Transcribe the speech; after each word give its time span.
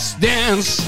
Let's 0.00 0.16
dance! 0.16 0.82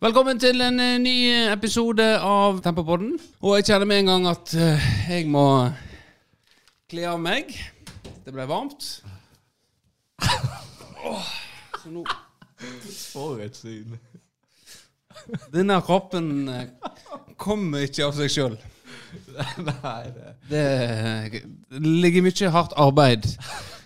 Velkommen 0.00 0.38
til 0.40 0.60
en 0.64 0.80
eh, 0.80 0.94
ny 0.96 1.12
episode 1.52 2.06
av 2.24 2.62
Tempopodden. 2.64 3.18
Og 3.44 3.58
jeg 3.58 3.66
kjenner 3.66 3.90
med 3.90 3.98
en 4.00 4.08
gang 4.08 4.28
at 4.30 4.54
eh, 4.56 4.86
jeg 5.10 5.26
må 5.28 5.44
kle 6.88 7.04
av 7.10 7.20
meg. 7.20 7.52
Det 8.24 8.32
ble 8.32 8.46
varmt. 8.48 8.88
Oh, 11.04 11.28
så 11.82 11.92
nå 11.92 12.06
For 12.96 13.44
et 13.44 13.60
syn. 13.60 13.98
Denne 15.52 15.76
kroppen 15.84 16.48
eh, 16.48 16.64
kommer 17.36 17.84
ikke 17.84 18.08
av 18.08 18.16
seg 18.16 18.32
sjøl. 18.38 18.56
Nei, 19.68 20.00
det 20.48 20.64
Det 21.68 21.84
ligger 21.84 22.24
mye 22.24 22.54
hardt 22.56 22.72
arbeid 22.80 23.28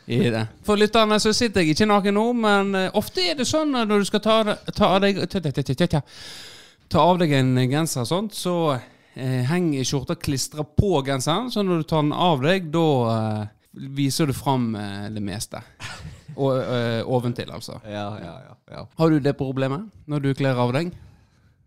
i 0.07 0.31
det. 0.31 0.45
For 0.67 0.79
lytterne 0.79 1.19
så 1.23 1.33
sitter 1.35 1.65
jeg 1.65 1.75
ikke 1.75 1.89
naken 1.91 2.15
nå, 2.15 2.27
men 2.39 2.75
eh, 2.79 2.91
ofte 2.99 3.25
er 3.27 3.39
det 3.39 3.49
sånn 3.49 3.75
at 3.79 3.91
når 3.91 4.05
du 4.05 4.09
skal 4.09 4.23
ta, 4.23 4.37
ta, 4.71 4.93
av, 4.93 5.01
deg, 5.03 5.19
ta, 5.27 5.43
ta, 5.43 5.51
ta, 5.51 5.65
ta, 5.67 5.89
ta, 5.97 6.03
ta 6.93 7.03
av 7.03 7.19
deg 7.23 7.35
en 7.35 7.57
genser 7.67 8.05
og 8.05 8.11
sånt, 8.11 8.37
så 8.39 8.57
eh, 8.77 9.43
henger 9.51 9.87
skjorta 9.87 10.17
klistra 10.19 10.65
på 10.67 11.01
genseren. 11.07 11.51
Så 11.51 11.65
når 11.67 11.83
du 11.83 11.89
tar 11.91 12.05
den 12.07 12.15
av 12.15 12.45
deg, 12.45 12.69
da 12.75 12.87
eh, 13.13 13.43
viser 13.97 14.31
du 14.31 14.37
fram 14.37 14.71
eh, 14.79 15.09
det 15.15 15.23
meste. 15.25 15.63
Og, 16.37 16.53
eh, 16.61 17.01
oventil, 17.03 17.51
altså. 17.53 17.81
Ja, 17.97 18.09
ja, 18.23 18.35
ja. 18.47 18.59
ja. 18.77 18.85
Har 18.99 19.11
du 19.11 19.19
det 19.23 19.37
problemet 19.39 19.89
når 20.07 20.29
du 20.29 20.35
kler 20.39 20.59
av 20.61 20.75
deg 20.77 20.93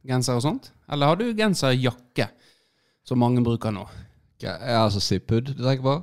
genser 0.08 0.40
og 0.40 0.46
sånt? 0.46 0.72
Eller 0.90 1.12
har 1.12 1.20
du 1.20 1.34
genserjakke, 1.36 2.30
som 3.08 3.20
mange 3.20 3.44
bruker 3.46 3.74
nå? 3.76 3.84
Ja, 4.40 4.56
altså 4.86 5.02
Zippud 5.04 5.52
du 5.52 5.64
tenker 5.66 5.84
på? 5.84 5.98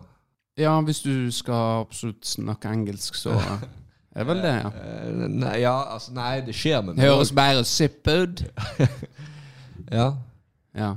Ja, 0.56 0.80
hvis 0.80 1.02
du 1.04 1.30
skal 1.32 1.82
absolutt 1.82 2.26
snakke 2.26 2.70
engelsk, 2.72 3.14
så 3.14 3.34
er 4.16 4.22
det 4.22 4.28
vel 4.30 4.42
det, 4.44 4.54
ja. 4.62 4.70
Eh, 4.72 5.26
Nei, 5.28 5.56
ja, 5.60 5.74
altså 5.94 6.14
Nei, 6.16 6.40
det 6.46 6.54
skjer 6.56 6.80
med 6.80 6.96
meg. 6.96 7.04
Høres 7.04 7.32
bare 7.36 7.64
zip 7.68 8.06
ut. 8.08 8.44
Ja. 9.86 10.06
Ja. 10.74 10.96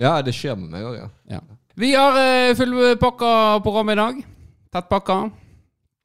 ja, 0.00 0.12
det 0.24 0.32
skjer 0.32 0.54
med 0.56 0.70
meg 0.72 0.86
òg, 0.88 0.94
ja. 0.96 1.08
ja. 1.34 1.40
Vi 1.76 1.90
har 1.92 2.16
uh, 2.16 2.54
fullpakka 2.56 3.32
program 3.60 3.90
i 3.92 3.96
dag. 3.98 4.22
Tettpakka. 4.72 5.16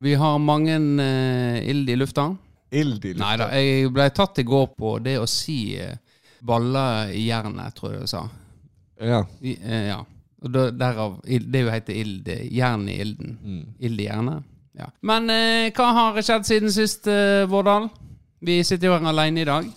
Vi 0.03 0.17
har 0.19 0.41
mange 0.43 0.75
uh, 0.75 1.69
ild 1.69 1.89
i 1.89 1.95
lufta. 1.95 2.25
Ild 2.75 3.05
i 3.07 3.13
Nei 3.15 3.31
da, 3.39 3.47
jeg 3.55 3.93
ble 3.95 4.09
tatt 4.11 4.41
i 4.43 4.45
går 4.47 4.67
på 4.75 4.97
det 5.05 5.15
å 5.21 5.29
si 5.29 5.77
uh, 5.79 5.95
baller 6.43 7.13
i 7.15 7.29
jernet, 7.29 7.77
tror 7.77 7.95
jeg 7.95 8.03
du 8.03 8.11
sa. 8.11 8.25
Ja. 8.99 9.23
I, 9.39 9.55
uh, 9.63 9.81
ja. 9.93 10.01
Og 10.45 10.53
da, 10.53 10.67
derav 10.69 11.17
Det 11.25 11.63
jo 11.63 11.71
heter 11.73 11.97
ild. 11.97 12.27
eh, 12.27 12.45
Jern 12.53 12.87
i 12.89 12.99
ilden. 13.01 13.37
Mm. 13.41 13.63
Ild 13.79 14.01
i 14.01 14.05
jernet. 14.05 14.43
Ja. 14.77 14.91
Men 15.01 15.29
eh, 15.33 15.71
hva 15.73 15.89
har 15.95 16.21
skjedd 16.21 16.45
siden 16.45 16.73
sist, 16.73 17.07
eh, 17.09 17.47
Vårdal? 17.49 17.89
Vi 18.45 18.59
sitter 18.63 18.91
jo 18.91 18.93
her 18.93 19.09
alene 19.09 19.41
i 19.41 19.47
dag. 19.49 19.69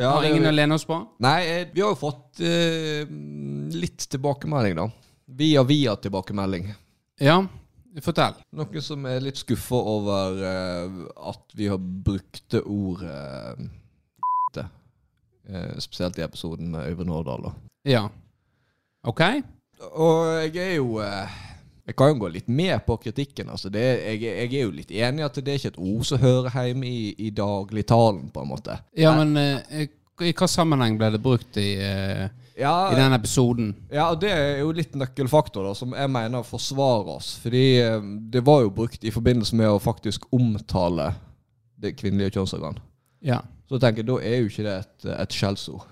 ja 0.00 0.14
har 0.14 0.24
ingen 0.24 0.38
ingen 0.38 0.52
å 0.52 0.56
lene 0.56 0.76
oss 0.78 0.86
på. 0.88 0.96
Nei, 1.20 1.38
eh, 1.44 1.66
vi 1.74 1.82
har 1.84 1.92
jo 1.92 1.98
fått 2.00 2.40
eh, 2.40 3.04
litt 3.76 4.08
tilbakemelding, 4.08 4.78
da. 4.78 4.86
Via 5.40 5.62
via 5.68 5.96
tilbakemelding. 6.00 6.70
Ja, 7.20 7.42
fortell. 8.00 8.38
Noen 8.56 8.82
som 8.82 9.04
er 9.10 9.20
litt 9.20 9.42
skuffa 9.42 9.76
over 9.92 10.40
eh, 10.46 10.96
at 11.30 11.56
vi 11.58 11.68
har 11.68 11.78
brukte 11.78 12.62
ordet 12.64 13.68
uh, 14.56 15.78
Spesielt 15.82 16.18
i 16.18 16.22
episoden 16.24 16.70
med 16.72 16.88
Øyvind 16.88 17.10
Hårdal. 17.10 17.50
Ja. 17.88 18.06
Ok? 19.04 19.20
Og 19.80 20.26
jeg 20.44 20.58
er 20.60 20.74
jo 20.76 20.98
eh, 21.00 21.36
Jeg 21.86 21.96
kan 21.98 22.10
jo 22.12 22.18
gå 22.20 22.28
litt 22.34 22.48
med 22.48 22.76
på 22.86 22.96
kritikken. 23.02 23.48
altså 23.50 23.70
det, 23.72 23.80
jeg, 23.82 24.20
jeg 24.22 24.50
er 24.52 24.66
jo 24.66 24.74
litt 24.74 24.90
enig 24.92 25.22
i 25.22 25.26
at 25.26 25.38
det 25.40 25.48
er 25.54 25.58
ikke 25.58 25.72
et 25.72 25.80
ord 25.80 26.04
som 26.06 26.20
hører 26.22 26.66
hjemme 26.68 26.86
i, 26.86 27.14
i 27.18 27.30
dagligtalen, 27.34 28.28
på 28.30 28.44
en 28.44 28.50
måte. 28.52 28.76
Ja, 28.98 29.14
men 29.18 29.34
eh, 29.40 29.88
i 30.20 30.34
hva 30.36 30.46
sammenheng 30.50 30.98
ble 31.00 31.08
det 31.14 31.22
brukt 31.24 31.56
i, 31.58 31.72
eh, 31.80 32.28
Ja, 32.60 32.90
i 32.92 32.98
den 32.98 33.16
episoden? 33.16 33.72
ja, 33.90 34.10
og 34.12 34.20
det 34.20 34.30
er 34.36 34.58
jo 34.60 34.70
litt 34.76 34.94
nøkkelfaktor 35.00 35.64
da, 35.70 35.72
som 35.74 35.94
jeg 35.96 36.12
mener 36.12 36.44
forsvarer 36.46 37.08
oss. 37.16 37.32
Fordi 37.42 37.64
eh, 37.80 37.98
det 38.36 38.44
var 38.46 38.62
jo 38.66 38.74
brukt 38.76 39.02
i 39.08 39.10
forbindelse 39.14 39.56
med 39.56 39.72
å 39.72 39.80
faktisk 39.82 40.28
omtale 40.36 41.14
det 41.80 41.94
kvinnelige 41.96 42.36
kjønnsorgan. 42.36 42.76
Ja. 43.24 43.40
Så 43.66 43.78
jeg 43.78 43.86
tenker, 43.88 44.06
da 44.06 44.18
er 44.20 44.42
jo 44.42 44.50
ikke 44.52 44.66
det 44.66 44.76
et, 44.84 45.08
et 45.24 45.34
skjellsord. 45.34 45.88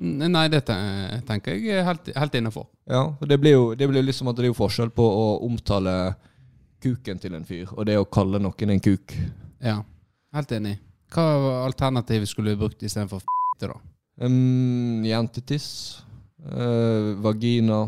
Nei, 0.00 0.46
eh, 0.48 1.20
tenker 1.28 1.58
jeg 1.60 1.84
helt, 1.84 2.08
helt 2.16 2.36
innafor. 2.38 2.66
Ja, 2.88 3.02
det 3.20 3.36
blir 3.40 3.52
jo 3.52 3.64
det 3.76 3.88
blir 3.90 4.04
liksom 4.06 4.30
at 4.30 4.38
det 4.38 4.48
er 4.48 4.52
jo 4.54 4.56
forskjell 4.56 4.92
på 4.96 5.04
å 5.04 5.26
omtale 5.44 6.14
kuken 6.80 7.20
til 7.20 7.36
en 7.36 7.44
fyr, 7.44 7.68
og 7.76 7.84
det 7.84 7.98
å 8.00 8.08
kalle 8.08 8.40
noen 8.40 8.72
en 8.72 8.80
kuk. 8.80 9.12
Ja. 9.60 9.82
Helt 10.32 10.52
enig. 10.54 10.78
Hva 11.10 11.24
alternativ 11.66 12.24
skulle 12.30 12.54
du 12.54 12.60
brukt 12.62 12.82
istedenfor 12.86 13.20
f***te, 13.20 13.66
da? 13.66 13.76
Um, 14.22 15.02
jentetiss. 15.04 15.66
Uh, 16.40 17.16
vagina. 17.20 17.82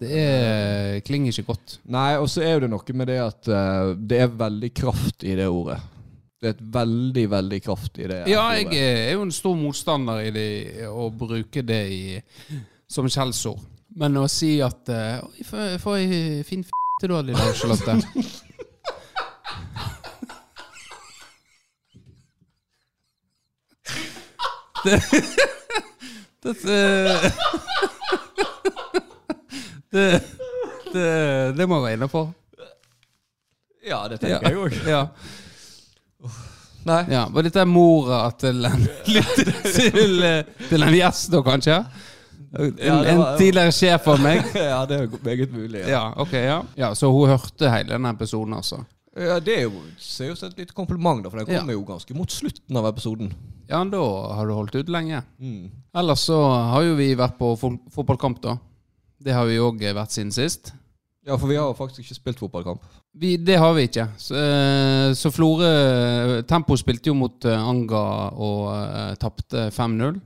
Det 0.00 0.08
er, 0.12 1.00
klinger 1.04 1.32
ikke 1.32 1.52
godt. 1.52 1.78
Nei, 1.92 2.16
og 2.20 2.26
så 2.32 2.42
er 2.44 2.64
det 2.64 2.70
noe 2.72 2.96
med 2.96 3.10
det 3.12 3.18
at 3.22 3.50
uh, 3.52 3.92
det 3.96 4.22
er 4.24 4.40
veldig 4.40 4.72
kraft 4.76 5.24
i 5.24 5.36
det 5.38 5.46
ordet. 5.52 5.78
Det 6.46 6.52
er 6.52 6.58
et 6.60 6.66
veldig, 6.76 7.22
veldig 7.32 7.58
kraft 7.64 7.98
i 7.98 8.04
det 8.06 8.20
Ja, 8.30 8.44
jeg 8.54 8.68
er 8.78 9.12
jo 9.16 9.24
en 9.26 9.32
stor 9.34 9.56
motstander 9.58 10.20
i 10.22 10.30
det, 10.30 10.46
å 10.86 11.08
bruke 11.10 11.64
det 11.66 11.80
i, 11.90 12.02
som 12.86 13.08
skjellsord. 13.10 13.58
Men 13.98 14.14
å 14.20 14.26
si 14.30 14.52
at 14.62 14.86
uh, 14.92 15.24
få- 15.82 15.96
ei 15.98 16.44
fin 16.46 16.62
f***te 16.62 17.10
da, 17.10 17.18
lille 17.26 17.48
Charlotte. 17.58 17.96
det, 24.84 25.00
det, 26.42 26.54
det, 29.90 30.20
det, 30.92 31.52
det 31.56 31.66
må 31.68 31.80
være 31.82 31.96
innafor. 31.98 32.28
Ja, 33.86 34.04
det 34.10 34.18
tenker 34.22 34.48
jeg 34.50 34.58
òg. 34.58 34.78
Nei. 36.86 37.00
Ja, 37.10 37.24
Var 37.34 37.48
dette 37.48 37.64
mora 37.66 38.26
til 38.42 38.64
en, 38.68 38.84
til, 39.06 40.20
til 40.68 40.86
en 40.86 40.94
gjest, 40.94 41.32
da, 41.34 41.40
kanskje? 41.46 41.80
En, 42.56 42.76
Ja, 42.78 42.94
var, 42.94 43.08
en 43.10 43.22
tidligere 43.40 43.72
sjef 43.74 44.06
av 44.08 44.20
meg? 44.22 44.44
ja, 44.70 44.78
det 44.88 45.00
er 45.02 45.16
meget 45.24 45.52
mulig. 45.52 45.82
Ja. 45.82 45.88
Ja, 45.96 46.04
okay, 46.22 46.44
ja. 46.46 46.60
ja 46.78 46.92
Så 46.94 47.10
hun 47.12 47.28
hørte 47.28 47.72
hele 47.72 47.96
denne 47.96 48.14
episoden, 48.14 48.54
altså? 48.56 48.84
Ja, 49.16 49.40
Det 49.40 49.58
er 49.58 49.66
jo 49.66 49.82
som 49.98 50.30
et 50.50 50.58
lite 50.60 50.76
kompliment, 50.76 51.24
da, 51.24 51.32
for 51.32 51.40
den 51.40 51.48
kommer 51.48 51.74
jo 51.74 51.84
ganske 51.88 52.14
mot 52.14 52.32
slutten 52.32 52.78
av 52.78 52.88
episoden. 52.92 53.32
Ja, 53.66 53.82
da 53.90 54.02
har 54.38 54.46
du 54.46 54.54
holdt 54.54 54.76
ut 54.76 54.90
lenge. 54.92 55.22
Mm. 55.42 55.70
Ellers 55.96 56.26
så 56.28 56.38
har 56.70 56.84
jo 56.86 56.94
vi 57.00 57.14
vært 57.18 57.38
på 57.40 57.54
fotballkamp, 57.58 58.42
da. 58.44 58.58
Det 59.18 59.34
har 59.34 59.48
vi 59.48 59.56
òg 59.58 59.80
vært 59.96 60.14
siden 60.14 60.30
sist. 60.36 60.70
Ja, 61.26 61.34
for 61.34 61.50
vi 61.50 61.58
har 61.58 61.74
faktisk 61.74 62.04
ikke 62.04 62.18
spilt 62.20 62.40
fotballkamp. 62.40 62.84
Vi, 63.18 63.34
det 63.42 63.58
har 63.58 63.72
vi 63.74 63.88
ikke. 63.88 64.06
Så, 64.22 64.36
eh, 64.38 65.10
så 65.18 65.32
Florø 65.34 65.70
Tempo 66.46 66.76
spilte 66.78 67.10
jo 67.10 67.16
mot 67.18 67.44
eh, 67.44 67.68
Anga 67.70 68.02
og 68.30 68.60
uh, 68.70 69.14
tapte 69.18 69.68
5-0. 69.74 70.20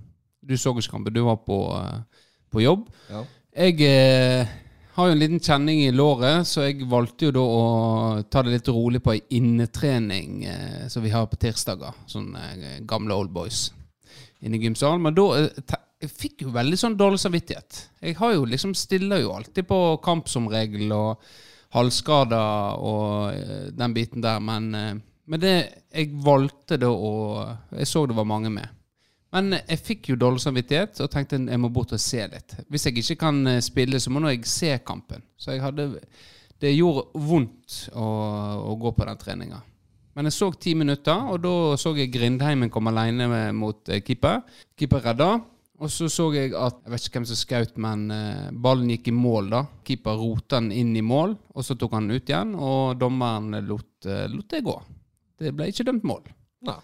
Du 0.44 0.56
så 0.60 0.74
ikke 0.74 0.98
kampen, 0.98 1.14
du 1.14 1.22
var 1.24 1.40
på, 1.46 1.62
uh, 1.72 2.26
på 2.52 2.64
jobb. 2.66 2.84
Ja. 3.08 3.24
Jeg 3.64 3.80
uh, 3.80 4.52
har 5.00 5.08
jo 5.08 5.16
en 5.16 5.20
liten 5.22 5.40
kjenning 5.40 5.82
i 5.84 5.92
låret, 5.94 6.46
så 6.48 6.66
jeg 6.66 6.88
valgte 6.90 7.28
jo 7.28 7.34
da 7.34 7.44
å 7.44 7.60
ta 8.30 8.42
det 8.44 8.56
litt 8.56 8.70
rolig 8.72 9.00
på 9.04 9.14
ei 9.14 9.22
innetrening 9.38 10.44
eh, 10.50 10.88
som 10.92 11.04
vi 11.04 11.12
har 11.14 11.28
på 11.30 11.38
tirsdager. 11.40 11.96
Sånn 12.10 12.34
eh, 12.36 12.80
gamle 12.88 13.16
old 13.16 13.32
boys 13.34 13.68
inne 14.40 14.58
i 14.58 14.64
gymsalen. 14.64 15.02
Men 15.04 15.16
da 15.16 15.28
eh, 15.38 15.78
jeg 16.00 16.10
fikk 16.10 16.42
jo 16.46 16.54
veldig 16.54 16.78
sånn 16.80 16.96
dårlig 16.96 17.20
samvittighet. 17.20 17.78
Jeg 18.00 18.16
har 18.16 18.32
jo 18.32 18.48
liksom 18.48 18.72
stiller 18.78 19.20
jo 19.20 19.34
alltid 19.36 19.66
på 19.68 19.78
kamp 20.04 20.30
som 20.32 20.48
regel, 20.48 20.92
og 20.96 21.20
halvskader 21.76 22.82
og 22.82 23.36
eh, 23.36 23.70
den 23.76 23.94
biten 23.94 24.24
der. 24.24 24.40
Men, 24.42 24.74
eh, 24.74 24.92
men 25.30 25.42
det 25.42 25.54
jeg 25.90 26.12
valgte 26.24 26.78
da 26.80 26.90
å 26.90 27.10
Jeg 27.76 27.86
så 27.86 28.06
det 28.06 28.16
var 28.16 28.28
mange 28.28 28.50
med. 28.50 28.68
Men 29.30 29.54
jeg 29.54 29.78
fikk 29.86 30.08
jo 30.10 30.18
dårlig 30.18 30.42
samvittighet 30.42 31.00
og 31.04 31.10
tenkte 31.12 31.38
jeg 31.38 31.62
må 31.62 31.70
bort 31.70 31.92
og 31.94 32.02
se 32.02 32.24
litt. 32.26 32.56
Hvis 32.68 32.88
jeg 32.88 32.98
ikke 32.98 33.20
kan 33.26 33.46
eh, 33.46 33.62
spille, 33.62 34.00
så 34.00 34.10
må 34.10 34.22
nå 34.22 34.32
jeg 34.32 34.48
se 34.48 34.72
kampen. 34.84 35.22
Så 35.36 35.54
jeg 35.54 35.62
hadde 35.62 35.92
Det 36.60 36.74
gjorde 36.74 37.06
vondt 37.14 37.90
å, 37.96 38.06
å 38.68 38.74
gå 38.76 38.90
på 38.92 39.04
den 39.06 39.20
treninga. 39.20 39.62
Men 40.14 40.26
jeg 40.26 40.34
så 40.34 40.50
ti 40.52 40.74
minutter, 40.74 41.30
og 41.30 41.38
da 41.40 41.76
så 41.78 41.94
jeg 41.96 42.10
Grindheimen 42.12 42.68
komme 42.68 42.90
alene 42.90 43.52
mot 43.56 43.88
keeper. 44.04 44.42
Keeper 44.76 45.00
redda. 45.00 45.38
Og 45.80 45.88
så 45.88 46.10
så 46.12 46.26
jeg 46.34 46.52
at 46.52 46.82
Jeg 46.84 46.92
vet 46.92 47.06
ikke 47.06 47.20
hvem 47.20 47.26
som 47.30 47.38
skjøt, 47.40 47.76
men 47.80 48.08
eh, 48.12 48.48
ballen 48.52 48.90
gikk 48.92 49.08
i 49.08 49.16
mål, 49.16 49.52
da. 49.52 49.62
Keeper 49.86 50.18
rota 50.20 50.60
den 50.60 50.72
inn 50.76 50.92
i 50.96 51.04
mål, 51.04 51.36
og 51.54 51.64
så 51.64 51.76
tok 51.80 51.96
han 51.96 52.08
den 52.08 52.20
ut 52.20 52.32
igjen, 52.32 52.52
og 52.54 52.98
dommeren 53.00 53.56
lot, 53.64 53.92
eh, 54.04 54.26
lot 54.28 54.48
det 54.52 54.60
gå. 54.66 54.76
Det 55.40 55.54
ble 55.56 55.70
ikke 55.72 55.86
dømt 55.88 56.04
mål. 56.04 56.26
Nei. 56.68 56.76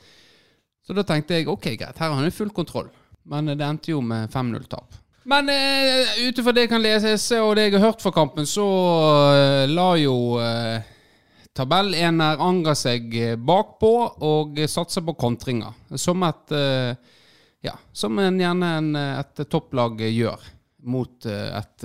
Så 0.87 0.97
da 0.97 1.05
tenkte 1.05 1.37
jeg 1.37 1.49
ok, 1.51 1.75
greit, 1.75 1.99
her 1.99 2.13
har 2.13 2.23
han 2.23 2.33
full 2.33 2.53
kontroll. 2.57 2.89
Men 3.27 3.51
det 3.51 3.67
endte 3.67 3.91
jo 3.91 4.01
med 4.01 4.31
5-0-tap. 4.33 4.97
Men 5.27 5.51
uh, 5.51 6.11
ut 6.23 6.39
ifra 6.39 6.53
det 6.55 6.65
jeg 6.65 6.71
kan 6.71 6.85
lese 6.85 7.41
og 7.43 7.57
det 7.59 7.67
jeg 7.67 7.75
har 7.75 7.89
hørt 7.89 8.05
fra 8.05 8.13
kampen, 8.15 8.47
så 8.47 8.63
uh, 8.63 9.65
la 9.67 9.89
jo 9.99 10.15
uh, 10.39 10.79
tabellener 11.51 12.39
Anga 12.47 12.77
seg 12.79 13.11
bakpå 13.43 13.93
og 14.23 14.63
satser 14.71 15.03
på 15.03 15.17
kontringer. 15.19 15.75
Som 15.99 16.23
et 16.23 16.55
ja, 17.67 17.75
som 17.93 18.19
en, 18.23 18.41
gjerne 18.41 18.73
en, 18.79 18.91
et 18.97 19.45
topplag 19.51 20.01
gjør 20.07 20.45
mot 20.87 21.27
et 21.27 21.85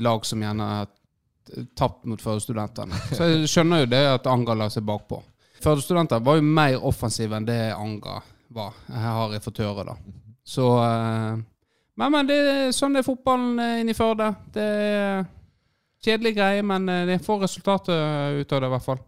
lag 0.00 0.22
som 0.24 0.40
gjerne 0.40 0.68
har 0.70 0.92
tapt 1.76 2.06
mot 2.08 2.22
førstudentene. 2.22 2.96
Så 3.12 3.28
jeg 3.28 3.50
skjønner 3.52 3.82
jo 3.82 3.90
det 3.92 4.00
at 4.14 4.28
Anga 4.32 4.56
la 4.56 4.70
seg 4.72 4.86
bakpå. 4.88 5.18
Førstestudenter 5.60 6.22
var 6.24 6.38
jo 6.40 6.46
mer 6.48 6.78
offensive 6.88 7.36
enn 7.36 7.44
det 7.44 7.58
Anga 7.74 8.22
var. 8.56 8.72
Her 8.88 9.18
har 9.18 9.36
jeg 9.36 9.44
fått 9.44 9.60
høre, 9.60 9.84
da. 9.90 9.98
Så 10.46 10.64
men, 11.96 12.12
men 12.12 12.28
det, 12.28 12.38
sånn 12.76 12.96
det 12.96 13.02
er 13.02 13.08
fotballen 13.08 13.54
inne 13.56 13.68
inni 13.82 13.96
Førde. 13.96 14.28
Det 14.52 14.64
er 14.64 15.22
kjedelig 16.04 16.34
greie, 16.36 16.64
men 16.66 16.88
eh, 16.92 17.04
det 17.08 17.22
får 17.24 17.46
resultatet 17.46 18.40
ut 18.40 18.52
av 18.52 18.60
det, 18.60 18.68
i 18.68 18.74
hvert 18.74 18.84
fall. 18.84 19.00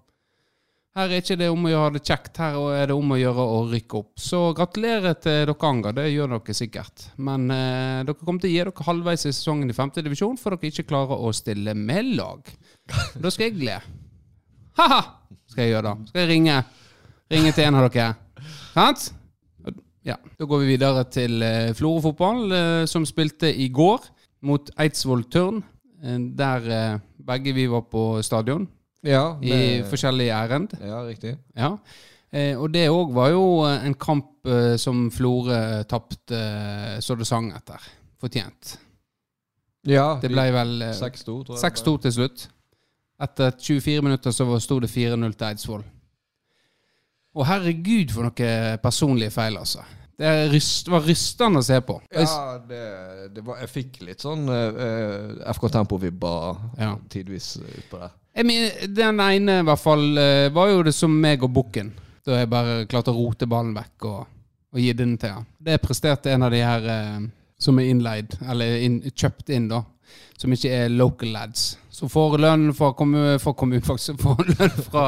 Her 0.96 1.12
er 1.12 1.20
ikke 1.20 1.36
det 1.38 1.46
om 1.52 1.66
å 1.66 1.70
gjøre 1.70 1.92
det 1.94 2.00
kjekt, 2.08 2.38
her 2.40 2.56
er 2.74 2.88
det 2.90 2.94
om 2.96 3.12
å 3.12 3.18
gjøre 3.20 3.44
å 3.44 3.58
rykke 3.70 3.98
opp. 4.00 4.08
Så 4.18 4.40
gratulerer 4.56 5.14
til 5.20 5.44
dere 5.44 5.68
Anga, 5.68 5.92
det 5.94 6.08
gjør 6.10 6.32
dere 6.32 6.56
sikkert. 6.56 7.04
Men 7.22 7.44
eh, 7.54 8.00
dere 8.08 8.16
kommer 8.18 8.42
til 8.42 8.50
å 8.50 8.54
gi 8.54 8.62
dere 8.64 8.86
halvveis 8.88 9.26
i 9.28 9.30
sesongen 9.30 9.70
i 9.70 9.76
femte 9.76 10.02
divisjon, 10.02 10.38
for 10.40 10.56
dere 10.56 10.72
ikke 10.72 10.88
klarer 10.88 11.20
å 11.22 11.30
stille 11.36 11.74
med 11.78 12.16
lag. 12.18 12.50
Da 13.14 13.30
skal 13.30 13.50
jeg 13.50 13.68
le. 13.68 13.76
Ha-ha! 14.80 15.02
Skal 15.48 15.66
jeg 15.66 15.74
gjøre 15.76 15.92
da. 15.92 16.08
Skal 16.08 16.24
jeg 16.24 16.30
ringe. 16.32 16.56
Ringe 17.34 17.52
til 17.54 17.68
en 17.68 17.78
av 17.78 17.86
dere. 17.92 18.08
Sant? 18.72 19.10
Ja, 20.08 20.16
Da 20.38 20.48
går 20.48 20.62
vi 20.62 20.72
videre 20.72 21.04
til 21.12 21.42
uh, 21.44 21.74
Florø 21.76 22.00
fotball, 22.08 22.42
uh, 22.48 22.84
som 22.88 23.04
spilte 23.06 23.50
i 23.52 23.68
går 23.74 24.06
mot 24.48 24.70
Eidsvoll 24.80 25.26
Tørn. 25.28 25.60
Uh, 26.00 26.16
der 26.38 26.68
uh, 26.72 27.00
begge 27.28 27.54
vi 27.54 27.68
var 27.70 27.84
på 27.92 28.22
stadion 28.24 28.66
ja, 29.06 29.24
med, 29.40 29.48
i 29.52 29.82
forskjellige 29.88 30.34
ærend. 30.34 30.74
Ja, 30.82 31.02
riktig. 31.06 31.36
Ja. 31.56 31.76
og 32.58 32.68
det 32.74 32.88
òg 32.92 33.14
var 33.16 33.30
jo 33.32 33.44
en 33.68 33.94
kamp 33.94 34.48
som 34.80 35.06
Florø 35.12 35.82
tapte 35.88 36.40
så 37.04 37.16
det 37.16 37.26
sang 37.28 37.52
etter. 37.56 37.84
Fortjent. 38.20 38.74
Ja, 39.88 40.18
det 40.20 40.30
ble 40.32 40.48
vel 40.52 40.82
6-2, 40.98 41.24
tror 41.24 41.54
jeg. 41.56 41.62
6-2 41.62 41.94
til 42.04 42.16
slutt. 42.18 42.48
Etter 43.22 43.54
24 43.58 44.02
minutter 44.04 44.34
så 44.34 44.46
sto 44.62 44.78
det 44.82 44.90
4-0 44.90 45.32
til 45.34 45.46
Eidsvoll. 45.48 45.86
Og 47.38 47.46
herregud, 47.46 48.12
for 48.14 48.26
noen 48.26 48.82
personlige 48.82 49.34
feil, 49.34 49.58
altså. 49.60 49.84
Det 50.18 50.30
ryst, 50.50 50.88
var 50.90 51.04
rystende 51.06 51.60
å 51.62 51.66
se 51.66 51.76
på. 51.86 52.00
Ja, 52.10 52.56
det, 52.66 52.80
det 53.36 53.44
var, 53.46 53.60
jeg 53.62 53.70
fikk 53.70 54.00
litt 54.02 54.24
sånn 54.24 54.48
uh, 54.50 54.80
eh, 54.82 55.52
FK 55.54 55.68
Tempo-vibber 55.76 56.56
ja. 56.80 56.96
tidvis 57.10 57.52
utpå 57.60 58.00
der. 58.00 58.16
Jeg 58.38 58.92
den 58.94 59.20
ene, 59.20 59.60
i 59.60 59.66
hvert 59.66 59.82
fall, 59.82 60.04
uh, 60.14 60.46
var 60.54 60.70
jo 60.70 60.84
det 60.86 60.94
som 60.94 61.10
meg 61.10 61.42
og 61.42 61.50
Bukken. 61.56 61.90
Da 62.26 62.38
jeg 62.38 62.50
bare 62.52 62.84
klarte 62.90 63.10
å 63.10 63.16
rote 63.16 63.48
ballen 63.50 63.74
vekk 63.74 64.06
og, 64.06 64.20
og 64.74 64.80
gi 64.82 64.92
den 64.94 65.16
til 65.18 65.38
han. 65.38 65.48
Det 65.58 65.80
presterte 65.82 66.30
en 66.30 66.46
av 66.46 66.54
de 66.54 66.62
her 66.62 66.86
uh, 66.86 67.26
som 67.58 67.80
er 67.80 67.90
innleid, 67.90 68.38
eller 68.46 68.78
in, 68.86 69.00
kjøpt 69.10 69.50
inn, 69.50 69.66
da. 69.72 69.82
Som 70.38 70.54
ikke 70.54 70.70
er 70.70 70.92
local 70.94 71.32
lads. 71.34 71.72
Som 71.90 72.10
får 72.12 72.38
lønn 72.38 72.70
fra 72.78 72.92
kommunen, 72.94 73.40
faktisk. 73.82 74.20
Får 74.22 74.52
lønn 74.52 74.76
fra, 74.86 75.06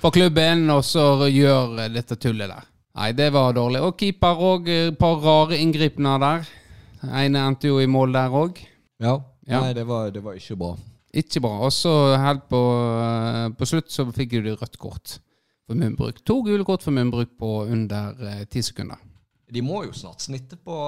fra 0.00 0.12
klubben, 0.14 0.64
og 0.72 0.80
så 0.88 1.28
gjør 1.28 1.76
dette 1.92 2.16
tullet 2.16 2.48
der. 2.48 2.70
Nei, 2.96 3.10
det 3.16 3.30
var 3.32 3.52
dårlig. 3.56 3.82
Og 3.84 3.96
keeper 4.00 4.40
òg. 4.48 4.68
Et 4.72 4.96
par 4.98 5.20
rare 5.24 5.60
inngripener 5.60 6.20
der. 6.20 6.48
ene 7.08 7.44
endte 7.48 7.68
jo 7.68 7.80
i 7.80 7.88
mål 7.88 8.16
der 8.16 8.32
òg. 8.36 8.64
Ja. 9.02 9.18
ja. 9.48 9.60
Nei, 9.60 9.72
det 9.76 9.84
var, 9.88 10.10
det 10.12 10.24
var, 10.24 10.36
ikke 10.40 10.56
bra. 10.60 10.74
Ikke 11.12 11.42
bra. 11.44 11.58
Og 11.66 11.72
så 11.76 11.92
helt 12.20 12.46
på, 12.50 12.62
på, 13.58 13.68
slutt 13.68 13.92
så 13.92 14.06
fikk 14.14 14.38
de 14.38 14.56
rødt 14.56 14.78
kort 14.80 15.18
for 15.66 15.78
munnbruk. 15.78 16.22
To 16.28 16.40
gule 16.46 16.64
kort 16.68 16.84
for 16.84 16.94
munnbruk 16.96 17.36
på 17.38 17.52
under 17.66 18.16
eh, 18.28 18.44
ti 18.50 18.64
sekunder. 18.64 19.00
De 19.52 19.60
må 19.64 19.84
jo 19.84 19.92
snart 19.96 20.24
snitte 20.24 20.56
på 20.56 20.78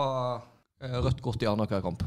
eh, 0.83 0.97
rødt 1.05 1.21
kort 1.25 1.45
i 1.45 1.51
annenhver 1.51 1.85
kamp. 1.85 2.03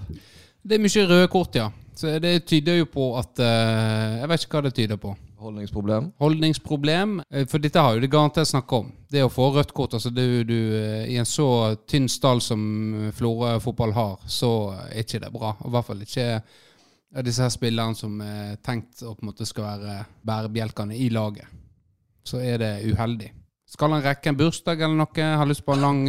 Det 0.67 0.75
er 0.75 0.83
mye 0.83 1.05
røde 1.07 1.29
kort, 1.31 1.55
ja. 1.55 1.69
Så 1.97 2.17
det 2.21 2.43
tyder 2.45 2.81
jo 2.81 2.85
på 2.93 3.05
at 3.17 3.39
Jeg 3.41 4.27
vet 4.29 4.43
ikke 4.43 4.59
hva 4.59 4.67
det 4.67 4.75
tyder 4.77 4.99
på. 5.01 5.15
Holdningsproblem? 5.37 6.11
Holdningsproblem. 6.17 7.21
Eh, 7.29 7.45
for 7.47 7.61
dette 7.61 7.81
har 7.81 7.95
jo 7.95 8.01
det 8.01 8.09
garantert 8.11 8.49
snakka 8.49 8.81
om. 8.81 8.89
Det 9.09 9.21
å 9.23 9.31
få 9.31 9.51
rødt 9.53 9.73
kort 9.77 9.93
altså 9.93 10.09
du, 10.09 10.43
du, 10.47 10.57
eh, 10.79 11.05
I 11.13 11.19
en 11.21 11.29
så 11.29 11.75
tynn 11.89 12.09
stall 12.09 12.41
som 12.41 13.11
Florø 13.15 13.57
fotball 13.61 13.93
har, 13.93 14.17
så 14.25 14.51
er 14.87 15.03
ikke 15.03 15.21
det 15.21 15.31
bra. 15.33 15.53
I 15.61 15.73
hvert 15.75 15.89
fall 15.89 16.01
ikke 16.05 16.27
disse 17.23 17.43
her 17.43 17.53
spillerne 17.53 17.95
som 17.95 18.21
er 18.21 18.57
tenkt 18.63 19.01
å 19.01 19.13
på 19.15 19.23
en 19.23 19.31
måte 19.31 19.47
skal 19.47 19.67
være 19.69 19.97
bærebjelkene 20.27 20.95
i 20.97 21.09
laget. 21.09 21.47
Så 22.27 22.41
er 22.43 22.59
det 22.59 22.71
uheldig. 22.91 23.31
Skal 23.67 23.93
han 23.95 24.03
rekke 24.03 24.31
en 24.31 24.39
bursdag 24.39 24.81
eller 24.81 24.99
noe, 24.99 25.27
har 25.39 25.47
lyst 25.47 25.65
på 25.65 25.75
en 25.75 25.85
lang 25.85 26.01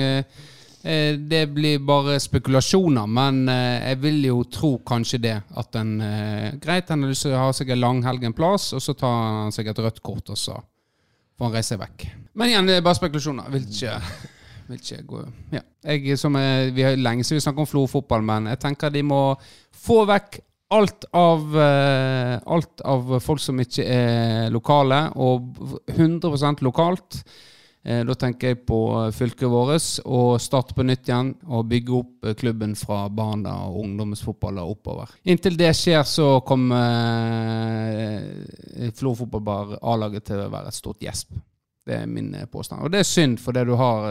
Eh, 0.83 1.19
det 1.19 1.47
blir 1.47 1.79
bare 1.79 2.21
spekulasjoner, 2.23 3.07
men 3.11 3.49
eh, 3.51 3.91
jeg 3.91 3.99
vil 3.99 4.19
jo 4.29 4.39
tro 4.47 4.71
kanskje 4.87 5.19
det. 5.21 5.35
At 5.59 5.75
en 5.77 5.97
eh, 6.01 6.55
Greit, 6.63 6.91
han 6.93 7.03
har 7.03 7.11
lyst 7.11 7.27
til 7.27 7.35
å 7.35 7.47
ha 7.49 7.55
seg 7.57 7.73
en 7.75 7.83
langhelg 7.83 8.25
en 8.29 8.37
plass, 8.37 8.71
og 8.79 8.83
så 8.83 8.95
tar 8.95 9.17
han 9.43 9.55
seg 9.55 9.69
et 9.73 9.81
rødt 9.83 9.99
kort, 10.07 10.31
og 10.31 10.39
så 10.39 10.55
får 10.55 11.49
han 11.49 11.57
reise 11.57 11.75
seg 11.75 11.83
vekk. 11.83 12.07
Men 12.39 12.53
igjen, 12.53 12.71
det 12.71 12.79
er 12.79 12.87
bare 12.87 13.01
spekulasjoner. 13.01 13.51
Vil 13.57 13.67
ikke, 13.67 13.97
vil 14.69 14.79
ikke 14.79 15.01
gå 15.11 15.25
ja. 15.57 15.65
jeg, 15.91 16.15
er, 16.15 16.71
Vi 16.77 16.87
har 16.87 17.01
lenge 17.01 17.27
siden 17.27 17.41
vi 17.41 17.47
snakket 17.49 17.67
om 17.67 17.71
Flo 17.73 17.87
fotball, 17.91 18.23
men 18.31 18.53
jeg 18.55 18.63
tenker 18.63 18.95
de 18.95 19.03
må 19.03 19.23
få 19.83 20.05
vekk 20.07 20.39
alt 20.75 21.05
av, 21.17 21.57
alt 21.57 22.83
av 22.85 23.15
folk 23.25 23.41
som 23.41 23.61
ikke 23.63 23.87
er 23.89 24.51
lokale, 24.53 24.99
og 25.17 25.57
100% 25.95 26.61
lokalt. 26.67 27.23
Eh, 27.89 28.03
da 28.05 28.15
tenker 28.19 28.53
jeg 28.53 28.59
på 28.67 28.79
fylket 29.15 29.49
vårt 29.49 29.85
og 30.05 30.41
starte 30.43 30.75
på 30.75 30.85
nytt 30.85 31.09
igjen 31.09 31.31
og 31.47 31.69
bygge 31.71 31.95
opp 31.95 32.27
eh, 32.27 32.35
klubben 32.37 32.75
fra 32.77 33.05
barna 33.09 33.55
og 33.69 33.85
ungdomsfotball 33.85 34.59
oppover. 34.65 35.13
Inntil 35.31 35.57
det 35.57 35.71
skjer, 35.79 36.03
så 36.05 36.41
kommer 36.47 37.95
eh, 38.03 38.91
Flor 38.99 39.17
fotballbar 39.23 39.79
A-laget 39.81 40.27
til 40.29 40.43
å 40.43 40.51
være 40.53 40.73
et 40.73 40.79
stort 40.79 41.01
gjesp. 41.07 41.39
Det 41.89 42.03
er 42.03 42.11
min 42.11 42.35
påstand. 42.53 42.83
Og 42.85 42.93
det 42.93 43.01
er 43.05 43.09
synd, 43.09 43.39
for 43.41 43.57
det 43.57 43.65
du 43.69 43.77
har 43.79 44.11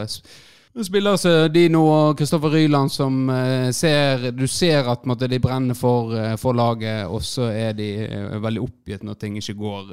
spillere 0.86 1.18
som 1.18 1.52
Dino 1.52 1.82
og 1.90 2.18
Kristoffer 2.18 2.52
Ryland 2.54 2.92
som 2.92 3.30
ser 3.74 4.30
Du 4.36 4.46
ser 4.46 4.86
at 4.90 5.06
måtte, 5.08 5.28
de 5.28 5.40
brenner 5.42 5.74
for, 5.74 6.12
for, 6.38 6.54
laget, 6.54 7.06
og 7.06 7.22
så 7.26 7.50
er 7.50 7.72
de 7.78 7.88
veldig 8.42 8.62
oppgitt 8.62 9.02
når 9.06 9.18
ting 9.18 9.38
ikke 9.40 9.56
går, 9.58 9.90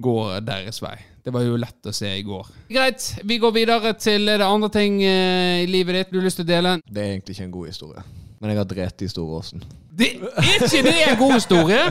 går 0.00 0.38
deres 0.46 0.80
vei. 0.82 0.96
Det 1.24 1.32
var 1.32 1.40
jo 1.40 1.56
lett 1.56 1.88
å 1.88 1.92
se 1.94 2.10
i 2.18 2.24
går. 2.24 2.48
Greit, 2.68 3.06
vi 3.24 3.38
går 3.40 3.52
videre 3.54 3.94
til 3.96 4.28
det 4.28 4.44
andre 4.44 4.68
ting 4.72 4.98
eh, 5.00 5.62
i 5.62 5.68
livet 5.70 5.96
ditt 5.96 6.10
du 6.12 6.18
har 6.18 6.26
lyst 6.26 6.36
til 6.42 6.44
å 6.44 6.50
dele. 6.50 6.74
Det 6.84 7.00
er 7.00 7.14
egentlig 7.14 7.36
ikke 7.38 7.46
en 7.46 7.54
god 7.54 7.70
historie. 7.70 8.04
Men 8.42 8.52
jeg 8.52 8.60
har 8.60 8.66
drept 8.68 9.04
i 9.06 9.08
Storåsen. 9.08 9.64
Det, 9.88 10.10
er 10.20 10.50
ikke 10.66 10.82
det 10.84 10.94
en 11.06 11.16
god 11.22 11.32
historie? 11.38 11.84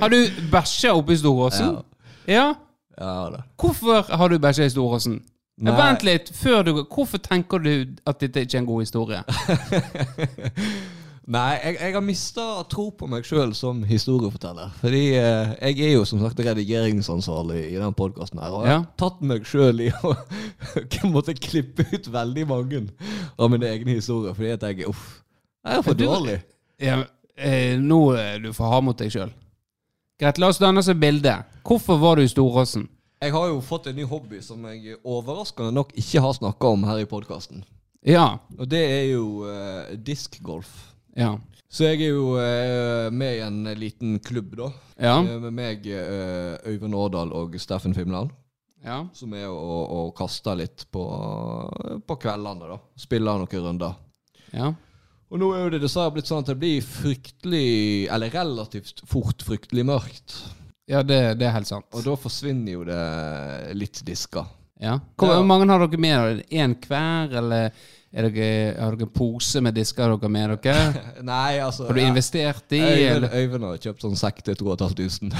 Har 0.00 0.14
du 0.14 0.16
bæsja 0.48 0.94
oppi 0.96 1.18
Storåsen? 1.20 1.74
Ja. 2.24 2.32
ja? 2.32 2.46
Ja. 2.96 3.42
Hvorfor 3.60 4.08
har 4.08 4.32
du 4.32 4.38
bæsja 4.40 4.64
i 4.64 4.72
Storåsen? 4.72 5.18
Vent 5.62 6.02
litt, 6.02 6.32
før 6.34 6.64
du 6.66 6.72
Hvorfor 6.82 7.20
tenker 7.22 7.62
du 7.62 7.70
at 8.10 8.18
dette 8.18 8.42
ikke 8.42 8.56
er 8.58 8.62
en 8.64 8.66
god 8.66 8.80
historie? 8.82 9.20
Nei, 11.24 11.54
jeg, 11.56 11.76
jeg 11.80 11.94
har 11.94 12.02
mista 12.04 12.42
tro 12.68 12.90
på 12.92 13.06
meg 13.08 13.24
sjøl 13.24 13.54
som 13.56 13.78
historieforteller. 13.88 14.74
Fordi 14.82 15.04
eh, 15.16 15.54
jeg 15.70 15.86
er 15.86 15.94
jo 15.94 16.02
som 16.04 16.20
sagt 16.20 16.42
redigeringsansvarlig 16.44 17.62
i 17.70 17.78
den 17.80 17.94
podkasten 17.96 18.42
her. 18.42 18.52
Og 18.52 18.66
jeg 18.66 18.74
har 18.74 18.84
tatt 19.00 19.22
meg 19.24 19.46
sjøl 19.48 19.80
i 19.86 19.88
å 20.04 20.12
måtte 21.14 21.32
klippe 21.38 21.86
ut 21.94 22.10
veldig 22.12 22.44
mange 22.50 22.82
av 23.38 23.48
mine 23.54 23.70
egne 23.72 23.96
historier. 23.96 24.36
Fordi 24.36 24.52
at 24.52 24.68
jeg 24.68 24.90
uff, 24.90 25.06
jeg 25.64 25.80
er 25.80 25.86
for 25.86 25.96
du, 25.96 26.04
dårlig. 26.10 26.36
Ja, 26.82 27.00
eh, 27.40 27.78
nå 27.80 28.02
er 28.20 28.44
du 28.44 28.50
for 28.52 28.68
hard 28.74 28.84
mot 28.90 29.00
deg 29.00 29.14
sjøl. 29.14 29.32
Greit, 30.20 30.36
la 30.36 30.52
oss 30.52 30.60
danne 30.60 30.84
oss 30.84 30.92
et 30.92 31.00
bilde. 31.00 31.38
Hvorfor 31.64 31.96
var 32.04 32.20
du 32.20 32.26
i 32.26 32.28
Storåsen? 32.28 32.84
Jeg 33.24 33.32
har 33.32 33.46
jo 33.48 33.60
fått 33.64 33.86
en 33.88 33.96
ny 33.96 34.04
hobby 34.04 34.38
som 34.44 34.64
jeg 34.68 34.98
overraskende 35.00 35.72
nok 35.72 35.94
ikke 35.96 36.20
har 36.20 36.34
snakka 36.36 36.72
om 36.74 36.82
her 36.84 36.98
i 37.00 37.08
podkasten. 37.08 37.62
Ja. 38.04 38.36
Og 38.58 38.68
det 38.68 38.82
er 38.84 39.04
jo 39.14 39.46
uh, 39.48 39.94
diskgolf. 39.96 40.72
Ja. 41.16 41.30
Så 41.72 41.86
jeg 41.88 42.02
er 42.04 42.18
jo 42.18 42.34
uh, 42.36 43.08
med 43.08 43.38
i 43.38 43.44
en 43.46 43.62
liten 43.80 44.18
klubb, 44.20 44.52
da. 44.60 44.68
Ja. 44.98 45.14
Eh, 45.22 45.38
med 45.40 45.56
meg, 45.56 45.88
uh, 45.88 46.58
Øyvind 46.68 46.98
Årdal 47.00 47.32
og 47.32 47.56
Steffen 47.62 47.96
Fimland. 47.96 48.34
Ja. 48.84 49.06
Som 49.16 49.32
er 49.32 49.48
å, 49.48 49.78
å 49.88 50.02
kaste 50.16 50.52
litt 50.60 50.84
på, 50.92 51.04
på 52.04 52.18
kveldene, 52.20 52.74
da. 52.74 52.76
Spille 53.00 53.38
noen 53.40 53.64
runder. 53.70 53.96
Ja. 54.52 54.74
Og 55.32 55.40
nå 55.40 55.48
er 55.54 55.64
jo 55.64 55.72
det 55.72 55.80
dessverre 55.86 56.12
blitt 56.18 56.28
sånn 56.28 56.44
at 56.44 56.52
det 56.52 56.58
blir 56.60 56.84
fryktelig, 56.84 58.04
eller 58.12 58.36
relativt 58.36 59.00
fort 59.08 59.40
fryktelig 59.48 59.86
mørkt. 59.88 60.36
Ja, 60.90 61.00
det, 61.02 61.38
det 61.40 61.48
er 61.48 61.54
helt 61.56 61.68
sant. 61.70 61.88
Og 61.96 62.04
da 62.04 62.14
forsvinner 62.20 62.74
jo 62.74 62.84
det 62.84 63.00
litt 63.78 64.02
disker. 64.04 64.44
Ja. 64.82 64.98
Hvor 65.16 65.32
ja. 65.32 65.42
mange 65.46 65.68
har 65.70 65.84
dere 65.86 66.00
med? 66.00 66.42
Én 66.52 66.74
hver, 66.86 67.36
eller 67.40 67.70
Er 68.14 68.28
dere, 68.30 68.74
har 68.78 68.94
dere 68.94 69.08
en 69.08 69.14
pose 69.14 69.58
med 69.64 69.74
disker 69.74 70.12
dere 70.12 70.30
med 70.30 70.52
dere? 70.62 71.04
Nei, 71.32 71.58
altså 71.58 71.88
Har 71.88 71.96
du 71.96 72.02
investert 72.04 72.76
i? 72.76 72.82
Øyvind? 72.82 73.30
Øyvind 73.32 73.64
har 73.66 73.80
kjøpt 73.88 74.04
sånn 74.06 74.18
sekk 74.18 74.42
til 74.46 74.58
2500. 74.60 75.34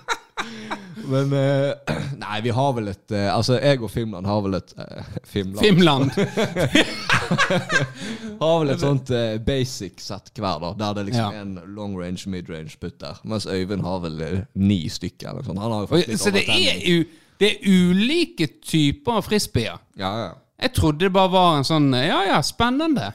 Men 1.08 1.32
uh, 1.32 1.72
Nei, 2.20 2.40
vi 2.44 2.50
har 2.54 2.72
vel 2.76 2.90
et 2.92 3.12
uh, 3.14 3.28
Altså, 3.34 3.56
jeg 3.60 3.80
og 3.82 3.90
Finland 3.90 4.26
har 4.26 4.40
vel 4.44 4.58
et 4.58 4.74
uh, 4.78 5.10
Finland. 5.32 5.60
Finland! 5.64 6.10
har 8.40 8.58
vel 8.60 8.72
et 8.74 8.82
sånt 8.82 9.12
basic 9.46 10.02
sett 10.02 10.32
hver, 10.36 10.60
da. 10.62 10.72
Der 10.78 10.98
det 10.98 11.06
liksom 11.10 11.34
Ja. 11.34 11.42
en 11.42 11.58
long 11.76 11.96
range, 12.00 12.26
mid 12.30 12.50
range 12.50 12.76
putter. 12.80 13.20
Mens 13.24 13.46
Øyvind 13.46 13.84
har 13.86 13.98
vel 14.04 14.22
ni 14.54 14.88
stykker 14.88 15.30
eller 15.30 15.46
sånt. 15.46 15.60
Han 15.60 15.72
har 15.72 15.86
jo 15.86 15.90
fått 15.94 16.08
litt 16.08 16.20
Så 16.20 16.32
det 16.34 16.44
er, 16.48 17.04
det 17.40 17.50
er 17.50 17.68
ulike 17.70 18.48
typer 18.60 19.20
frisbeer? 19.24 19.78
Ja, 19.98 20.12
ja. 20.24 20.30
Jeg 20.60 20.74
trodde 20.76 21.06
det 21.06 21.12
bare 21.12 21.32
var 21.32 21.54
en 21.56 21.64
sånn 21.64 21.92
Ja 21.96 22.24
ja, 22.28 22.40
spennende. 22.44 23.12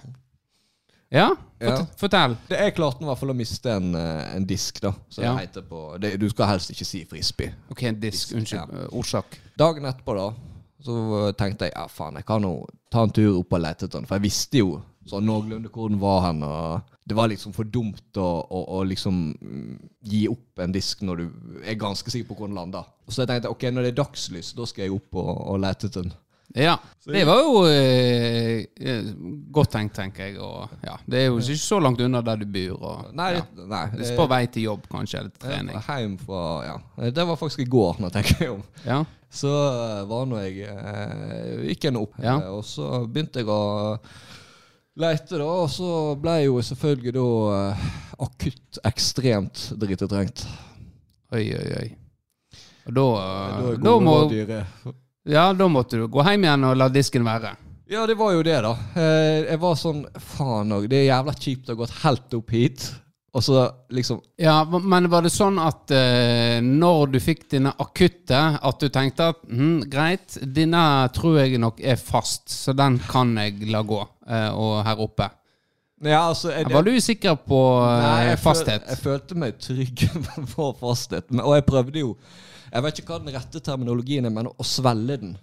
Ja, 1.15 1.29
Ja. 1.63 1.77
fortell. 1.97 2.35
Det, 2.49 2.57
jeg 2.59 2.73
klarte 2.75 3.01
i 3.01 3.07
hvert 3.07 3.17
fall 3.21 3.31
å 3.31 3.35
miste 3.37 3.71
en, 3.71 3.93
eh, 3.95 4.35
en 4.35 4.45
disk, 4.45 4.81
da. 4.83 4.91
Så 5.09 5.23
Ja. 5.23 5.35
det 5.37 5.47
heter 5.47 5.61
på 5.69 5.97
det, 6.01 6.17
Du 6.19 6.27
skal 6.29 6.47
helst 6.51 6.69
ikke 6.71 6.85
si 6.85 7.05
frisbee. 7.05 7.53
Ok, 7.71 7.83
en 7.83 7.99
disk. 7.99 8.33
Unnskyld. 8.35 8.73
Ja. 8.75 9.19
eh, 9.19 9.39
Dagen 9.57 9.85
etterpå 9.85 10.15
da 10.17 10.33
Så 10.83 11.31
tenkte 11.37 11.65
jeg 11.65 11.73
ja 11.73 11.87
faen 11.87 12.15
jeg 12.19 12.25
kan 12.27 12.43
jo 12.43 12.67
ta 12.91 13.01
en 13.03 13.09
tur 13.09 13.39
opp 13.39 13.53
og 13.53 13.61
lete 13.61 13.85
etter 13.87 13.99
den 14.01 14.05
For 14.05 14.15
jeg 14.19 14.25
visste 14.27 14.59
jo 14.59 14.81
sånn 15.07 15.25
noenlunde 15.25 15.69
hvor 15.71 15.89
den 15.89 15.99
var 15.99 16.21
hen 16.27 16.43
Og 16.43 16.81
det 17.07 17.15
var 17.15 17.27
liksom 17.29 17.53
for 17.53 17.63
dumt 17.63 18.17
å, 18.17 18.45
å, 18.51 18.59
å 18.79 18.83
liksom 18.85 19.35
mm, 19.41 19.79
gi 20.03 20.27
opp 20.27 20.59
en 20.59 20.71
disk 20.75 21.01
Når 21.01 21.17
du 21.17 21.25
er 21.65 21.75
ganske 21.75 22.11
sikker 22.11 22.27
på 22.27 22.37
hvor 22.37 22.47
den 22.51 22.55
lander 22.59 22.83
Så 23.07 23.23
jeg 23.23 23.27
tenkte 23.31 23.49
ok 23.49 23.63
når 23.71 23.87
det 23.87 23.91
er 23.93 24.03
dagslys 24.03 24.53
Da 24.53 24.65
skal 24.65 24.85
jeg 24.85 24.93
opp 24.93 25.15
og, 25.15 25.31
og 25.55 25.59
lete 25.63 25.87
etter 25.87 26.03
den 26.03 26.13
Ja. 26.55 26.77
Det 27.05 27.21
var 27.27 27.41
jo 27.43 27.57
eh, 27.67 28.63
eh, 28.79 29.09
godt 29.53 29.73
tenkt, 29.75 29.93
tenker 29.97 30.29
jeg. 30.29 30.37
Og, 30.41 30.71
ja, 30.87 30.95
det 31.05 31.19
er 31.19 31.25
jo 31.27 31.41
ikke 31.43 31.57
så 31.61 31.77
langt 31.83 31.99
unna 32.01 32.21
der 32.25 32.39
du 32.41 32.45
bor. 32.49 32.77
Og, 32.79 33.09
Nei, 33.17 33.27
ja. 33.35 33.43
nei 33.69 33.83
Det 33.93 34.07
er 34.07 34.15
på 34.17 34.27
vei 34.31 34.39
til 34.47 34.69
jobb, 34.69 34.87
kanskje, 34.89 35.19
eller 35.19 35.35
trening. 35.43 35.75
Hjem 35.85 36.15
fra, 36.23 36.39
ja 36.65 37.11
Det 37.11 37.27
var 37.27 37.37
faktisk 37.41 37.65
i 37.65 37.69
går 37.75 37.99
når 37.99 38.09
jeg 38.09 38.15
tenker 38.17 38.45
jeg 38.47 38.55
om 38.55 38.63
Ja. 38.87 39.01
Så 39.35 39.51
eh, 39.51 40.01
var 40.07 40.25
nå 40.31 40.39
jeg 40.45 40.63
eh, 40.71 41.67
Gikk 41.73 41.89
nå 41.91 42.05
opp, 42.07 42.15
Ja. 42.23 42.37
eh, 42.39 42.49
og 42.55 42.63
så 42.65 43.03
begynte 43.05 43.43
jeg 43.43 43.51
å 43.51 43.61
leite, 44.95 45.35
da. 45.35 45.45
Og 45.59 45.69
så 45.75 45.91
ble 46.23 46.37
jeg 46.39 46.47
jo 46.49 46.61
selvfølgelig 46.71 47.15
da 47.19 47.27
eh, 47.59 47.87
akutt 48.25 48.79
ekstremt 48.87 49.67
dritetrengt. 49.81 50.45
Oi, 51.35 51.49
oi, 51.51 51.65
oi. 51.83 51.87
Og 52.87 52.93
da, 52.95 53.07
Da 53.59 53.73
da, 53.81 53.97
må. 53.99 54.15
Ja, 55.25 55.45
da 55.53 55.67
måtte 55.71 55.97
du 55.99 56.07
gå 56.11 56.25
hjem 56.27 56.45
igjen 56.45 56.67
og 56.69 56.75
la 56.79 56.89
disken 56.93 57.25
være. 57.25 57.55
Ja, 57.89 58.05
det 58.09 58.15
var 58.17 58.33
jo 58.33 58.43
det, 58.45 58.59
da. 58.65 58.73
Eh, 58.97 59.45
Jeg 59.45 59.59
var 59.61 59.75
sånn 59.77 60.05
Faen 60.17 60.73
òg, 60.73 60.87
det 60.89 61.03
er 61.03 61.11
jævla 61.11 61.35
kjipt 61.37 61.67
å 61.69 61.75
ha 61.75 61.81
gått 61.83 61.99
helt 62.01 62.37
opp 62.39 62.53
hit. 62.55 62.87
Og 63.35 63.43
så 63.43 63.65
liksom 63.91 64.21
Ja, 64.39 64.63
Men 64.65 65.09
var 65.11 65.25
det 65.25 65.33
sånn 65.35 65.57
at 65.59 65.91
uh, 65.91 66.61
når 66.63 67.11
du 67.11 67.19
fikk 67.19 67.49
dine 67.51 67.73
akutte, 67.83 68.39
at 68.55 68.79
du 68.79 68.87
tenkte 68.89 69.31
at 69.33 69.41
hm, 69.49 69.81
greit, 69.91 70.37
denne 70.55 70.83
tror 71.15 71.41
jeg 71.41 71.59
nok 71.59 71.81
er 71.83 71.99
fast, 71.99 72.47
så 72.49 72.73
den 72.73 72.97
kan 73.11 73.35
jeg 73.41 73.67
la 73.73 73.83
gå, 73.83 73.99
uh, 74.01 74.51
og 74.55 74.77
her 74.87 75.03
oppe? 75.03 75.27
Ja, 76.05 76.29
altså 76.29 76.51
jeg, 76.53 76.69
Var 76.71 76.87
du 76.87 76.95
sikker 77.03 77.35
på 77.43 77.59
uh, 77.81 77.91
Nei, 77.99 78.31
jeg 78.31 78.39
fasthet? 78.39 78.87
Føl, 78.87 78.93
jeg 78.93 79.03
følte 79.03 79.39
meg 79.43 79.59
trygg 79.67 80.07
på 80.55 80.71
fasthet. 80.79 81.27
Men, 81.31 81.43
og 81.43 81.57
jeg 81.59 81.67
prøvde 81.67 82.05
jo 82.05 82.15
Jeg 82.71 82.83
vet 82.85 82.99
ikke 83.01 83.13
hva 83.13 83.19
den 83.25 83.33
rette 83.35 83.59
terminologien 83.63 84.25
er, 84.25 84.33
men 84.33 84.47
å 84.51 84.63
svelge 84.65 85.17
den. 85.21 85.37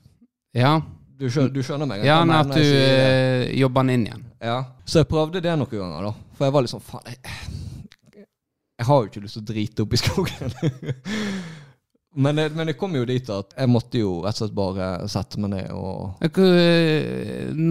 ja. 0.56 0.80
Du 1.22 1.28
skjønner, 1.30 1.52
du 1.54 1.60
skjønner 1.62 1.86
meg? 1.86 2.00
ja, 2.02 2.16
men 2.24 2.34
at 2.34 2.48
du 2.50 2.58
eh, 2.64 3.52
jobber 3.54 3.84
den 3.84 3.90
inn 3.94 4.06
igjen. 4.08 4.22
Ja. 4.42 4.56
Så 4.88 5.02
jeg 5.04 5.06
prøvde 5.12 5.42
det 5.44 5.52
noen 5.60 5.70
ganger, 5.70 6.08
da. 6.08 6.12
For 6.34 6.48
jeg 6.48 6.54
var 6.56 6.64
litt 6.64 6.72
sånn 6.72 6.82
Faen, 6.82 7.04
jeg, 7.06 7.18
jeg 8.80 8.86
har 8.88 9.02
jo 9.04 9.10
ikke 9.12 9.22
lyst 9.22 9.36
til 9.38 9.44
å 9.44 9.50
drite 9.52 9.84
opp 9.84 9.94
i 9.94 10.00
skogen. 10.00 10.56
men, 12.24 12.40
jeg- 12.42 12.52
men 12.58 12.72
jeg 12.72 12.78
kom 12.80 12.96
jo 12.98 13.04
dit 13.06 13.30
at 13.30 13.54
jeg 13.54 13.70
måtte 13.70 14.00
jo 14.02 14.16
rett 14.24 14.34
og 14.34 14.40
slett 14.42 14.56
bare 14.58 14.88
sette 15.12 15.38
meg 15.44 15.52
ned 15.54 15.70
og 15.76 16.26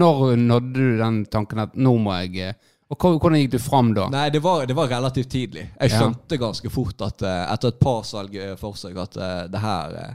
Når 0.00 0.36
nådde 0.46 0.72
du 0.78 0.96
den 1.02 1.20
tanken 1.30 1.62
at 1.66 1.76
nå 1.76 1.92
må 2.00 2.14
jeg 2.22 2.48
eh, 2.48 2.54
Og 2.92 2.98
hvordan 3.22 3.38
gikk 3.40 3.54
du 3.54 3.58
fram 3.62 3.94
da? 3.96 4.08
Nei, 4.12 4.26
det 4.34 4.42
var, 4.44 4.66
det 4.68 4.74
var 4.76 4.90
relativt 4.90 5.30
tidlig. 5.32 5.62
Jeg 5.80 5.90
Ja. 5.90 5.98
skjønte 6.02 6.38
ganske 6.38 6.70
fort 6.70 7.00
at 7.06 7.22
eh, 7.24 7.52
etter 7.54 7.72
et 7.72 7.78
par 7.80 8.02
salg 8.04 8.34
forsøk 8.36 8.60
for 8.60 8.76
seg 8.76 8.98
at 9.00 9.16
eh, 9.16 9.46
det 9.48 9.62
her 9.62 9.96
eh, 10.02 10.14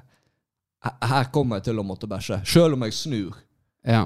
Her 1.09 1.25
kommer 1.33 1.57
jeg 1.57 1.63
til 1.71 1.79
å 1.81 1.83
måtte 1.83 2.07
bæsje. 2.07 2.37
Selv 2.45 2.77
om 2.77 2.83
jeg 2.85 2.93
snur, 2.93 3.33
Ja. 3.83 4.05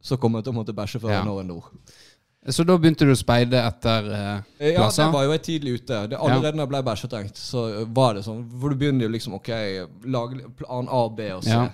så 0.00 0.16
kommer 0.16 0.38
jeg 0.38 0.44
til 0.46 0.52
å 0.54 0.56
måtte 0.60 0.72
bæsje 0.74 1.00
før 1.02 1.10
Ja. 1.10 1.16
jeg 1.18 1.26
når 1.26 1.40
en 1.40 1.46
nord. 1.48 1.64
Så 2.48 2.64
da 2.66 2.76
begynte 2.78 3.04
du 3.06 3.12
å 3.12 3.18
speide 3.18 3.58
etter 3.58 4.06
eh, 4.58 4.72
Ja, 4.72 4.88
det 4.88 5.12
var 5.12 5.24
jo 5.26 5.32
jeg 5.34 5.42
tidlig 5.42 5.74
ute. 5.82 6.06
Det, 6.10 6.16
allerede 6.18 6.56
når 6.56 6.64
jeg 6.64 6.68
ble 6.72 6.82
bæsjetrengt, 6.82 7.36
så 7.38 7.84
var 7.94 8.14
det 8.14 8.24
sånn 8.24 8.46
For 8.60 8.70
du 8.70 8.76
begynner 8.76 9.06
jo 9.06 9.12
liksom 9.12 9.34
OK, 9.34 9.50
lag 10.06 10.38
plan 10.58 10.88
A, 10.90 11.08
B 11.08 11.28
og 11.36 11.42
C. 11.44 11.50
Ja. 11.50 11.68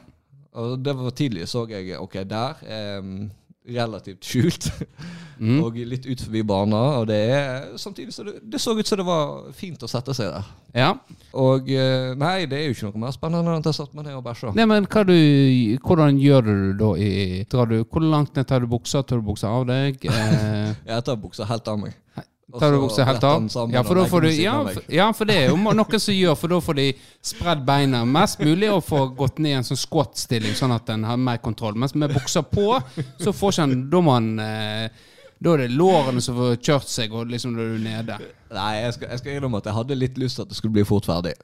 Og 0.59 0.78
det 0.83 0.97
var 0.97 1.11
tidlig, 1.11 1.47
så 1.49 1.67
jeg 1.69 1.97
OK, 2.00 2.19
der 2.25 2.57
er 2.67 3.02
relativt 3.69 4.25
skjult. 4.29 4.71
Mm. 5.39 5.61
Og 5.63 5.77
litt 5.87 6.03
ut 6.03 6.19
forbi 6.19 6.41
bana. 6.43 6.79
Og 6.99 7.05
det 7.07 7.19
er 7.31 7.67
samtidig 7.79 8.11
så 8.11 8.25
det, 8.27 8.33
det 8.43 8.59
så 8.59 8.73
ut 8.75 8.89
som 8.91 8.99
det 8.99 9.05
var 9.07 9.53
fint 9.55 9.85
å 9.87 9.87
sette 9.87 10.11
seg 10.11 10.33
der. 10.35 10.49
Ja. 10.75 10.89
Og 11.39 11.71
eh, 11.71 12.09
nei, 12.19 12.49
det 12.51 12.59
er 12.59 12.65
jo 12.67 12.75
ikke 12.75 12.89
noe 12.89 13.03
mer 13.05 13.15
spennende 13.15 13.53
enn 13.55 13.63
at 13.63 13.69
jeg 13.71 13.77
satte 13.79 13.95
meg 13.95 14.09
ned 14.09 14.17
og 14.19 14.25
bæsja. 14.27 14.51
Nei, 14.59 14.67
men 14.67 14.89
du, 14.89 15.15
hvordan 15.87 16.19
gjør 16.19 16.49
du 16.49 16.57
da 16.81 16.91
i 16.99 17.13
du, 17.47 17.77
Hvor 17.85 18.03
langt 18.03 18.35
ned 18.35 18.49
tar 18.51 18.67
du 18.67 18.67
buksa? 18.67 19.05
Tar 19.07 19.23
du 19.23 19.29
buksa 19.31 19.55
av 19.61 19.69
deg? 19.71 20.03
Eh, 20.19 20.75
Jeg 20.91 21.07
tar 21.07 21.23
buksa 21.23 21.47
helt 21.47 21.71
av 21.71 21.79
meg. 21.87 21.95
Tar 22.49 22.73
du 22.73 22.78
buksa 22.81 23.05
helt 23.05 23.25
av? 23.28 23.43
Ja, 23.73 23.83
for 23.85 23.95
du 24.25 24.31
ja, 24.33 24.55
for, 24.64 24.85
ja, 24.88 25.09
for 25.12 25.28
det 25.28 25.35
er 25.37 25.50
jo 25.50 25.59
noen 25.61 26.00
som 26.00 26.14
gjør, 26.17 26.37
for 26.40 26.49
da 26.49 26.61
får 26.64 26.78
de 26.78 26.87
spredd 27.21 27.67
beina 27.69 28.00
mest 28.09 28.40
mulig 28.40 28.71
og 28.73 28.81
får 28.87 29.11
gått 29.19 29.43
ned 29.45 29.52
i 29.52 29.59
en 29.59 29.67
sånn 29.69 29.81
squat-stilling, 29.81 30.57
sånn 30.57 30.73
at 30.73 30.88
en 30.95 31.05
har 31.05 31.21
mer 31.21 31.43
kontroll. 31.45 31.76
Mens 31.76 31.93
med 31.93 32.14
buksa 32.17 32.40
på, 32.49 32.71
så 33.21 33.35
får 33.37 33.52
ikke 33.52 33.67
en 33.69 33.76
Da 33.93 34.00
må 34.00 34.17
en 34.17 34.31
eh, 34.40 35.05
Da 35.38 35.52
er 35.55 35.67
det 35.67 35.76
lårene 35.76 36.25
som 36.25 36.40
får 36.40 36.57
kjørt 36.57 36.88
seg, 36.88 37.12
og 37.12 37.28
liksom 37.28 37.52
da 37.59 37.67
er 37.67 37.76
du 37.76 37.85
nede. 37.85 38.17
Nei, 38.57 38.73
jeg 38.81 38.97
skal, 38.97 39.12
jeg 39.12 39.23
skal 39.23 39.37
innrømme 39.37 39.61
at 39.61 39.69
jeg 39.69 39.76
hadde 39.83 39.99
litt 40.00 40.17
lyst 40.19 40.40
til 40.40 40.47
at 40.49 40.55
det 40.55 40.57
skulle 40.59 40.78
bli 40.78 40.87
fort 40.88 41.07
ferdig. 41.07 41.37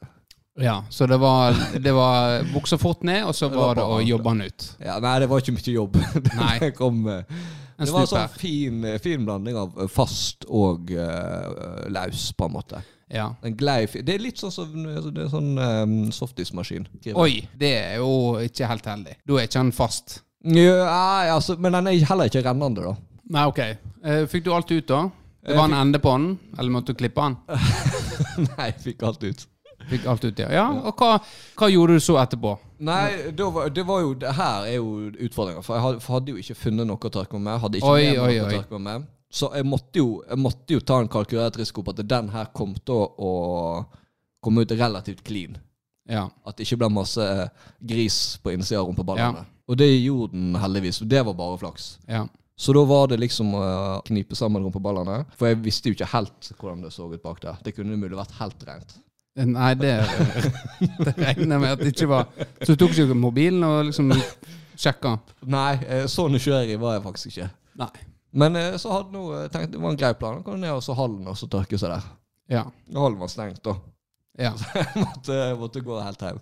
Ja, 0.57 0.85
Så 0.89 1.07
det 1.11 1.17
var, 1.21 1.53
det 1.83 1.93
var 1.93 2.45
buksa 2.55 2.79
fort 2.79 3.03
ned, 3.03 3.25
og 3.27 3.35
så 3.35 3.49
Det 3.49 3.59
var 3.59 3.75
var 3.75 3.75
det 3.75 3.85
å 3.85 4.01
jobbe 4.07 4.33
den 4.33 4.49
ut. 4.49 4.67
Ja, 4.81 4.97
Nei, 5.03 5.19
det 5.21 5.29
var 5.29 5.43
ikke 5.43 5.55
mye 5.57 5.75
jobb. 5.75 6.01
Nei. 6.41 6.71
Kom 6.79 7.05
eh, 7.11 7.45
En 7.77 7.87
Det 7.87 7.95
var 7.95 8.05
en 8.07 8.11
sånn 8.11 8.35
fin, 8.39 8.85
fin 9.03 9.25
blanding 9.27 9.57
av 9.59 9.79
eh, 9.81 9.89
fast 9.91 10.47
og 10.47 10.93
uh, 10.95 11.87
laus, 11.91 12.29
på 12.39 12.47
en 12.47 12.55
måte. 12.55 12.83
Ja. 13.13 13.29
Det 13.43 14.15
er 14.15 14.23
litt 14.23 14.41
sånn 14.41 14.53
som 14.55 14.87
så, 15.03 15.11
sånn 15.33 15.51
um, 15.59 15.97
softismaskin. 16.15 16.87
Oi, 17.19 17.45
det 17.59 17.73
er 17.81 17.99
jo 18.03 18.39
ikke 18.43 18.71
helt 18.71 18.87
heldig. 18.91 19.19
Da 19.27 19.41
er 19.41 19.49
ikke 19.49 19.61
den 19.61 19.75
fast. 19.77 20.21
Ja, 20.45 21.35
altså, 21.35 21.57
men 21.59 21.77
den 21.77 21.91
er 21.91 22.09
heller 22.11 22.31
ikke 22.31 22.45
rennende, 22.45 22.85
da. 22.85 22.95
Nei, 23.35 23.45
ok. 23.49 23.61
Eh, 24.05 24.25
fikk 24.29 24.45
du 24.45 24.53
alt 24.53 24.71
ut, 24.71 24.87
da? 24.89 25.07
Det 25.45 25.57
var 25.57 25.69
en 25.69 25.77
ende 25.77 26.01
på 26.01 26.13
den? 26.13 26.39
Eller 26.59 26.73
måtte 26.73 26.93
du 26.93 27.01
klippe 27.01 27.25
den? 27.25 27.37
Nei, 28.51 28.71
jeg 28.71 28.81
fikk 28.85 29.05
alt 29.09 29.25
ut. 29.25 29.47
Fikk 29.91 30.07
alt 30.11 30.25
ut, 30.25 30.39
ja. 30.39 30.51
ja 30.53 30.67
og 30.73 31.01
hva, 31.01 31.19
hva 31.59 31.69
gjorde 31.73 31.99
du 31.99 32.05
så 32.05 32.17
etterpå? 32.23 32.55
Nei, 32.85 33.33
det 33.37 33.49
var, 33.55 33.69
det 33.73 33.85
var 33.87 34.01
jo 34.03 34.15
Det 34.19 34.33
her 34.37 34.69
er 34.69 34.77
jo 34.77 35.11
utfordringa. 35.27 35.63
For 35.65 35.77
jeg 35.77 36.01
hadde, 36.07 36.35
jo 36.35 36.41
ikke 36.43 36.57
funnet 36.59 36.89
noe 36.89 36.99
å 36.99 37.13
tørke 37.17 37.39
meg 37.39 37.47
med. 37.49 37.61
Hadde 37.65 37.81
ikke 37.81 37.93
Oi, 37.93 38.07
meg 38.09 38.23
oi, 38.23 38.33
å 38.41 38.49
tørke 38.51 38.79
meg 38.79 38.87
med. 38.89 39.11
Så 39.35 39.51
jeg 39.51 39.67
måtte, 39.67 39.99
jo, 39.99 40.09
jeg 40.29 40.39
måtte 40.39 40.77
jo 40.77 40.83
ta 40.87 41.01
en 41.03 41.11
kalkulert 41.11 41.59
risiko 41.59 41.83
på 41.83 41.95
at 41.95 42.03
den 42.07 42.29
her 42.31 42.53
kom 42.55 42.77
til 42.87 43.03
å, 43.03 43.33
komme 44.45 44.63
ut 44.63 44.75
relativt 44.77 45.25
clean. 45.25 45.57
Ja. 46.05 46.29
At 46.45 46.59
det 46.59 46.67
ikke 46.67 46.83
ble 46.83 46.91
masse 46.93 47.25
eh, 47.25 47.71
gris 47.81 48.37
på 48.45 48.53
innsida 48.53 48.83
av 48.83 48.91
rumpeballene. 48.91 49.47
Og 49.65 49.79
det 49.81 49.89
gjorde 49.89 50.37
den 50.37 50.59
heldigvis. 50.61 51.01
Og 51.01 51.09
det 51.09 51.23
var 51.25 51.37
bare 51.39 51.61
flaks. 51.63 51.95
ja. 52.11 52.27
Så 52.57 52.73
da 52.73 52.85
var 52.87 53.09
det 53.11 53.17
liksom 53.19 53.49
å 53.59 53.65
knipe 54.07 54.37
sammen 54.39 54.63
rumpeballene. 54.63 55.25
For 55.39 55.51
jeg 55.51 55.59
visste 55.65 55.91
jo 55.91 55.97
ikke 55.97 56.13
helt 56.13 56.53
hvordan 56.53 56.85
det 56.85 56.93
så 56.95 57.09
ut 57.11 57.23
bak 57.23 57.41
der. 57.43 57.59
Det 57.67 57.75
kunne 57.75 57.99
mulig 57.99 58.15
vært 58.15 58.37
helt 58.39 58.63
rent. 58.69 58.95
Nei, 59.35 59.73
det, 59.75 59.93
det 61.07 61.15
regner 61.19 61.57
jeg 61.57 61.63
med 61.65 61.73
at 61.73 61.81
det 61.83 61.91
ikke 61.91 62.07
var 62.07 62.29
Så 62.63 62.75
du 62.75 62.85
tok 62.85 62.93
ikke 62.95 63.17
mobilen 63.19 63.65
og 63.67 63.89
liksom 63.89 64.13
sjekka? 64.79 65.17
Nei, 65.51 65.73
eh, 65.89 66.05
så 66.11 66.29
nysgjerrig 66.31 66.77
var 66.79 66.97
jeg 66.97 67.03
faktisk 67.03 67.33
ikke. 67.33 67.49
Nei. 67.83 67.91
Men 68.35 68.59
eh, 68.59 68.77
så 68.79 68.93
hadde 68.95 69.15
nå 69.15 69.25
jeg 69.35 69.51
tenkt 69.55 69.75
det 69.75 69.81
var 69.83 69.95
en 69.95 69.99
grei 69.99 70.13
plan. 70.19 70.39
Gå 70.47 70.55
ned 70.59 70.75
og 70.75 70.83
så 70.87 70.95
hallen 70.99 71.27
og 71.31 71.39
så 71.39 71.49
tørke 71.51 71.79
seg 71.79 71.97
der. 71.97 72.07
Ja. 72.51 72.63
Hallen 72.95 73.19
var 73.19 73.31
stengt, 73.33 73.63
da. 73.67 73.75
ja. 74.39 74.53
Så 74.59 74.79
Jeg 74.79 75.03
måtte, 75.03 75.41
måtte 75.59 75.83
gå 75.87 75.99
helt 76.03 76.25
hjem. 76.29 76.41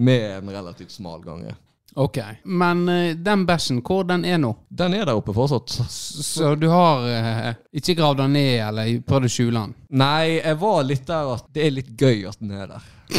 Med 0.00 0.26
en 0.36 0.50
relativt 0.54 0.94
smal 0.94 1.22
gange. 1.26 1.54
Ok. 1.94 2.18
Men 2.44 2.88
eh, 2.88 3.14
den 3.16 3.46
bæsjen, 3.46 3.82
hvor 3.86 4.04
den 4.06 4.24
er 4.24 4.38
nå? 4.38 4.54
Den 4.68 4.94
er 4.94 5.04
der 5.08 5.14
oppe 5.18 5.34
fortsatt. 5.34 5.70
Så 5.90 6.54
du 6.54 6.68
har 6.70 7.08
eh, 7.10 7.54
ikke 7.72 7.94
gravd 7.98 8.18
den 8.22 8.32
ned, 8.38 8.60
eller 8.68 9.00
prøvd 9.06 9.24
å 9.26 9.28
skjule 9.32 9.60
den? 9.64 9.74
Nei, 9.98 10.36
jeg 10.38 10.60
var 10.60 10.82
litt 10.86 11.06
der 11.08 11.32
at 11.34 11.44
det 11.54 11.64
er 11.66 11.70
litt 11.74 11.90
gøy 11.98 12.28
at 12.30 12.38
den 12.38 12.50
er 12.54 12.66
der. 12.70 12.82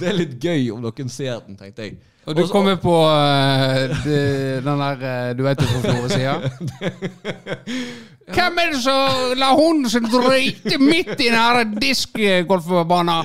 det 0.00 0.08
er 0.08 0.16
litt 0.16 0.38
gøy 0.40 0.70
om 0.72 0.80
noen 0.86 1.08
ser 1.12 1.40
den, 1.44 1.56
tenkte 1.60 1.82
jeg. 1.88 1.94
Og 2.28 2.36
du 2.36 2.42
kommer 2.52 2.74
på 2.76 2.92
uh, 2.92 3.88
de- 4.04 4.60
den 4.60 4.80
der 4.82 4.96
uh, 5.00 5.32
Du 5.36 5.40
vet 5.42 5.56
jo 5.62 5.66
hvor 5.70 5.80
Flore 5.86 6.08
sier? 6.12 6.34
Hvem 8.36 8.58
er 8.60 8.66
det 8.74 8.80
som 8.84 9.32
lar 9.40 9.54
hunden 9.58 9.88
sin 9.90 10.04
drite 10.04 10.76
midt 10.78 11.16
i 11.16 11.30
den 11.32 11.72
diskgolfbanen? 11.80 13.24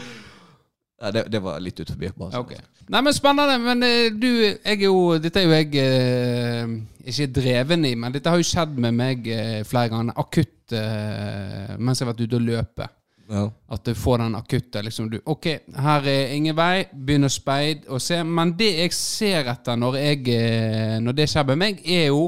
Ja, 1.01 1.11
det, 1.11 1.25
det, 1.31 1.41
var 1.43 1.59
litt 1.59 1.79
ut 1.79 1.89
forbi. 1.91 2.09
Okay. 2.39 2.59
Nei, 2.87 3.01
men 3.03 3.15
Spennende. 3.15 3.57
Men 3.59 3.83
uh, 3.83 4.09
du, 4.15 4.29
jeg 4.45 4.77
er 4.77 4.85
jo 4.85 5.17
Dette 5.19 5.41
er 5.41 5.49
jo 5.49 5.55
jeg 5.55 6.75
ikke 7.05 7.31
dreven 7.35 7.85
i, 7.85 7.95
men 7.99 8.15
dette 8.15 8.31
har 8.31 8.39
jo 8.39 8.47
skjedd 8.47 8.77
med 8.81 8.95
meg 8.95 9.27
flere 9.67 9.91
ganger. 9.91 10.15
Akutt 10.17 10.51
mens 10.65 11.99
jeg 11.99 12.07
har 12.07 12.09
vært 12.09 12.23
ute 12.25 12.39
og 12.39 12.47
løpe. 12.47 12.87
Ja. 13.29 13.47
At 13.67 13.85
du 13.85 13.95
får 13.97 14.17
den 14.21 14.35
akutte 14.37 14.81
liksom 14.85 15.09
du, 15.09 15.17
Ok, 15.25 15.47
her 15.81 16.07
er 16.07 16.33
ingen 16.35 16.55
vei. 16.57 16.85
Begynn 16.93 17.25
å 17.25 17.31
speide 17.31 17.89
og 17.89 18.01
se. 18.03 18.21
Men 18.23 18.53
det 18.57 18.71
jeg 18.77 18.95
ser 18.97 19.49
etter 19.51 19.79
når, 19.79 19.99
jeg, 20.01 20.23
eh, 20.35 20.95
når 21.01 21.17
det 21.17 21.29
skjer 21.31 21.47
med 21.51 21.61
meg, 21.61 21.81
er 21.81 22.09
jo 22.11 22.27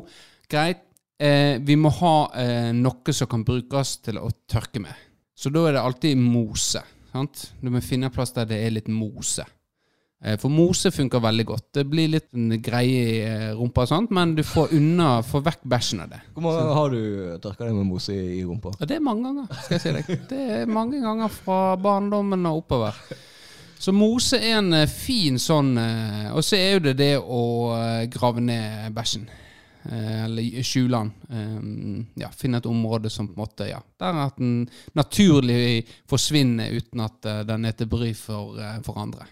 greit 0.50 0.84
eh, 1.22 1.58
Vi 1.62 1.78
må 1.80 1.92
ha 2.02 2.16
eh, 2.42 2.72
noe 2.76 3.14
som 3.14 3.30
kan 3.30 3.46
brukes 3.46 3.98
til 4.06 4.22
å 4.22 4.32
tørke 4.50 4.82
med. 4.84 5.06
Så 5.38 5.54
da 5.54 5.68
er 5.68 5.78
det 5.78 5.86
alltid 5.86 6.18
mose. 6.18 6.82
Sant? 7.18 7.48
Du 7.62 7.72
må 7.74 7.82
finne 7.82 8.14
plass 8.14 8.36
der 8.36 8.48
det 8.50 8.62
er 8.64 8.76
litt 8.78 8.92
mose. 8.92 9.46
Eh, 10.24 10.38
for 10.42 10.50
mose 10.50 10.90
funker 10.92 11.22
veldig 11.22 11.46
godt. 11.46 11.66
Det 11.78 11.84
blir 11.90 12.10
litt 12.10 12.32
greie 12.66 13.02
i 13.06 13.18
eh, 13.22 13.54
rumpa, 13.58 13.86
og 13.86 13.92
sånt, 13.92 14.14
men 14.16 14.34
du 14.38 14.42
får 14.46 14.74
unna, 14.78 15.22
får 15.26 15.44
vekk 15.46 15.66
bæsjen 15.70 16.02
av 16.06 16.12
det. 16.14 16.22
Hvor 16.34 16.46
mange 16.46 16.62
ganger 16.64 16.80
har 16.80 16.94
du 16.96 17.02
tørka 17.44 17.68
deg 17.68 17.78
med 17.78 17.90
mose 17.92 18.18
i, 18.18 18.42
rumpa? 18.46 18.74
Det 18.82 18.98
er 18.98 19.04
mange 19.06 19.28
ganger, 19.28 19.50
skal 19.64 19.78
jeg 19.78 19.84
si 19.86 19.96
deg. 20.00 20.28
Det 20.32 20.44
er 20.62 20.72
mange 20.80 21.02
ganger 21.04 21.34
fra 21.34 21.60
barndommen 21.82 22.50
og 22.50 22.64
oppover. 22.64 22.98
Så 23.78 23.94
mose 23.94 24.40
er 24.42 24.58
en 24.58 24.74
eh, 24.74 24.90
fin 24.90 25.38
sånn 25.38 25.76
Og 25.78 26.42
så 26.42 26.58
er 26.58 26.72
jo 26.72 26.86
det 26.88 26.96
det 26.98 27.12
å 27.22 27.44
grave 28.10 28.42
ned 28.42 28.90
bæsjen. 28.96 29.28
Eller 29.88 30.64
skjule 30.66 31.00
den. 31.00 32.08
Ja, 32.20 32.30
finne 32.36 32.60
et 32.60 32.70
område 32.70 33.10
som 33.14 33.30
på 33.30 33.38
en 33.38 33.44
måte 33.44 33.68
Ja, 33.70 33.80
der 34.00 34.22
at 34.26 34.40
den 34.40 34.66
naturlig 34.98 35.86
forsvinner 36.10 36.74
uten 36.76 37.04
at 37.06 37.30
den 37.48 37.66
er 37.66 37.76
til 37.78 37.90
bry 37.92 38.12
for, 38.18 38.60
for 38.84 39.00
andre. 39.00 39.28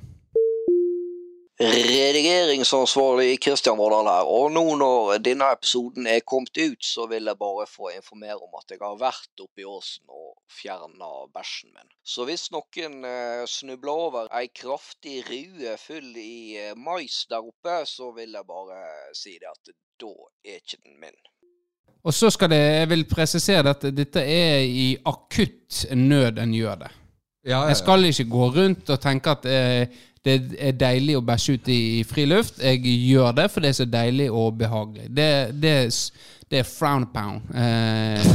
Redigeringsansvarlig 1.55 3.37
Kristian 3.39 3.77
Vårdal 3.79 4.09
her, 4.11 4.27
og 4.27 4.49
nå 4.51 4.63
når 4.75 5.21
denne 5.23 5.47
episoden 5.55 6.07
er 6.11 6.23
kommet 6.27 6.57
ut, 6.59 6.81
så 6.83 7.05
vil 7.07 7.29
jeg 7.29 7.39
bare 7.39 7.63
få 7.71 7.93
informere 7.93 8.35
om 8.43 8.57
at 8.59 8.73
jeg 8.73 8.81
har 8.81 8.97
vært 8.99 9.39
oppe 9.39 9.63
i 9.63 9.67
åsen 9.69 10.03
og 10.11 10.33
fjerna 10.51 11.11
bæsjen 11.31 11.71
min. 11.71 11.93
Så 12.03 12.25
hvis 12.27 12.49
noen 12.51 13.07
eh, 13.07 13.45
snubler 13.47 14.01
over 14.07 14.27
ei 14.35 14.49
kraftig 14.51 15.21
rue 15.29 15.77
full 15.79 16.09
i 16.19 16.57
eh, 16.59 16.73
mais 16.75 17.21
der 17.31 17.39
oppe, 17.39 17.77
så 17.87 18.09
vil 18.17 18.35
jeg 18.35 18.47
bare 18.49 18.81
si 19.15 19.37
det 19.39 19.47
at 19.47 19.71
da 20.03 20.11
er 20.43 20.59
ikke 20.59 20.81
den 20.81 20.99
min. 21.05 21.15
Og 22.03 22.13
så 22.13 22.33
skal 22.35 22.51
det, 22.51 22.59
jeg 22.59 22.89
vil 22.91 23.05
presisere 23.07 23.71
at 23.71 23.87
dette 23.95 24.19
er 24.19 24.59
i 24.59 24.89
akutt 25.07 25.85
nød 25.95 26.43
en 26.43 26.57
gjør 26.59 26.83
det. 26.83 26.91
Ja, 27.45 27.47
ja, 27.47 27.61
ja. 27.61 27.63
Jeg 27.71 27.79
skal 27.79 28.09
ikke 28.09 28.27
gå 28.27 28.51
rundt 28.59 28.91
og 28.91 28.99
tenke 28.99 29.37
at 29.37 29.47
eh, 29.47 30.03
det 30.25 30.57
er 30.57 30.73
deilig 30.73 31.19
å 31.19 31.23
bæsje 31.25 31.53
ut 31.55 31.67
i, 31.69 31.79
i 31.99 32.03
friluft. 32.07 32.57
Jeg 32.63 32.81
gjør 32.81 33.35
det, 33.37 33.45
for 33.53 33.61
det 33.61 33.71
er 33.71 33.77
så 33.77 33.85
deilig 33.85 34.29
og 34.33 34.55
behagelig. 34.57 35.05
Det, 35.13 35.29
det, 35.61 35.75
det 36.49 36.61
er 36.63 36.65
frown 36.69 37.05
pound. 37.13 37.45
Eh, 37.53 38.25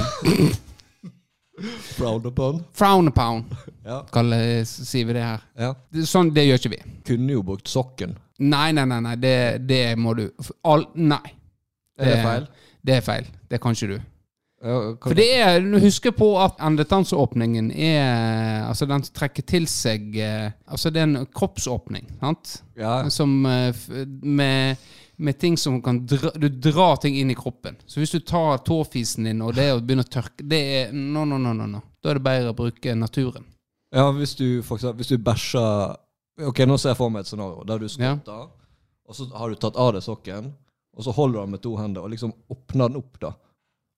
frown 1.96 2.26
upon? 2.30 2.62
Frown 2.78 3.10
upon, 3.10 3.42
ja. 3.90 4.00
kaller, 4.14 4.62
sier 4.68 5.08
vi 5.08 5.18
det 5.18 5.26
her. 5.26 5.42
Ja. 5.58 5.72
Sånn, 6.06 6.30
det 6.36 6.46
gjør 6.46 6.62
ikke 6.62 6.74
vi. 6.76 6.80
Kunne 7.10 7.34
jo 7.34 7.42
brukt 7.50 7.70
sokken. 7.70 8.14
Nei, 8.40 8.70
nei, 8.76 8.86
nei. 8.88 9.00
nei. 9.04 9.16
Det, 9.20 9.36
det 9.68 9.82
må 10.00 10.14
du 10.16 10.28
All, 10.62 10.86
Nei. 10.94 11.24
Det, 12.00 12.06
er 12.06 12.14
det 12.14 12.22
feil? 12.24 12.46
Det 12.80 12.94
er 12.96 13.04
feil. 13.04 13.26
Det 13.50 13.60
kan 13.60 13.74
ikke 13.76 13.90
du. 13.90 13.98
For 14.60 15.16
det 15.16 15.28
er, 15.40 15.62
Husk 15.80 16.10
på 16.18 16.26
at 16.36 16.58
endetannsåpningen 16.60 17.70
er 17.72 18.66
Altså, 18.66 18.84
den 18.90 19.06
trekker 19.16 19.46
til 19.48 19.64
seg 19.70 20.18
eh, 20.20 20.50
Altså, 20.68 20.92
det 20.92 21.00
er 21.00 21.08
en 21.08 21.30
kroppsåpning, 21.32 22.10
sant? 22.20 22.58
Ja. 22.76 23.08
Som 23.08 23.46
eh, 23.48 23.72
med, 24.20 24.76
med 25.16 25.38
ting 25.40 25.56
som 25.56 25.80
kan 25.82 26.02
dra, 26.04 26.34
Du 26.36 26.50
drar 26.52 27.00
ting 27.00 27.16
inn 27.16 27.32
i 27.32 27.38
kroppen. 27.38 27.80
Så 27.86 28.02
hvis 28.02 28.12
du 28.12 28.20
tar 28.20 28.60
tåfisen 28.66 29.30
din 29.30 29.40
og 29.40 29.56
det 29.56 29.70
å 29.72 29.80
begynne 29.80 30.04
å 30.04 30.12
tørke 30.12 30.44
Det 30.44 30.60
er 30.76 30.92
no, 30.92 31.24
no, 31.24 31.40
no, 31.40 31.56
no, 31.56 31.64
no. 31.78 31.82
Da 32.04 32.12
er 32.12 32.20
det 32.20 32.28
bedre 32.28 32.52
å 32.52 32.60
bruke 32.60 32.96
naturen. 32.96 33.48
Ja, 33.96 34.10
hvis 34.12 34.36
du 34.36 34.60
for 34.60 34.76
eksempel, 34.76 35.00
hvis 35.00 35.14
du 35.14 35.24
bæsjer 35.24 35.96
Ok, 36.50 36.66
nå 36.68 36.76
ser 36.80 36.92
jeg 36.92 37.00
for 37.00 37.12
meg 37.12 37.24
et 37.24 37.32
scenario 37.32 37.64
der 37.68 37.80
du 37.80 37.88
skutter 37.88 38.32
ja. 38.32 38.48
og 39.08 39.16
så 39.16 39.26
har 39.36 39.50
du 39.50 39.60
tatt 39.60 39.76
av 39.76 39.90
deg 39.92 40.04
sokken, 40.04 40.52
og 40.96 41.04
så 41.04 41.12
holder 41.12 41.36
du 41.36 41.42
den 41.42 41.54
med 41.56 41.62
to 41.64 41.72
hender 41.76 42.04
og 42.06 42.12
liksom 42.14 42.32
åpner 42.48 42.88
den 42.88 43.00
opp, 43.00 43.18
da. 43.20 43.34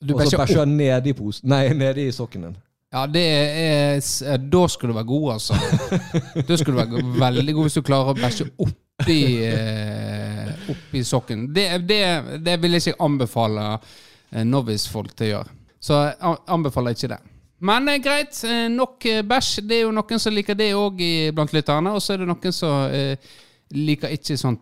Du 0.03 0.15
og 0.17 0.27
så 0.27 0.41
bæsjer 0.41 0.65
han 0.65 1.07
i 1.07 1.12
posen 1.15 1.49
Nei, 1.49 1.69
nedi 1.79 2.11
sokken 2.12 2.49
din. 2.49 2.61
Ja, 2.93 3.07
det 3.09 3.25
er, 3.25 4.38
Da 4.53 4.67
skal 4.69 4.91
du 4.91 4.95
være 4.95 5.09
god, 5.09 5.33
altså. 5.33 5.55
da 6.49 6.57
skal 6.57 6.73
du 6.73 6.79
være 6.79 7.05
veldig 7.21 7.55
god 7.55 7.69
hvis 7.69 7.79
du 7.79 7.83
klarer 7.87 8.12
å 8.12 8.19
bæsje 8.19 8.49
oppi, 8.61 9.21
eh, 9.49 10.51
oppi 10.75 11.05
sokken. 11.05 11.47
Det, 11.55 11.67
det, 11.88 12.03
det, 12.45 12.59
vil 12.61 12.77
jeg 12.77 12.93
ikke 12.93 13.05
anbefale 13.07 13.69
eh, 13.79 14.45
novice-folk 14.45 15.15
til 15.17 15.31
å 15.31 15.31
gjøre. 15.31 15.57
Så 15.83 16.03
jeg 16.03 16.37
anbefaler 16.53 16.99
ikke 16.99 17.15
det. 17.15 17.23
Men 17.65 17.88
eh, 17.88 18.03
greit, 18.03 18.43
eh, 18.45 18.67
nok 18.75 19.09
eh, 19.09 19.23
bæsj. 19.25 19.62
Det 19.65 19.79
er 19.79 19.87
jo 19.87 19.95
noen 19.97 20.21
som 20.21 20.37
liker 20.37 20.59
det 20.59 20.75
òg 20.77 21.01
blant 21.33 21.57
lytterne. 21.57 21.95
Og 21.97 22.05
så 22.05 22.12
er 22.12 22.23
det 22.23 22.29
noen 22.29 22.55
som 22.59 22.93
eh, 22.93 23.33
liker 23.73 24.12
ikke 24.19 24.37
sånt 24.37 24.61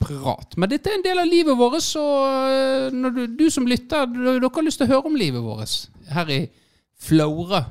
prat. 0.00 0.56
Men 0.56 0.70
dette 0.72 0.90
er 0.90 0.98
en 0.98 1.04
del 1.04 1.20
av 1.22 1.28
livet 1.28 1.58
vårt, 1.58 1.82
så 1.84 2.04
eh, 2.50 3.10
du, 3.14 3.26
du 3.38 3.46
som 3.52 3.68
lytter, 3.68 4.08
dere 4.10 4.50
har 4.54 4.66
lyst 4.66 4.80
til 4.80 4.88
å 4.88 4.94
høre 4.94 5.12
om 5.12 5.18
livet 5.18 5.44
vårt 5.44 5.90
her 6.10 6.32
i 6.32 6.40
Flora. 7.00 7.64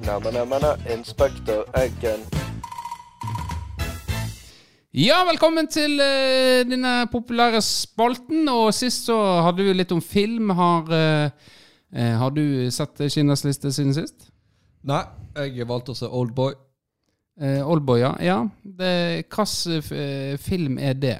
Neimen, 0.00 0.32
neimen, 0.32 0.64
inspektør 0.88 1.66
Eggen. 1.76 2.22
Ja, 4.96 5.20
velkommen 5.28 5.68
til 5.70 6.00
uh, 6.00 6.64
denne 6.66 7.04
populære 7.12 7.60
spalten. 7.62 8.48
Og 8.48 8.72
sist 8.74 9.06
så 9.06 9.18
hadde 9.44 9.62
vi 9.62 9.74
litt 9.76 9.92
om 9.94 10.00
film. 10.02 10.50
Har, 10.56 10.88
uh, 10.88 11.52
uh, 11.94 12.14
har 12.24 12.32
du 12.34 12.42
sett 12.74 13.04
Kinas 13.12 13.44
liste 13.46 13.70
siden 13.76 13.94
sist? 13.94 14.29
Nei, 14.88 15.02
jeg 15.36 15.68
valgte 15.68 15.92
å 15.92 15.98
se 15.98 16.08
Oldboy. 16.08 16.54
Eh, 17.40 17.60
Oldboy, 17.64 18.00
ja. 18.02 18.14
ja. 18.24 18.38
Hvilken 18.64 19.82
uh, 19.92 20.38
film 20.40 20.78
er 20.80 20.96
det? 21.00 21.18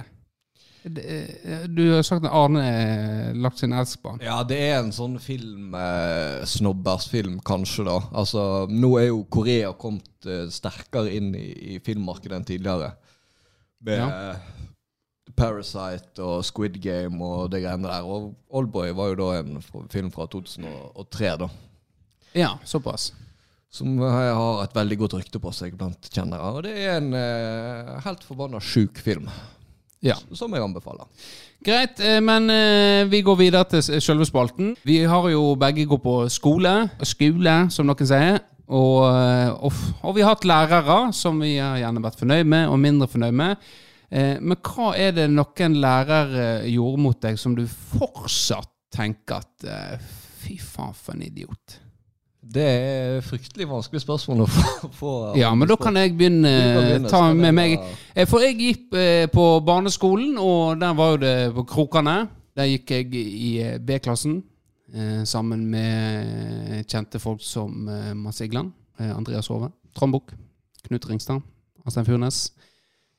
Uh, 0.81 1.67
du 1.69 1.83
har 1.91 2.05
sagt 2.05 2.25
at 2.25 2.33
Arne 2.33 2.63
har 2.65 3.37
lagt 3.37 3.61
sin 3.61 3.73
elsk 3.77 4.01
på. 4.01 4.15
Ja, 4.25 4.39
det 4.47 4.57
er 4.65 4.79
en 4.79 4.93
sånn 4.93 5.19
film, 5.21 5.75
eh, 5.77 6.41
snobbersfilm, 6.49 7.39
kanskje, 7.45 7.85
da. 7.89 7.99
Altså, 8.17 8.65
nå 8.69 8.95
er 9.01 9.11
jo 9.11 9.23
Korea 9.33 9.75
kommet 9.77 10.29
sterkere 10.53 11.13
inn 11.17 11.31
i, 11.37 11.47
i, 11.75 11.79
filmmarkedet 11.85 12.39
enn 12.39 12.49
tidligere. 12.49 12.91
Med 13.85 14.01
ja. 14.01 14.35
Parasite 15.37 16.21
og 16.21 16.43
Squid 16.45 16.75
Game 16.81 17.17
og 17.25 17.49
det 17.53 17.63
greiene 17.63 17.89
der. 17.89 18.05
Og 18.05 18.33
Oldboy 18.49 18.93
var 18.97 19.13
jo 19.13 19.19
da 19.21 19.31
en 19.39 19.57
film 19.89 20.13
fra 20.13 20.29
2003, 20.29 21.33
da. 21.45 21.49
Ja, 22.37 22.55
såpass 22.65 23.11
som 23.71 23.95
har 24.03 24.65
et 24.65 24.75
veldig 24.75 24.97
godt 25.05 25.15
rykte 25.21 25.39
på 25.39 25.51
seg 25.55 25.77
blant 25.79 26.11
kjennere. 26.11 26.51
Og 26.51 26.65
det 26.65 26.75
er 26.75 26.97
en 26.97 27.13
eh, 27.15 27.91
helt 28.03 28.23
forbanna 28.27 28.59
sjuk 28.59 28.99
film. 28.99 29.29
Ja. 30.03 30.17
Som 30.35 30.51
jeg 30.55 30.63
anbefaler. 30.65 31.07
Greit, 31.63 32.01
eh, 32.03 32.17
men 32.25 32.49
uh, 32.51 33.07
vi 33.07 33.21
går 33.23 33.37
videre 33.39 33.67
til 33.69 34.01
selve 34.03 34.25
spalten. 34.27 34.73
Vi 34.83 35.03
har 35.07 35.27
jo 35.31 35.53
begge 35.61 35.85
gått 35.87 36.03
på 36.03 36.15
skole, 36.33 36.73
skole, 37.07 37.53
som 37.71 37.87
noen 37.87 38.09
sier. 38.09 38.41
Og, 38.71 39.03
og, 39.03 39.79
og, 39.99 40.13
vi 40.15 40.23
har 40.23 40.31
hatt 40.31 40.47
lærere 40.47 40.99
som 41.15 41.41
vi 41.43 41.57
har 41.57 41.75
gjerne 41.81 42.03
vært 42.05 42.19
fornøyd 42.21 42.47
med, 42.47 42.69
og 42.71 42.79
mindre 42.79 43.07
fornøyd 43.11 43.35
med. 43.35 43.65
Men 44.39 44.59
hva 44.63 44.93
er 44.95 45.11
det 45.15 45.25
noen 45.31 45.75
lærere 45.83 46.45
gjorde 46.71 47.03
mot 47.03 47.19
deg 47.19 47.39
som 47.39 47.55
du 47.57 47.65
fortsatt 47.67 48.71
tenker 48.95 49.43
at 49.43 49.67
Fy 50.41 50.55
faen, 50.55 50.95
for 50.95 51.17
en 51.17 51.27
idiot. 51.27 51.81
Det 52.41 52.63
er 52.65 53.19
fryktelig 53.21 53.67
vanskelig 53.69 54.01
spørsmål 54.01 54.39
å 54.43 54.47
få. 54.97 55.11
Ja, 55.37 55.51
men 55.53 55.69
da 55.69 55.75
kan 55.77 55.97
jeg 55.99 56.15
begynne, 56.17 56.49
begynne 56.73 57.11
ta 57.11 57.27
med 57.37 57.53
meg. 57.53 57.75
Eh, 58.15 58.25
for 58.29 58.41
jeg 58.41 58.57
gikk 58.57 58.95
eh, 58.97 59.27
på 59.29 59.45
barneskolen, 59.65 60.39
og 60.41 60.79
der 60.81 60.95
var 60.97 61.13
jo 61.13 61.19
det 61.21 61.35
på 61.53 61.65
Krokane. 61.69 62.15
Der 62.57 62.71
gikk 62.71 62.95
jeg 62.95 63.13
i 63.21 63.51
eh, 63.61 63.77
B-klassen 63.77 64.41
sammen 65.23 65.61
med 65.71 66.81
kjente 66.91 67.15
folk 67.23 67.39
som 67.47 67.85
Mads 68.19 68.41
Igland, 68.43 68.73
Andreas 68.99 69.47
Hove, 69.47 69.69
Trond 69.95 70.11
Bukk, 70.11 70.33
Knut 70.83 71.07
Ringstad, 71.07 71.39
Arstein 71.85 72.03
Furnes, 72.09 72.41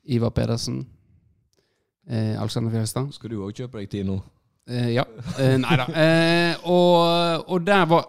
Ivar 0.05 0.35
Pedersen, 0.37 0.83
Alexander 2.13 2.75
Fjellstad. 2.75 3.09
Skal 3.17 3.33
du 3.33 3.39
òg 3.41 3.57
kjøpe 3.57 3.81
deg 3.81 3.89
tid 3.89 4.05
nå? 4.11 4.19
Uh, 4.71 4.93
ja. 4.95 5.03
Uh, 5.39 5.57
nei 5.59 5.77
da. 5.81 5.87
Uh, 5.91 6.69
og, 6.71 7.49
og, 7.51 7.65
der 7.67 7.87
var 7.91 8.05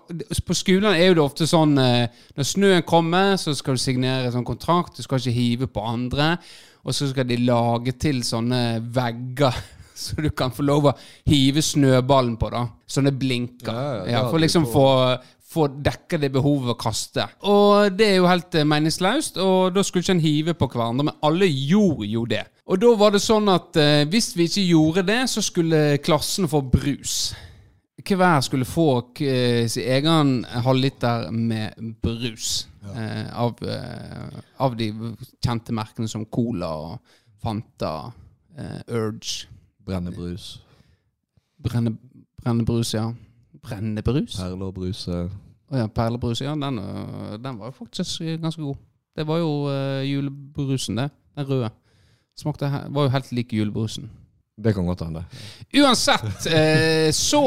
På 0.45 0.53
skolen 0.53 0.91
er 0.91 1.07
jo 1.07 1.15
det 1.17 1.23
ofte 1.23 1.47
sånn 1.49 1.73
Når 1.73 2.45
snøen 2.45 2.85
kommer, 2.85 3.33
så 3.41 3.55
skal 3.57 3.79
du 3.79 3.81
signere 3.81 4.31
sånn 4.33 4.45
kontrakt. 4.45 4.97
Du 4.97 5.05
skal 5.05 5.21
ikke 5.21 5.37
hive 5.37 5.69
på 5.71 5.85
andre. 5.87 6.35
Og 6.83 6.95
så 6.95 7.07
skal 7.09 7.25
de 7.29 7.39
lage 7.41 7.95
til 7.97 8.21
sånne 8.27 8.83
vegger 8.93 9.55
så 10.03 10.19
du 10.21 10.29
kan 10.35 10.51
få 10.53 10.65
lov 10.65 10.89
å 10.89 10.95
hive 11.29 11.61
snøballen 11.63 12.35
på. 12.41 12.49
da 12.53 12.65
Sånne 12.89 13.13
blinker. 13.15 13.71
Ja, 13.73 13.93
ja, 14.03 14.11
ja, 14.17 14.23
for 14.29 14.41
liksom 14.41 14.67
få, 14.69 14.87
få 15.53 15.67
dekka 15.85 16.17
det 16.21 16.31
behovet 16.33 16.73
å 16.73 16.79
kaste. 16.79 17.27
Og 17.49 17.93
det 17.93 18.09
er 18.09 18.17
jo 18.17 18.29
helt 18.29 18.57
meningsløst, 18.67 19.37
og 19.41 19.75
da 19.75 19.83
skulle 19.85 20.05
ikke 20.05 20.17
en 20.17 20.23
hive 20.23 20.57
på 20.57 20.69
hverandre, 20.73 21.07
men 21.09 21.21
alle 21.25 21.49
gjorde 21.49 22.09
jo 22.09 22.25
det. 22.29 22.43
Og 22.65 22.79
da 22.79 22.93
var 22.99 23.13
det 23.13 23.23
sånn 23.23 23.49
at 23.51 23.79
eh, 23.79 24.03
hvis 24.09 24.33
vi 24.37 24.47
ikke 24.47 24.67
gjorde 24.69 25.07
det, 25.09 25.21
så 25.31 25.43
skulle 25.43 25.81
klassen 26.03 26.47
få 26.49 26.63
brus. 26.73 27.33
Hver 28.03 28.41
skulle 28.43 28.67
få 28.67 28.87
eh, 29.23 29.67
sin 29.71 29.89
egen 29.95 30.31
halvliter 30.65 31.29
med 31.31 31.75
brus. 32.03 32.65
Ja. 32.83 32.93
Eh, 33.03 33.39
av, 33.39 33.59
eh, 33.67 34.39
av, 34.57 34.77
de 34.79 34.89
kjente 35.43 35.75
merkene 35.75 36.09
som 36.11 36.25
Cola 36.25 36.71
og 36.87 37.15
Fanta, 37.43 38.11
eh, 38.57 38.81
Urge. 38.87 39.47
Brennebrus. 39.83 40.57
Brenne, 41.63 41.97
brennebrus, 42.43 42.93
ja. 42.93 43.13
Brennebrus? 43.63 44.35
Perlebrus. 44.39 45.07
Ja, 45.73 45.87
perlebrus. 45.87 46.41
Ja, 46.41 46.55
den, 46.55 46.79
eh, 46.79 47.37
den, 47.39 47.59
var 47.59 47.71
faktisk 47.71 48.21
ganske 48.41 48.61
god. 48.61 48.77
Det 49.15 49.27
var 49.27 49.37
jo 49.37 49.69
julebrusen, 50.03 50.95
det. 50.95 51.09
Den 51.35 51.45
røde. 51.45 51.69
Smakte, 52.37 52.69
var 52.89 53.03
jo 53.03 53.13
helt 53.13 53.31
lik 53.31 53.53
julebrusen. 53.53 54.09
Det 54.57 54.73
kan 54.73 54.85
godt 54.85 55.01
hende. 55.01 55.23
Uansett, 55.73 56.45
eh, 56.45 57.11
så 57.11 57.41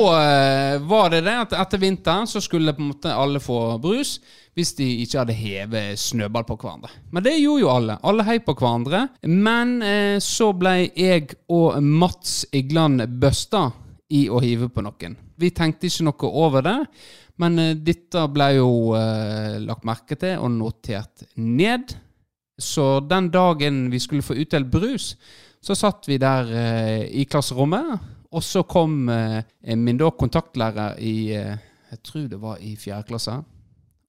var 0.82 1.10
det 1.10 1.20
det 1.26 1.34
at 1.38 1.54
etter 1.54 1.78
vinteren 1.78 2.26
så 2.26 2.40
skulle 2.42 2.74
på 2.74 2.82
en 2.82 2.90
måte 2.90 3.14
alle 3.14 3.42
få 3.42 3.78
brus 3.82 4.18
hvis 4.56 4.72
de 4.78 4.86
ikke 5.04 5.20
hadde 5.20 5.36
hevet 5.36 6.00
snøball 6.00 6.46
på 6.48 6.56
hverandre. 6.56 6.88
Men 7.12 7.24
det 7.26 7.34
gjorde 7.36 7.60
jo 7.60 7.72
alle. 7.74 7.98
Alle 8.08 8.24
heiv 8.24 8.46
på 8.46 8.54
hverandre. 8.56 9.02
Men 9.28 9.76
eh, 9.84 10.16
så 10.24 10.52
ble 10.56 10.78
jeg 10.96 11.36
og 11.52 11.76
Mats 11.84 12.46
Igland 12.56 13.04
busta 13.20 13.68
i 14.14 14.26
å 14.30 14.40
hive 14.42 14.68
på 14.70 14.84
noen. 14.84 15.16
Vi 15.36 15.50
tenkte 15.54 15.88
ikke 15.88 16.06
noe 16.06 16.32
over 16.44 16.64
det, 16.66 16.76
men 17.42 17.58
eh, 17.58 17.74
dette 17.76 18.26
ble 18.32 18.50
jo 18.58 18.70
eh, 18.98 19.56
lagt 19.64 19.86
merke 19.88 20.18
til 20.20 20.38
og 20.42 20.52
notert 20.54 21.26
ned. 21.36 21.96
Så 22.56 23.00
den 23.04 23.28
dagen 23.34 23.86
vi 23.92 24.00
skulle 24.00 24.24
få 24.24 24.38
utdelt 24.40 24.70
brus, 24.72 25.14
så 25.60 25.74
satt 25.76 26.06
vi 26.08 26.20
der 26.22 26.52
eh, 26.54 27.02
i 27.20 27.26
klasserommet. 27.28 28.12
Og 28.36 28.44
så 28.44 28.64
kom 28.68 29.08
eh, 29.12 29.42
min 29.76 29.98
da 30.00 30.10
kontaktlærer 30.10 30.98
i 31.00 31.32
eh, 31.36 31.56
Jeg 31.92 32.02
tror 32.02 32.24
det 32.30 32.40
var 32.42 32.58
i 32.62 32.74
fjerde 32.76 33.10
klasse. 33.10 33.36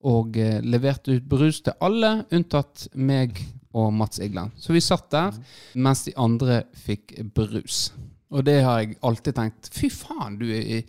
Og 0.07 0.38
eh, 0.38 0.60
leverte 0.63 1.17
ut 1.17 1.27
brus 1.29 1.62
til 1.65 1.77
alle, 1.81 2.23
unntatt 2.33 2.88
meg 2.93 3.39
og 3.77 3.91
Mats 3.93 4.21
Igland. 4.23 4.55
Så 4.57 4.73
vi 4.73 4.81
satt 4.81 5.10
der 5.13 5.36
mens 5.75 6.05
de 6.07 6.13
andre 6.17 6.63
fikk 6.86 7.17
brus. 7.36 7.89
Og 8.35 8.43
det 8.45 8.57
har 8.63 8.81
jeg 8.81 8.97
alltid 9.07 9.35
tenkt. 9.37 9.69
Fy 9.71 9.89
faen, 9.93 10.35
du 10.39 10.47
er, 10.51 10.81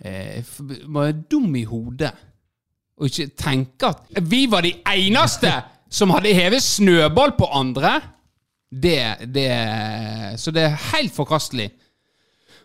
er, 0.00 0.42
er 1.02 1.16
dum 1.30 1.54
i 1.58 1.64
hodet. 1.66 2.12
Og 2.96 3.10
ikke 3.10 3.32
tenke 3.36 3.90
at 3.90 4.20
vi 4.30 4.46
var 4.50 4.64
de 4.64 4.72
eneste 4.88 5.50
som 5.92 6.12
hadde 6.14 6.34
hevet 6.34 6.64
snøball 6.64 7.34
på 7.38 7.48
andre, 7.54 7.98
det, 8.66 8.98
det 9.30 9.50
Så 10.40 10.50
det 10.50 10.64
er 10.66 10.80
helt 10.92 11.14
forkastelig. 11.14 11.68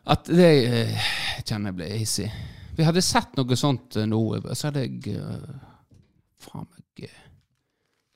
At 0.10 0.25
det 0.25 0.47
Jeg 0.65 1.43
kjenner 1.45 1.69
jeg 1.69 1.77
ble 1.77 1.89
hissig. 1.93 2.31
Vi 2.75 2.86
hadde 2.88 3.03
sett 3.05 3.36
noe 3.38 3.57
sånt 3.60 3.99
eh, 3.99 4.07
nå, 4.10 4.21
så 4.55 4.71
hadde 4.71 4.88
jeg 4.88 5.19
Faen 6.41 6.65
meg 6.65 7.12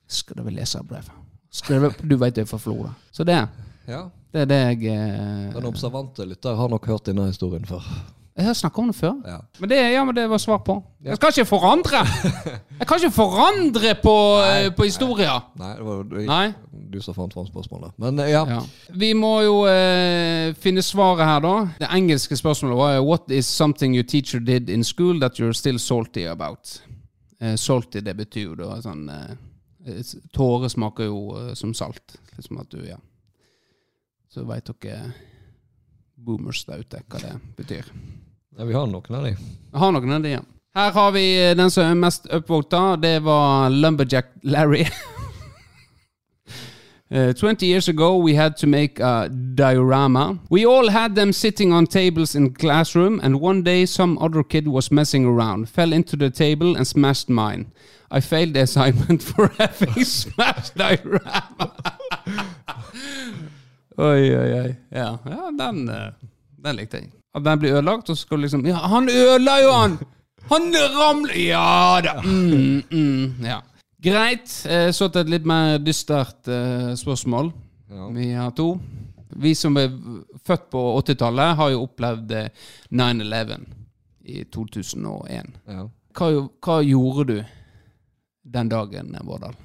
Skal 0.10 0.40
da 0.40 0.46
vi 0.48 0.56
lese 0.56 0.82
brev? 0.88 1.12
Skrevet, 1.56 2.02
Du 2.02 2.18
veit 2.20 2.36
det 2.36 2.46
er 2.46 2.50
fra 2.50 2.60
Florø. 2.60 2.90
Så 3.12 3.24
det. 3.24 3.38
Ja. 3.88 4.08
Det 4.36 4.42
er 4.44 4.52
det 4.52 4.60
jeg 4.60 4.92
eh, 4.92 5.54
Den 5.56 5.66
observante 5.70 6.26
lytter 6.28 6.58
har 6.60 6.68
nok 6.68 6.86
hørt 6.92 7.08
denne 7.08 7.30
historien 7.30 7.64
før. 7.66 7.86
Jeg 8.36 8.50
har 8.50 8.54
snakka 8.54 8.82
om 8.82 8.90
det 8.92 8.96
før. 8.98 9.14
Ja. 9.24 9.38
Men, 9.60 9.70
det, 9.70 9.78
ja, 9.94 10.04
men 10.04 10.16
det 10.16 10.26
var 10.30 10.38
svar 10.44 10.58
på. 10.58 10.74
Jeg 11.04 11.16
skal 11.16 11.32
ikke 11.32 11.46
forandre! 11.46 12.02
Jeg 12.80 12.88
kan 12.88 13.00
ikke 13.00 13.12
forandre 13.16 13.94
på, 14.04 14.16
nei, 14.44 14.74
på 14.76 14.84
historia! 14.90 15.38
Nei, 15.56 15.70
det 15.78 15.86
var 15.88 16.02
du, 16.04 16.18
nei. 16.28 16.50
du 16.92 17.00
som 17.00 17.16
fant 17.16 17.32
fram 17.32 17.48
spørsmålet. 17.48 17.94
Men 17.96 18.20
ja. 18.28 18.44
ja. 18.50 18.60
Vi 18.92 19.14
må 19.16 19.32
jo 19.46 19.56
eh, 19.72 20.52
finne 20.60 20.84
svaret 20.84 21.24
her, 21.24 21.40
da. 21.48 21.56
Det 21.80 21.94
engelske 21.96 22.36
spørsmålet 22.36 22.82
var 22.82 23.00
What 23.08 23.32
is 23.32 23.48
something 23.48 23.96
your 23.96 24.04
teacher 24.04 24.44
did 24.44 24.70
in 24.70 24.84
school 24.84 25.24
that 25.24 25.40
you're 25.40 25.56
still 25.56 25.80
salty 25.80 26.28
about? 26.28 26.82
Eh, 27.40 27.56
salty, 27.56 28.04
det 28.04 28.20
betyr 28.20 28.50
jo 28.50 28.60
da 28.60 28.82
sånn 28.84 29.08
eh, 29.16 30.14
Tårer 30.36 30.68
smaker 30.68 31.08
jo 31.08 31.20
eh, 31.40 31.52
som 31.56 31.72
salt. 31.78 32.20
Liksom 32.36 32.60
at 32.60 32.76
du, 32.76 32.84
ja. 32.84 33.00
Så 34.36 34.42
veit 34.44 34.68
dere 34.68 35.14
boomers 36.20 36.66
der 36.68 36.82
ute 36.84 37.00
hva 37.08 37.20
det 37.22 37.38
betyr. 37.56 37.86
Ja, 38.58 38.66
vi 38.68 38.74
har 38.76 38.90
noen 38.92 39.16
av 39.16 39.24
de. 39.24 39.32
Vi 39.72 39.80
har 39.80 39.94
noen 39.96 40.12
av 40.12 40.26
de, 40.26 40.34
ja. 40.34 40.42
Her 40.76 40.92
har 40.92 41.14
vi 41.16 41.24
eh, 41.40 41.54
den 41.56 41.72
som 41.72 41.86
er 41.88 41.96
mest 41.96 42.28
upvota. 42.28 42.98
Det 43.00 43.22
var 43.24 43.70
Lumberjack 43.72 44.34
Larry. 44.44 44.88
Uh, 47.12 47.32
20 47.34 47.68
years 47.68 47.88
ago, 47.88 48.18
we 48.18 48.34
had 48.34 48.58
to 48.58 48.66
make 48.66 49.00
a 49.00 49.30
diorama. 49.30 50.40
We 50.50 50.66
all 50.66 50.90
had 50.90 51.14
them 51.14 51.34
sitting 51.34 51.72
on 51.72 51.86
tables 51.86 52.34
in 52.34 52.56
classroom, 52.56 53.20
and 53.22 53.40
one 53.40 53.62
day 53.62 53.86
some 53.86 54.18
other 54.18 54.42
kid 54.42 54.68
was 54.68 54.92
messing 54.92 55.24
around, 55.24 55.70
fell 55.70 55.94
into 55.94 56.18
the 56.18 56.32
table, 56.32 56.76
and 56.76 56.86
smashed 56.86 57.30
mine. 57.30 57.72
I 58.10 58.22
failed 58.22 58.56
the 58.56 58.62
assignment 58.62 59.22
for 59.30 59.50
having 59.60 60.04
smashed 60.04 60.76
diorama. 60.76 61.72
Oi, 63.98 64.24
oi, 64.36 64.50
oi. 64.60 64.72
Ja, 64.96 65.12
ja 65.26 65.52
den, 65.60 65.86
uh, 65.90 66.10
den 66.66 66.80
likte 66.80 67.04
jeg. 67.04 67.12
At 67.36 67.44
den 67.44 67.60
blir 67.60 67.76
ødelagt, 67.76 68.10
og 68.10 68.18
så 68.18 68.26
skal 68.26 68.40
du 68.40 68.46
liksom 68.46 68.66
Ja, 68.68 68.80
han 68.92 69.10
ødela 69.12 69.60
jo 69.64 69.72
han! 69.76 69.98
Han 70.50 70.76
ramler 70.94 71.38
Ja 71.40 72.02
da! 72.06 72.20
Mm, 72.24 72.84
mm, 72.92 73.46
ja. 73.46 73.62
Greit. 74.06 74.52
Eh, 74.70 74.92
så 74.92 75.10
til 75.10 75.24
et 75.24 75.32
litt 75.34 75.48
mer 75.50 75.80
dystert 75.82 76.48
uh, 76.48 76.94
spørsmål. 76.98 77.50
Ja. 77.90 78.10
Vi 78.14 78.32
har 78.34 78.52
to. 78.54 78.76
Vi 79.36 79.56
som 79.58 79.78
er 79.82 79.90
født 80.46 80.70
på 80.72 80.82
80-tallet, 81.02 81.56
har 81.58 81.72
jo 81.74 81.84
opplevd 81.88 82.34
9-11 82.94 83.56
eh, 83.56 83.64
i 84.36 84.44
2001. 84.54 85.50
Ja. 85.68 85.88
Hva, 86.16 86.30
hva, 86.64 86.80
gjorde 86.86 87.26
du 87.32 87.38
den 88.56 88.70
dagen, 88.72 89.18
Vårdal? 89.26 89.58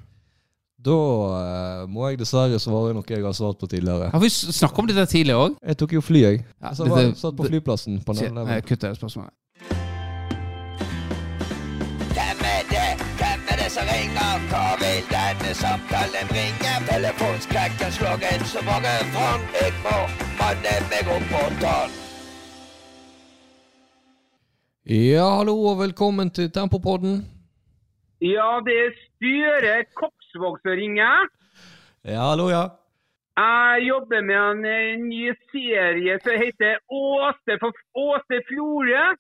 Da 0.81 0.93
uh, 0.97 1.89
må 1.93 2.07
jeg 2.09 2.23
dessverre 2.23 2.57
svare 2.63 2.95
noe 2.97 3.05
jeg 3.05 3.21
har 3.21 3.35
svart 3.37 3.59
på 3.61 3.69
tidligere. 3.69 4.09
Har 4.15 4.21
vi 4.23 4.31
snakket 4.33 4.79
om 4.81 4.87
dette 4.89 5.05
tidligere 5.13 5.49
òg? 5.49 5.57
Jeg 5.61 5.77
tok 5.77 5.93
jo 5.93 6.01
fly, 6.01 6.21
jeg. 6.25 6.45
Ja, 6.63 6.73
så 6.73 6.87
jeg 6.89 7.13
satt 7.21 7.37
på 7.37 7.49
flyplassen. 7.51 7.99
på 8.07 8.15
Jeg 8.17 8.65
kutter 8.65 8.95
spørsmålet. 8.97 9.35
Hvem 12.17 12.41
er 12.49 12.63
det? 12.71 12.89
Hvem 13.21 13.43
er 13.53 13.61
det 13.61 13.69
som 13.75 13.91
ringer? 13.93 14.39
Hva 14.49 14.65
vil 14.81 15.03
denne 15.13 15.53
samtalen 15.59 16.31
bringe? 16.33 16.73
Telefonskrekken 16.89 17.93
slår 17.99 18.25
inn 18.31 18.47
så 18.49 18.65
mange 18.71 18.95
fram. 19.13 19.45
Jeg 19.61 19.75
må 19.85 19.99
manne 20.41 20.75
meg 20.95 21.13
opp 21.17 21.27
på 21.35 21.43
tann. 21.61 21.99
Ja, 24.89 25.29
hallo 25.37 25.59
og 25.75 25.77
velkommen 25.85 26.33
til 26.33 26.49
Tempopodden. 26.51 27.21
Ja, 28.25 28.49
det 28.65 28.77
er 28.87 28.91
styret 29.05 29.93
Koksvåg 30.31 30.61
som 30.61 30.71
ringer. 30.71 31.29
Ja, 32.03 32.21
hallo, 32.31 32.51
ja. 32.51 32.77
Jeg 33.37 33.87
jobber 33.89 34.23
med 34.23 34.37
en, 34.37 34.65
en 34.65 35.09
ny 35.09 35.33
serie 35.53 36.19
som 36.21 36.37
heter 36.37 36.79
Åse, 36.89 37.59
for, 37.61 37.73
Åse 37.95 38.41
Florø. 38.49 39.15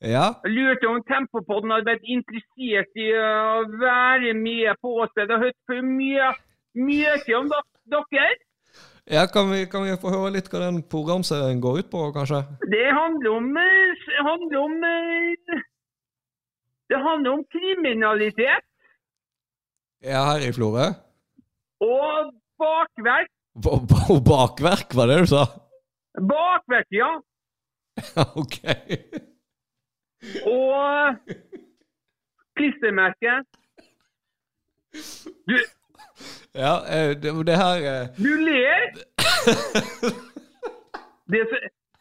Ja. 0.00 0.34
Lurte 0.44 0.88
om 0.90 1.02
Tempopodden 1.06 1.70
hadde 1.70 1.92
vært 1.92 2.06
interessert 2.06 2.90
i 2.98 3.10
å 3.14 3.62
være 3.80 4.34
med 4.34 4.74
på 4.82 4.96
Åse. 5.02 5.14
Jeg 5.16 5.30
har 5.30 5.44
hørt 5.46 5.60
for 5.66 5.82
mye, 5.82 6.32
mye 6.74 7.18
om 7.38 7.50
dere. 7.50 8.32
Ja, 9.10 9.26
kan 9.26 9.50
vi, 9.50 9.64
kan 9.66 9.86
vi, 9.86 9.98
få 9.98 10.12
høre 10.14 10.34
litt 10.36 10.50
hva 10.50 10.62
den 10.62 10.82
programserien 10.86 11.62
går 11.62 11.82
ut 11.82 11.90
på, 11.90 12.04
kanskje? 12.14 12.44
Det 12.70 12.88
handler 12.94 13.38
om, 13.38 13.48
handler 14.28 14.58
om 14.62 14.76
det 16.90 17.00
handler 17.00 17.30
om 17.38 17.42
kriminalitet. 17.50 18.71
Ja, 20.02 20.22
her 20.32 20.42
i 20.48 20.52
Florø? 20.52 20.86
Og 21.80 22.32
bakverk. 22.58 23.30
B 23.54 23.66
bakverk, 24.26 24.94
var 24.98 25.06
det 25.06 25.18
du 25.22 25.26
sa? 25.30 25.44
Bakverk, 26.30 26.88
ja. 26.90 27.10
ok. 28.42 28.56
Og 30.46 31.16
klistremerke. 32.56 33.34
Du 35.48 35.56
Ja, 36.54 36.74
eh, 36.94 37.10
det, 37.22 37.30
det 37.46 37.56
her 37.56 37.78
eh. 37.92 38.08
Du 38.18 38.32
ler. 38.48 38.80
Det, 41.32 41.40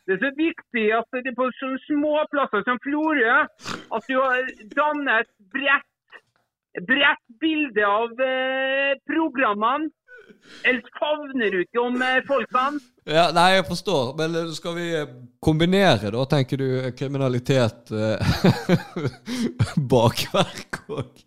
det 0.06 0.14
er 0.14 0.22
så 0.26 0.32
viktig 0.46 0.86
at 1.00 1.08
det 1.14 1.32
er 1.32 1.38
på 1.38 1.48
sånne 1.60 1.80
små 1.86 2.16
plasser 2.34 2.66
som 2.68 2.80
Florø, 2.84 3.36
at 3.96 4.10
du 4.10 4.16
har 4.18 4.50
dannet 4.76 5.24
et 5.24 5.32
bredt, 5.54 5.91
bredt 6.80 7.26
bilde 7.42 7.88
av 7.88 8.22
eh, 8.22 8.94
programmene. 9.10 9.92
Ellers 10.66 10.88
favner 10.98 11.52
du 11.54 11.60
ikke 11.62 11.82
om 11.82 11.98
eh, 12.02 12.22
folkene. 12.28 12.80
Ja, 13.10 13.28
nei, 13.36 13.58
jeg 13.58 13.68
forstår. 13.70 14.14
Men 14.20 14.38
eh, 14.40 14.54
skal 14.56 14.78
vi 14.78 14.88
eh, 14.98 15.12
kombinere, 15.44 16.14
da, 16.14 16.26
tenker 16.30 16.62
du, 16.62 16.68
kriminalitet, 16.98 17.92
eh, 17.92 18.38
bakverk 19.94 20.82
og 20.90 21.26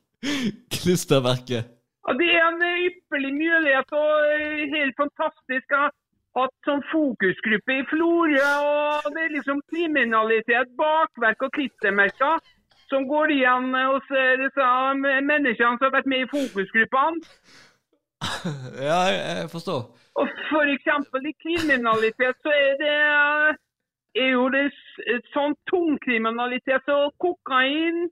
klisterverket? 0.73 1.71
Ja, 2.05 2.17
det 2.21 2.31
er 2.31 2.49
en 2.49 2.65
eh, 2.65 2.87
ypperlig 2.89 3.35
mulighet 3.37 3.95
og 3.99 4.33
eh, 4.39 4.65
helt 4.75 4.97
fantastisk. 5.01 5.69
Ja 5.71 5.91
hatt 6.35 6.67
sånn 6.67 6.83
fokusgruppe 6.91 7.77
i 7.79 7.85
Florø, 7.87 8.41
og 8.43 9.05
det 9.15 9.23
er 9.23 9.35
liksom 9.37 9.61
kriminalitet, 9.71 10.73
bakverk 10.79 11.45
og 11.47 11.53
klistremerker 11.55 12.43
som 12.95 13.09
går 13.11 13.35
igjen 13.35 13.75
hos 13.75 14.15
eh, 14.15 14.33
disse 14.45 14.71
menneskene 15.03 15.77
som 15.77 15.87
har 15.89 15.97
vært 15.99 16.11
med 16.13 16.25
i 16.25 16.33
fokusgruppene. 16.37 17.21
Ja, 18.89 19.01
jeg, 19.13 19.51
forstår. 19.53 19.81
Og 20.21 20.29
for 20.49 20.71
eksempel 20.77 21.27
i 21.29 21.35
kriminalitet 21.45 22.39
så 22.45 22.53
er 22.55 22.75
det 22.81 22.95
eh, 22.95 23.63
er 24.15 24.31
jo 24.37 24.45
det 24.55 24.69
sånn 25.35 25.57
tungkriminalitet 25.71 26.87
som 26.87 27.11
kokain, 27.23 28.07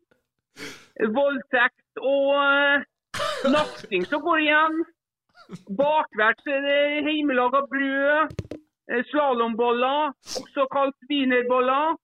voldtekt 1.14 2.02
og 2.02 2.32
uh, 2.36 2.82
nafting 3.54 4.04
som 4.10 4.24
går 4.26 4.42
igjen. 4.42 4.82
Bakverk 5.78 6.42
er 6.48 6.66
det 6.66 6.80
hjemmelaga 7.06 7.62
brød, 7.70 8.34
eh, 8.90 9.04
slalåmboller, 9.10 10.12
også 10.42 10.66
kalt 10.74 10.98
wienerboller. 11.10 11.94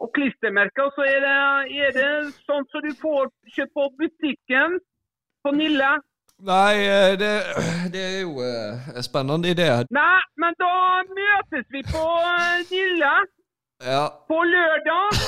Og 0.00 0.08
klistremerker 0.16 0.88
så 0.96 1.04
er 1.04 1.18
det, 1.26 1.38
er 1.84 1.90
det 1.96 2.10
sånn 2.46 2.64
som 2.72 2.80
du 2.86 2.92
får 3.02 3.28
kjøpt 3.54 3.74
på 3.76 3.84
butikken 4.00 4.78
på 5.44 5.52
Nille. 5.56 5.90
Nei, 6.48 6.76
eh, 6.88 7.12
det, 7.20 7.32
det 7.92 8.00
er 8.06 8.18
jo 8.22 8.40
eh, 8.40 8.88
en 8.96 9.04
spennende 9.04 9.50
idé. 9.52 9.66
Nei, 9.92 10.20
men 10.40 10.56
da 10.62 10.70
møtes 11.10 11.66
vi 11.74 11.82
på 11.90 12.04
eh, 12.30 12.62
Nille 12.72 13.12
Ja. 13.84 14.06
på 14.28 14.40
lørdag. 14.54 15.20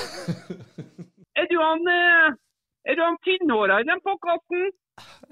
Er 1.40 1.46
du 1.48 1.54
han 1.64 1.80
Er 1.88 2.94
du 2.96 3.00
han 3.00 3.16
tynnhåra 3.24 3.78
i 3.80 3.86
den 3.88 4.00
podkasten? 4.04 4.66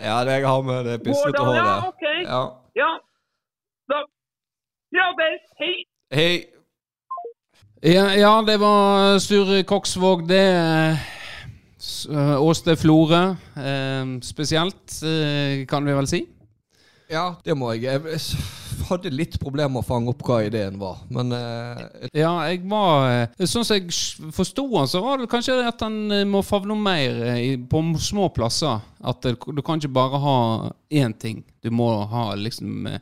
ja, 0.01 0.15
det 0.25 0.33
jeg 0.39 0.47
har 0.49 0.63
med 0.65 0.85
det 0.89 0.95
pislete 1.05 1.43
håret. 1.45 1.59
ja, 1.61 1.75
okay. 1.89 2.21
ok. 2.25 2.29
Ja. 2.29 2.41
Ja. 2.81 2.91
Da 3.93 3.99
Gratis. 4.97 5.43
Hei. 5.61 5.75
Hei. 6.17 6.33
Ja, 7.81 8.11
ja, 8.13 8.43
det 8.45 8.59
var 8.61 9.19
Sture 9.19 9.63
Koksvåg, 9.65 10.27
det. 10.29 10.99
Åsted 11.81 12.13
eh, 12.13 12.43
Åste 12.43 12.75
Florø 12.77 13.21
eh, 13.57 14.11
spesielt, 14.21 14.99
eh, 15.01 15.63
kan 15.69 15.87
vi 15.89 15.95
vel 15.97 16.09
si. 16.11 16.21
Ja, 17.09 17.39
det 17.41 17.57
må 17.57 17.71
jeg. 17.73 17.87
Jeg 17.89 18.21
hadde 18.91 19.13
litt 19.15 19.39
problemer 19.41 19.73
med 19.73 19.81
å 19.81 19.89
fange 19.89 20.13
opp 20.13 20.21
hva 20.29 20.43
ideen 20.45 20.77
var, 20.81 21.01
men 21.09 21.33
eh, 21.33 21.81
Ja, 22.21 22.35
jeg 22.51 22.67
var 22.69 23.09
eh, 23.09 23.49
Sånn 23.49 23.65
som 23.65 23.79
jeg 23.79 23.89
forsto 24.37 24.67
han, 24.77 24.93
så 24.93 25.01
var 25.07 25.25
det 25.25 25.31
kanskje 25.33 25.57
at 25.65 25.81
han 25.81 25.99
eh, 26.13 26.29
må 26.29 26.45
favne 26.45 26.77
mer 26.77 27.25
eh, 27.33 27.57
på 27.65 27.81
små 27.97 28.29
plasser. 28.37 28.85
At 29.01 29.25
du 29.25 29.65
kan 29.65 29.81
ikke 29.81 29.95
bare 30.03 30.21
ha 30.21 30.39
én 30.93 31.17
ting. 31.17 31.41
Du 31.65 31.73
må 31.73 31.89
ha 32.13 32.29
liksom 32.37 32.93
eh, 32.93 33.01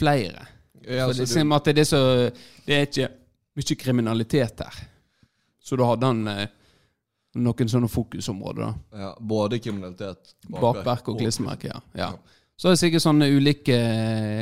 flere. 0.00 0.48
ja, 0.80 1.04
For 1.04 1.12
så 1.12 1.28
det, 1.28 1.44
du, 1.44 1.56
at 1.60 1.74
det 1.76 1.84
er 1.84 1.92
så 1.92 2.04
Det 2.64 2.74
er 2.80 2.88
ikke 2.88 3.14
mye 3.58 3.76
kriminalitet 3.80 4.60
her. 4.64 4.76
Så 5.60 5.76
da 5.76 5.84
hadde 5.90 6.06
han 6.08 6.20
eh, 6.32 6.46
noen 7.38 7.68
sånne 7.70 7.88
fokusområder. 7.92 8.62
da 8.64 8.72
ja, 9.04 9.10
både 9.20 9.58
kriminalitet, 9.62 10.32
Bakverk 10.48 11.08
og 11.12 11.18
klistremerke, 11.20 11.68
ja. 11.74 11.80
ja. 11.98 12.10
Så 12.58 12.68
er 12.68 12.72
det 12.74 12.80
sikkert 12.80 13.04
sånne 13.04 13.26
ulike 13.30 13.76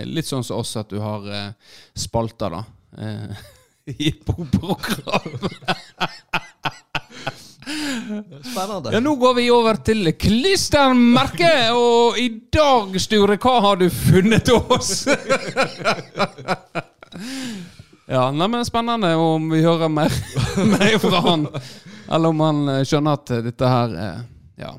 Litt 0.08 0.24
sånn 0.28 0.44
som 0.46 0.56
oss, 0.62 0.76
at 0.80 0.88
du 0.88 0.98
har 1.02 1.20
eh, 1.28 1.50
spalter, 1.98 2.50
da. 2.54 2.62
Eh, 2.96 3.30
I 4.06 4.08
pro- 4.24 4.46
Spennende. 8.46 8.92
Ja, 8.94 9.00
nå 9.02 9.16
går 9.18 9.34
vi 9.40 9.48
over 9.50 9.74
til 9.82 10.12
klistermerke 10.14 11.50
og 11.74 12.14
i 12.22 12.28
dag, 12.54 12.94
Sture, 13.02 13.34
hva 13.42 13.56
har 13.64 13.76
du 13.82 13.88
funnet 13.90 14.46
til 14.46 14.62
oss? 14.70 15.02
ja, 18.06 18.30
nei, 18.30 18.48
men 18.48 18.64
spennende 18.64 19.14
om 19.16 19.50
vi 19.50 19.62
hører 19.64 19.88
mer, 19.88 20.12
mer 20.72 20.98
fra 21.02 21.20
han. 21.28 21.46
Eller 22.12 22.28
om 22.28 22.40
han 22.40 22.68
eh, 22.68 22.82
skjønner 22.86 23.18
at 23.18 23.32
dette 23.48 23.70
her 23.70 23.96
eh, 24.04 24.20
Ja. 24.62 24.72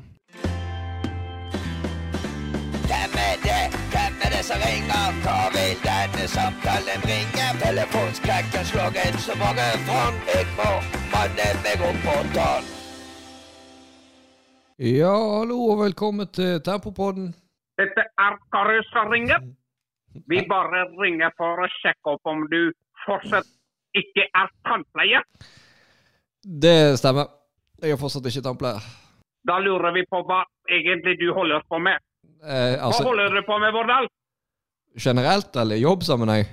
Hvem 2.88 3.18
er 3.24 3.36
det? 3.44 3.60
Hvem 3.92 4.24
er 4.24 4.32
det 4.36 4.42
som 4.48 4.64
ringer? 4.64 5.20
Hva 5.26 5.36
vil 5.54 5.76
denne 5.84 6.30
samtalen 6.32 7.04
bringe? 7.04 7.50
Telefonskrekken 7.62 8.64
slår 8.72 8.98
inn 9.04 9.20
så 9.26 9.36
mange 9.42 9.68
fram. 9.90 10.18
Jeg 10.32 10.48
må 10.56 10.72
manne 11.12 11.52
meg 11.66 11.86
opp 11.90 12.02
på 12.06 12.16
tann. 12.34 12.74
Ja, 14.78 15.12
hallo 15.36 15.56
og 15.72 15.80
velkommen 15.82 16.28
til 16.32 16.60
Tempopodden. 16.62 17.32
Dette 17.78 18.04
er 18.24 18.36
Kari 18.54 18.78
som 18.92 19.10
ringer. 19.10 19.42
Vi 20.30 20.38
bare 20.50 20.84
ringer 21.02 21.34
for 21.38 21.60
å 21.64 21.66
sjekke 21.80 22.14
opp 22.14 22.30
om 22.30 22.44
du 22.50 22.70
fortsatt 23.08 23.48
ikke 23.96 24.28
er 24.28 24.52
tannpleier. 24.68 25.24
Det 26.64 26.98
stemmer. 27.00 27.32
Jeg 27.82 27.96
er 27.96 28.00
fortsatt 28.00 28.28
ikke 28.30 28.44
tannpleier. 28.46 28.84
Da 29.48 29.58
lurer 29.64 29.94
vi 29.96 30.04
på 30.10 30.20
hva 30.28 30.42
egentlig 30.68 31.16
du 31.20 31.32
holder 31.34 31.64
på 31.68 31.80
med. 31.80 31.98
Eh, 32.44 32.76
Hva 32.76 32.88
altså, 32.90 33.04
holder 33.08 33.34
du 33.34 33.42
på 33.46 33.58
med, 33.58 33.72
Vårdal? 33.74 34.08
generelt 34.98 35.56
eller 35.56 35.76
i 35.76 35.82
jobbsammenheng? 35.82 36.44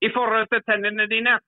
I 0.00 0.08
forhold 0.14 0.46
til 0.52 0.62
tennene 0.68 1.06
dine? 1.08 1.38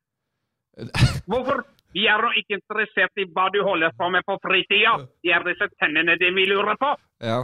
Hvorfor? 1.31 1.65
Vi 1.93 2.07
er 2.09 2.23
nå 2.25 2.31
ikke 2.41 2.57
interessert 2.57 3.21
i 3.21 3.27
hva 3.29 3.51
du 3.53 3.59
holder 3.67 3.93
på 3.99 4.09
med 4.09 4.25
på 4.25 4.39
fritida. 4.41 4.95
Det 5.21 5.33
er 5.37 5.45
disse 5.45 5.69
tennene 5.77 6.17
dine 6.21 6.33
vi 6.39 6.47
lurer 6.49 6.79
på. 6.81 6.95
Ja. 7.21 7.43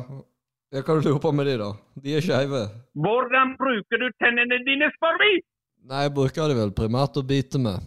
ja. 0.72 0.80
Hva 0.80 0.96
lurer 0.96 1.10
du 1.12 1.20
på 1.20 1.32
med 1.36 1.50
de, 1.50 1.58
da? 1.60 1.68
De 2.04 2.14
er 2.16 2.24
skeive. 2.24 2.62
Hvordan 2.96 3.52
bruker 3.60 4.00
du 4.00 4.08
tennene 4.24 4.62
dine, 4.64 4.88
spør 4.96 5.20
vi? 5.20 5.32
Nei, 5.88 6.02
jeg 6.04 6.12
bruker 6.16 6.50
det 6.50 6.56
vel 6.58 6.72
primært 6.76 7.16
å 7.16 7.24
bite 7.24 7.58
med. 7.64 7.84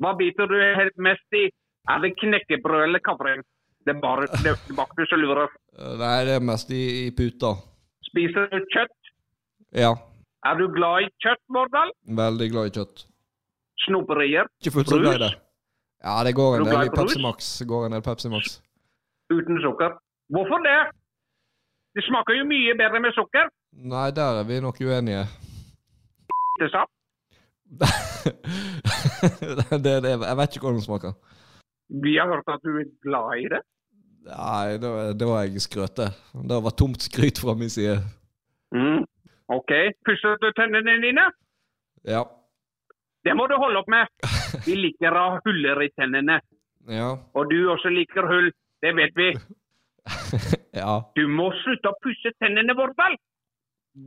Hva 0.00 0.14
biter 0.16 0.48
du 0.48 0.56
helt 0.56 0.96
mest 0.96 1.36
i? 1.36 1.48
Er 1.92 2.00
det 2.00 2.14
knekkebrød 2.16 2.84
eller 2.86 3.02
kavring? 3.04 3.42
Det 3.84 3.92
er 3.92 3.98
bare 4.00 4.28
det 4.44 4.54
du 4.68 5.02
som 5.08 5.20
lurer. 5.20 5.52
Nei, 6.00 6.16
det 6.28 6.38
er 6.38 6.44
mest 6.44 6.70
i, 6.72 6.80
i 7.04 7.10
puta. 7.16 7.52
Spiser 8.08 8.48
du 8.52 8.64
kjøtt? 8.72 9.10
Ja. 9.76 9.92
Er 10.48 10.56
du 10.56 10.66
glad 10.72 11.04
i 11.04 11.10
kjøtt, 11.20 11.42
Vårdal? 11.52 11.92
Veldig 12.20 12.48
glad 12.54 12.70
i 12.70 12.72
kjøtt. 12.78 13.04
Snoperier? 13.84 14.48
Ikke 14.60 14.72
fullt 14.78 14.92
så 14.92 15.00
glad 15.00 15.18
i 15.18 15.24
det. 15.26 15.30
Ja, 16.00 16.14
det 16.24 16.32
går 16.38 16.56
en 16.56 16.70
del 16.70 16.88
i 16.88 16.94
Pepsi? 16.94 17.20
Max. 17.20 17.50
Går 17.68 17.88
en 17.88 17.96
del 17.96 18.04
Pepsi 18.04 18.30
Max. 18.32 18.56
Uten 19.32 19.60
sukker. 19.60 19.98
Hvorfor 20.32 20.64
det? 20.64 20.78
Det 21.96 22.06
smaker 22.06 22.38
jo 22.38 22.48
mye 22.48 22.76
bedre 22.80 23.02
med 23.04 23.12
sukker. 23.16 23.52
Nei, 23.92 24.08
der 24.16 24.40
er 24.40 24.48
vi 24.48 24.62
nok 24.64 24.80
uenige. 24.80 25.26
Sant? 26.72 26.92
Det, 29.84 29.96
det, 30.02 30.10
jeg 30.10 30.36
vet 30.40 30.56
ikke 30.56 30.66
hvordan 30.66 30.80
det 30.80 30.86
smaker. 30.86 31.12
Vi 32.02 32.16
har 32.18 32.26
hørt 32.30 32.48
at 32.50 32.62
du 32.66 32.72
er 32.78 32.88
glad 33.04 33.44
i 33.44 33.46
det. 33.50 33.62
Nei, 34.30 34.76
det, 34.82 34.90
det 35.20 35.26
var 35.28 35.46
jeg 35.46 35.62
skrøte. 35.64 36.10
Det 36.50 36.58
var 36.66 36.74
tomt 36.78 37.02
skryt 37.02 37.40
fra 37.42 37.54
min 37.58 37.72
side. 37.72 37.96
Mm. 38.74 39.06
OK. 39.50 39.72
Pusser 40.06 40.36
du 40.42 40.50
tennene 40.58 40.98
dine? 41.02 41.26
Ja. 42.06 42.22
Det 43.24 43.34
må 43.36 43.46
du 43.50 43.56
holde 43.60 43.80
opp 43.82 43.90
med. 43.90 44.06
Vi 44.66 44.76
liker 44.78 45.14
å 45.14 45.24
ha 45.34 45.40
huller 45.44 45.82
i 45.84 45.90
tennene. 45.96 46.40
Ja. 46.90 47.10
Og 47.36 47.50
du 47.50 47.58
også 47.72 47.90
liker 47.92 48.28
hull. 48.28 48.52
Det 48.80 48.94
vet 48.96 49.16
vi. 49.18 49.32
ja. 50.82 50.94
Du 51.16 51.26
må 51.28 51.50
slutte 51.64 51.90
å 51.90 51.98
pusse 52.04 52.32
tennene 52.40 52.76
våre. 52.78 53.10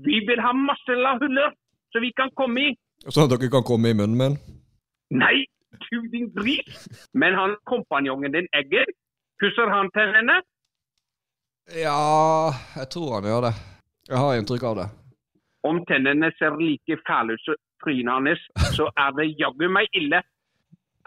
Vi 0.05 0.23
vil 0.27 0.41
ha 0.41 0.53
masse 0.55 0.95
huller, 0.95 1.53
så 1.91 2.01
vi 2.01 2.13
kan 2.17 2.31
komme 2.39 2.69
i. 2.69 2.73
Sånn 3.09 3.27
at 3.27 3.33
dere 3.35 3.51
kan 3.51 3.65
komme 3.67 3.91
i 3.91 3.97
munnen 3.97 4.15
min? 4.19 4.37
Nei, 5.19 5.43
du 5.89 6.07
din 6.13 6.29
gris. 6.35 6.87
Men 7.13 7.35
han 7.35 7.55
kompanjongen 7.69 8.31
din 8.31 8.47
Egger, 8.55 8.85
pusser 9.41 9.69
han 9.69 9.91
tennene? 9.93 10.39
Ja 11.79 12.51
Jeg 12.75 12.89
tror 12.91 13.17
han 13.17 13.27
gjør 13.29 13.47
det. 13.47 13.53
Jeg 14.09 14.19
har 14.19 14.37
inntrykk 14.37 14.63
av 14.69 14.77
det. 14.81 14.87
Om 15.63 15.83
tennene 15.87 16.31
ser 16.39 16.57
like 16.59 16.97
fæle 17.07 17.37
ut 17.37 17.43
som 17.45 17.59
trynet 17.83 18.13
hans, 18.13 18.41
så 18.75 18.89
er 18.99 19.13
det 19.19 19.29
jaggu 19.39 19.69
meg 19.71 19.87
ille. 19.95 20.19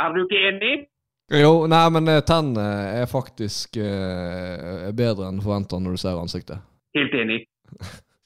Er 0.00 0.14
du 0.14 0.22
ikke 0.24 0.40
enig? 0.50 0.74
Jo, 1.32 1.66
nei, 1.68 1.82
men 1.90 2.08
eh, 2.08 2.22
tennene 2.24 2.64
er 3.00 3.08
faktisk 3.10 3.76
eh, 3.82 4.86
bedre 4.96 5.28
enn 5.28 5.42
forventa 5.42 5.80
når 5.82 5.96
du 5.96 6.00
ser 6.00 6.20
ansiktet. 6.20 6.62
Helt 6.96 7.16
enig. 7.18 7.40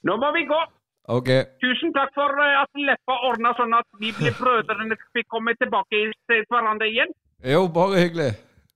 Nå 0.07 0.15
må 0.21 0.29
vi 0.35 0.45
gå. 0.49 0.59
Ok. 1.09 1.29
Tusen 1.63 1.93
takk 1.95 2.11
for 2.13 2.29
eh, 2.43 2.61
at 2.61 2.69
Leppa 2.77 3.15
ordna 3.29 3.53
sånn 3.57 3.73
at 3.73 3.87
vi 3.99 4.11
ble 4.17 4.31
brødrene 4.37 4.97
fikk 5.15 5.27
komme 5.33 5.55
tilbake 5.57 6.03
til 6.29 6.43
hverandre 6.49 6.87
igjen. 6.91 7.09
Jo, 7.41 7.65
bare 7.73 8.03
hyggelig. 8.03 8.31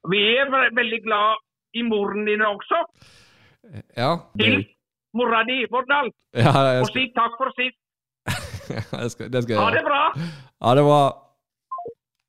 Vi 0.10 0.22
er 0.40 0.50
ve- 0.50 0.72
veldig 0.74 1.02
glad 1.06 1.38
i 1.78 1.84
moren 1.86 2.26
din 2.26 2.42
også. 2.42 2.82
Ja. 3.98 4.12
Til 4.40 4.64
mora 5.14 5.44
di, 5.48 5.66
Vårdal. 5.72 6.10
ja 6.34 6.52
skal... 6.52 6.82
Og 6.82 6.90
si 6.94 7.06
takk 7.16 7.38
for 7.38 7.54
sist. 7.58 7.78
det 9.02 9.12
skal, 9.14 9.30
det 9.34 9.44
skal 9.46 9.62
Ha 9.62 9.70
det 9.76 9.84
bra. 9.86 10.02
Ha 10.66 10.76
det 10.76 10.84
bra. 10.86 11.02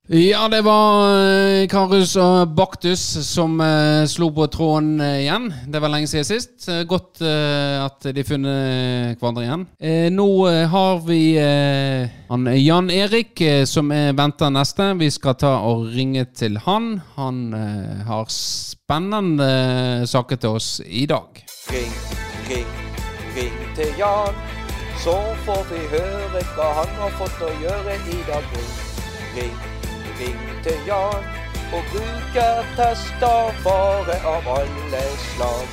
Ja, 0.09 0.45
det 0.47 0.61
var 0.63 1.67
Karus 1.67 2.13
og 2.23 2.53
Baktus 2.55 3.01
som 3.27 3.57
eh, 3.59 4.05
slo 4.07 4.29
på 4.31 4.45
tråden 4.55 5.01
eh, 5.03 5.25
igjen. 5.25 5.49
Det 5.67 5.81
var 5.83 5.91
lenge 5.91 6.07
siden 6.07 6.29
sist. 6.29 6.69
Eh, 6.71 6.85
Godt 6.87 7.19
eh, 7.27 7.83
at 7.83 8.07
de 8.15 8.23
funnet 8.23 9.19
hverandre 9.19 9.43
igjen. 9.43 9.67
Eh, 9.83 10.07
nå 10.15 10.29
eh, 10.47 10.63
har 10.71 11.03
vi 11.09 11.19
eh, 11.43 12.07
han 12.31 12.47
Jan 12.55 12.95
Erik 12.95 13.43
eh, 13.43 13.65
som 13.67 13.91
er 13.91 14.15
venter 14.15 14.55
neste. 14.55 14.93
Vi 15.03 15.11
skal 15.11 15.41
ta 15.43 15.57
og 15.67 15.89
ringe 15.97 16.23
til 16.39 16.63
han. 16.69 17.01
Han 17.19 17.45
eh, 17.59 18.07
har 18.07 18.31
spennende 18.31 19.53
eh, 19.59 20.07
saker 20.07 20.39
til 20.39 20.61
oss 20.61 20.77
i 20.87 21.09
dag. 21.11 21.43
Ring, 21.75 21.95
ring, 22.47 22.75
ring 23.35 23.63
til 23.75 23.91
Jan. 23.99 24.39
Så 25.03 25.19
får 25.43 25.67
vi 25.75 25.83
høre 25.99 26.51
hva 26.55 26.75
han 26.79 27.01
har 27.03 27.17
fått 27.19 27.43
å 27.43 27.57
gjøre 27.59 28.05
i 28.07 28.21
dag. 28.31 28.53
Ring, 28.55 28.77
ring, 29.41 29.76
ring 30.21 30.39
til 30.65 30.79
Jan. 30.89 31.25
Og 31.75 31.83
bruker 31.93 32.63
tester 32.79 33.51
bare 33.65 34.17
av 34.35 34.47
alle 34.59 35.03
slag. 35.25 35.67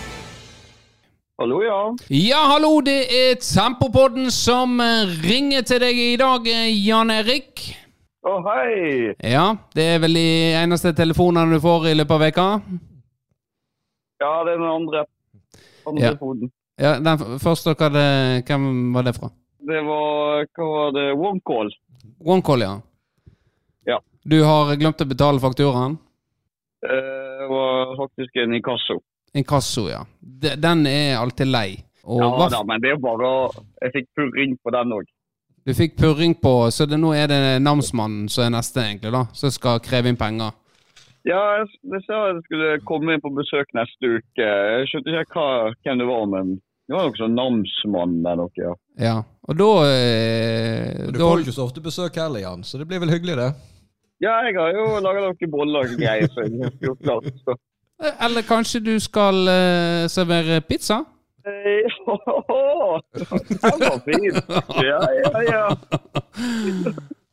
Hallo, 1.41 1.59
ja. 1.65 1.79
Ja, 2.13 2.41
hallo, 2.53 2.75
det 2.85 2.99
er 3.09 3.35
Tempopodden 3.41 4.29
som 4.31 4.79
eh, 4.81 5.09
ringer 5.25 5.65
til 5.65 5.81
deg 5.81 5.97
i 5.97 6.15
dag, 6.21 6.45
eh, 6.49 6.69
Jan 6.85 7.09
Erik. 7.13 7.63
Å, 8.23 8.37
hei. 8.45 9.13
Ja, 9.33 9.47
det 9.75 9.87
er 9.95 10.01
vel 10.05 10.15
de 10.17 10.25
eneste 10.61 10.93
telefonene 10.95 11.57
du 11.57 11.59
får 11.63 11.89
i 11.91 11.95
løpet 11.97 12.15
av 12.15 12.21
veka? 12.23 12.45
Ja, 14.23 14.33
det 14.47 14.53
er 14.53 14.61
den 14.61 14.69
andre. 14.69 15.05
Andre 15.89 16.13
Ja. 16.13 16.13
Ja, 16.81 16.91
den 17.05 17.19
første, 17.41 17.75
hva 17.77 17.89
det, 17.93 18.05
hvem 18.47 18.93
var 18.95 19.03
det 19.05 19.13
fra? 19.17 19.27
Det 19.61 19.81
var 19.85 20.47
Hva 20.57 20.69
var 20.71 20.95
det? 20.95 21.03
OneCall. 21.13 21.69
OneCall, 22.25 22.63
ja. 22.65 22.71
Du 24.23 24.37
har 24.43 24.75
glemt 24.79 25.01
å 25.03 25.05
betale 25.09 25.39
fakturaen? 25.43 25.97
Eh, 26.85 27.21
Det 27.43 27.49
var 27.49 27.95
faktisk 27.99 28.35
en 28.35 28.53
inkasso. 28.55 29.01
Inkasso, 29.35 29.89
ja. 29.89 30.05
Den 30.21 30.85
er 30.87 31.17
alltid 31.19 31.47
lei. 31.47 31.83
Og 32.05 32.19
Ja 32.21 32.29
hva 32.37 32.49
da, 32.51 32.63
men 32.67 32.81
det 32.83 32.91
er 32.91 32.97
bare 32.99 33.29
Jeg 33.81 33.91
fikk 33.93 34.07
purring 34.15 34.57
på 34.63 34.71
den 34.71 34.91
òg. 34.91 35.05
du 35.65 35.71
fikk 35.73 35.95
purring 35.97 36.33
på, 36.35 36.67
så 36.71 36.85
det, 36.85 36.97
nå 36.99 37.13
er 37.15 37.27
det 37.27 37.61
namsmannen 37.63 38.29
som 38.29 38.43
er 38.43 38.49
neste, 38.57 38.81
egentlig, 38.83 39.11
da, 39.15 39.25
som 39.33 39.49
skal 39.49 39.79
kreve 39.79 40.09
inn 40.11 40.17
penger. 40.19 40.51
Ja, 41.25 41.39
jeg- 41.63 42.01
sa 42.05 42.33
jeg 42.33 42.41
skulle 42.43 42.79
komme 42.83 43.13
inn 43.13 43.21
på 43.21 43.31
besøk 43.31 43.67
neste 43.73 44.03
uke. 44.19 44.43
Jeg 44.43 44.87
skjønte 44.91 45.07
ikke 45.21 45.33
hva, 45.39 45.71
hvem 45.83 45.97
det 45.99 46.07
var, 46.07 46.25
men 46.27 46.55
det 46.87 46.95
var 46.97 47.07
noe 47.07 47.15
sånn 47.15 47.35
namsmann 47.39 48.17
eller 48.19 48.35
noe. 48.35 48.49
ja. 48.57 48.73
Ja, 48.99 49.23
og 49.47 49.57
da, 49.57 49.71
eh, 49.87 51.11
Du 51.11 51.17
får 51.19 51.37
jo 51.39 51.43
ikke 51.45 51.55
så 51.55 51.63
ofte 51.69 51.81
besøk 51.81 52.15
heller, 52.15 52.39
Jan, 52.41 52.61
så 52.63 52.77
det 52.77 52.87
blir 52.87 52.99
vel 52.99 53.09
hyggelig, 53.09 53.35
det. 53.37 53.55
Ja, 54.23 54.39
jeg 54.47 54.55
har 54.55 54.75
jo 54.77 54.85
laga 55.03 55.25
noen 55.25 55.51
boller 55.51 55.87
og 55.87 55.95
greier, 55.99 56.29
så 56.31 56.45
jeg 56.45 56.61
har 56.63 56.75
gjort 56.87 57.01
klart. 57.03 57.31
Så. 57.43 57.57
Eller 58.25 58.45
kanskje 58.47 58.79
du 58.83 58.93
skal 59.03 59.43
uh, 59.47 60.05
servere 60.11 60.61
pizza? 60.67 61.03
Eh, 61.43 61.83
Den 63.61 63.79
var 63.83 63.99
fin! 64.05 64.41
Ja, 64.83 65.01
ja, 65.23 65.43
ja. 65.43 65.65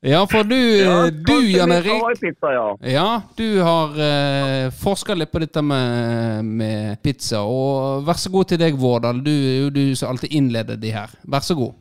Ja, 0.03 0.27
for 0.27 0.45
du, 0.49 0.57
ja 0.57 1.07
eh, 1.07 1.13
du 1.13 1.51
Jan 1.51 1.73
Erik 1.73 1.93
Hawaii-pizza, 1.93 2.53
ja. 2.53 2.77
Ja, 2.81 3.23
du 3.37 3.61
har 3.61 3.99
eh, 4.01 4.71
forska 4.73 5.15
litt 5.15 5.31
på 5.31 5.43
dette 5.43 5.63
med, 5.63 6.45
med 6.45 7.03
pizza. 7.05 7.43
Og 7.45 8.07
vær 8.07 8.17
så 8.19 8.33
god 8.33 8.49
til 8.49 8.63
deg, 8.63 8.79
Vårdal. 8.81 9.21
Du 9.23 9.31
er 9.31 9.59
jo 9.67 9.71
du 9.75 9.85
som 9.95 10.15
alltid 10.15 10.33
innleder 10.41 10.81
de 10.81 10.95
her. 10.95 11.13
Vær 11.29 11.45
så 11.45 11.55
god. 11.59 11.77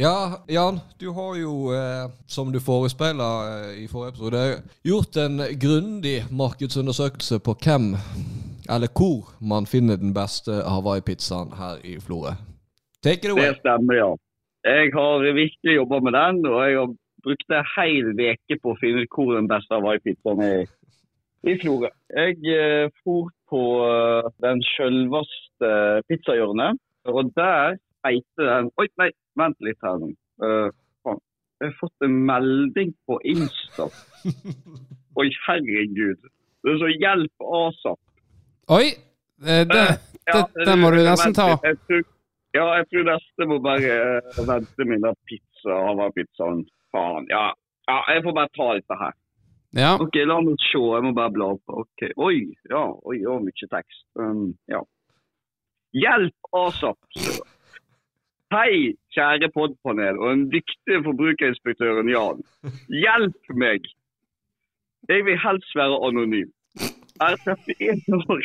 Ja, 0.00 0.44
Jan, 0.48 0.78
du 1.00 1.08
har 1.10 1.32
jo, 1.36 1.52
eh, 1.74 2.06
som 2.26 2.52
du 2.52 2.60
forespeila 2.62 3.30
eh, 3.50 3.82
i 3.82 3.86
forrige 3.90 4.12
episode, 4.12 4.42
gjort 4.86 5.16
en 5.24 5.40
grundig 5.64 6.18
markedsundersøkelse 6.40 7.40
på 7.46 7.54
hvem, 7.64 7.86
eller 8.74 8.92
hvor, 8.98 9.32
man 9.52 9.66
finner 9.66 9.98
den 9.98 10.12
beste 10.14 10.60
Hawaii-pizzaen 10.72 11.50
her 11.60 11.82
i 11.82 11.96
Florø. 12.04 12.30
Take 13.02 13.26
it 13.26 13.32
away. 13.34 13.48
Det 13.48 13.58
stemmer, 13.64 13.94
ja. 14.04 14.10
Jeg 14.70 14.94
har 14.98 15.26
virkelig 15.42 15.74
jobba 15.80 16.00
med 16.06 16.12
den, 16.20 16.46
og 16.46 16.56
jeg 16.62 16.78
har 16.78 16.94
brukt 17.26 17.50
en 17.58 17.68
hel 17.74 18.14
uke 18.14 18.60
på 18.62 18.76
å 18.76 18.78
finne 18.78 19.02
ut 19.02 19.18
hvor 19.18 19.34
den 19.34 19.50
beste 19.50 19.74
Hawaii-pizzaen 19.74 20.44
er 20.46 20.62
i 21.42 21.58
Florø. 21.58 21.90
Jeg 22.22 22.38
eh, 22.54 22.86
for 23.02 23.34
på 23.50 23.66
eh, 23.90 24.30
den 24.46 24.62
sjølveste 24.70 25.74
pizzahjørnet, 26.06 26.78
og 27.10 27.34
der 27.34 27.82
heter 28.16 28.50
den 28.50 28.70
Oi, 28.80 28.86
nei, 29.00 29.10
vent 29.38 29.58
litt 29.64 29.86
her 29.86 30.00
nå. 30.00 30.10
Eh, 30.44 30.68
faen. 31.06 31.20
jeg 31.60 31.70
har 31.70 31.78
fått 31.80 32.06
en 32.06 32.18
melding 32.28 32.92
på 33.08 33.18
Insta. 33.32 33.88
Oi, 35.18 35.28
herregud. 35.46 36.28
Det 36.62 36.74
er 36.74 36.80
så 36.82 36.90
hjelp 36.92 37.48
asap. 37.62 38.00
Oi! 38.74 38.86
Det, 39.38 39.58
det, 39.70 39.82
det, 40.26 40.42
det 40.66 40.74
må 40.78 40.90
du 40.90 40.98
nesten 41.06 41.34
ta. 41.34 41.52
Jeg 41.62 41.78
tror, 41.86 42.02
ja, 42.56 42.64
jeg 42.80 42.88
tror 42.90 43.06
neste 43.12 43.46
må 43.46 43.60
bare 43.62 43.94
eh, 43.94 44.42
vente 44.48 44.86
min 44.88 45.06
pizza, 45.30 45.78
Hawaii-pizzaen. 45.86 46.64
Faen. 46.94 47.26
Ja. 47.30 47.52
ja, 47.90 47.98
jeg 48.14 48.24
får 48.26 48.36
bare 48.40 48.54
ta 48.56 48.68
dette 48.78 48.98
her. 49.02 49.16
Ja. 49.76 49.92
Ok, 50.00 50.16
la 50.24 50.38
meg 50.44 50.56
se. 50.64 50.80
Jeg 50.80 51.04
må 51.04 51.12
bare 51.16 51.34
bla 51.34 51.50
opp. 51.56 51.74
Ok, 51.84 52.06
Oi, 52.16 52.40
ja. 52.70 52.84
Oi, 53.04 53.18
ja, 53.20 53.36
mye 53.44 53.70
tekst. 53.74 54.04
Um, 54.18 54.50
ja. 54.70 54.80
Hjelp 55.96 56.52
asap. 56.56 56.98
Hei, 58.48 58.94
kjære 59.12 59.50
podpanel 59.52 60.16
og 60.22 60.30
den 60.30 60.44
dyktige 60.52 61.02
forbrukerinspektøren 61.04 62.08
Jan. 62.08 62.38
Hjelp 62.88 63.50
meg! 63.62 63.84
Jeg 65.08 65.24
vil 65.26 65.36
helst 65.42 65.74
være 65.76 65.98
anonym. 66.08 66.48
Er 67.20 67.36
31 67.44 68.16
år, 68.32 68.40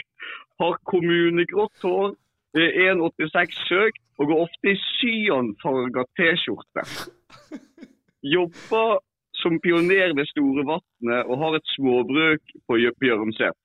har 0.59 0.75
kommunegrått 0.91 1.85
hår, 1.87 2.11
er 2.59 2.75
1,86 2.91 3.61
høy 3.69 3.91
og 4.19 4.27
går 4.29 4.43
ofte 4.43 4.73
i 4.73 4.81
cyanfarga 4.97 6.03
T-skjorte. 6.19 6.83
Jobber 8.35 8.99
som 9.39 9.55
pioner 9.63 10.11
ved 10.19 10.27
Storevatnet 10.33 11.31
og 11.31 11.39
har 11.45 11.57
et 11.61 11.71
småbruk 11.77 12.53
på 12.67 12.79
Jø- 12.83 12.95
Bjørnset. 12.99 13.55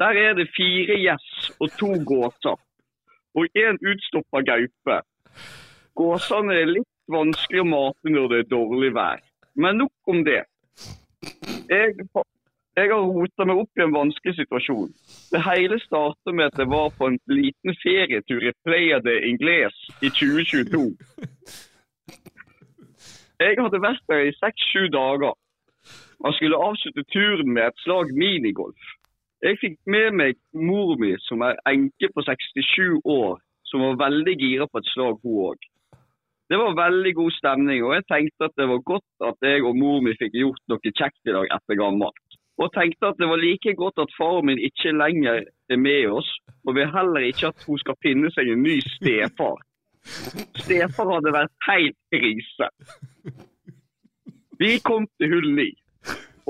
Der 0.00 0.16
er 0.24 0.32
det 0.40 0.48
fire 0.56 0.96
gjess 1.04 1.52
og 1.60 1.68
to 1.80 1.92
gåter 2.08 2.56
og 3.36 3.60
en 3.64 3.76
utstoppa 3.92 4.40
gaupe. 4.48 5.00
Gåsene 5.98 6.56
er 6.62 6.70
litt 6.70 6.88
vanskelig 7.10 7.64
å 7.64 7.68
mate 7.68 8.12
når 8.14 8.28
det 8.32 8.42
er 8.42 8.50
dårlig 8.52 8.92
vær. 8.96 9.22
Men 9.54 9.82
nok 9.82 10.12
om 10.12 10.22
det. 10.24 10.42
Jeg, 11.70 11.96
jeg 12.78 12.92
har 12.92 13.08
rota 13.14 13.46
meg 13.46 13.62
opp 13.62 13.80
i 13.80 13.84
en 13.84 13.94
vanskelig 13.94 14.36
situasjon. 14.38 14.92
Det 15.32 15.42
hele 15.44 15.78
startet 15.82 16.34
med 16.34 16.50
at 16.50 16.62
jeg 16.62 16.70
var 16.70 16.94
på 16.98 17.10
en 17.10 17.18
liten 17.30 17.76
ferietur 17.82 18.46
i 18.46 18.54
Playa 18.64 19.00
de 19.04 19.18
Ingles 19.30 19.76
i 20.00 20.08
2022. 20.08 20.86
Jeg 23.40 23.56
hadde 23.56 23.82
vært 23.82 24.02
der 24.12 24.26
i 24.28 24.36
seks-sju 24.36 24.88
dager. 24.92 25.36
Man 26.20 26.34
skulle 26.36 26.60
avslutte 26.60 27.04
turen 27.12 27.54
med 27.54 27.70
et 27.70 27.84
slag 27.84 28.10
minigolf. 28.12 28.88
Jeg 29.42 29.56
fikk 29.60 29.78
med 29.88 30.10
meg 30.20 30.36
mor 30.52 30.98
mi, 31.00 31.14
som 31.24 31.40
er 31.46 31.56
enke 31.68 32.10
på 32.12 32.24
67 32.26 33.00
år, 33.08 33.38
som 33.70 33.84
var 33.86 34.00
veldig 34.06 34.34
gira 34.38 34.66
på 34.68 34.82
et 34.82 34.90
slag, 34.92 35.20
hun 35.22 35.44
òg. 35.50 35.70
Det 36.50 36.58
var 36.58 36.74
veldig 36.74 37.12
god 37.14 37.32
stemning, 37.36 37.84
og 37.86 37.94
jeg 37.94 38.06
tenkte 38.10 38.48
at 38.48 38.56
det 38.58 38.66
var 38.66 38.80
godt 38.92 39.26
at 39.28 39.46
jeg 39.46 39.62
og 39.62 39.76
mor 39.78 40.00
mi 40.02 40.16
fikk 40.18 40.34
gjort 40.34 40.62
noe 40.72 40.90
kjekt 40.90 41.30
i 41.30 41.34
dag 41.36 41.52
etter 41.56 41.78
gammelt. 41.78 42.38
Og 42.60 42.72
tenkte 42.74 43.12
at 43.12 43.20
det 43.22 43.28
var 43.30 43.40
like 43.40 43.74
godt 43.78 44.02
at 44.02 44.16
faren 44.18 44.48
min 44.50 44.58
ikke 44.58 44.92
lenger 44.92 45.44
er 45.46 45.78
med 45.78 46.10
oss, 46.18 46.30
og 46.66 46.74
vil 46.76 46.90
heller 46.90 47.28
ikke 47.28 47.52
at 47.52 47.62
hun 47.68 47.78
skal 47.78 48.00
finne 48.02 48.32
seg 48.34 48.50
en 48.50 48.64
ny 48.66 48.80
stefar. 48.96 49.62
Stefar 50.58 51.12
hadde 51.14 51.36
vært 51.38 51.54
helt 51.68 51.98
krise. 52.12 52.68
Vi 54.60 54.74
kom 54.84 55.06
til 55.20 55.32
hull 55.32 55.48
ni, 55.54 55.70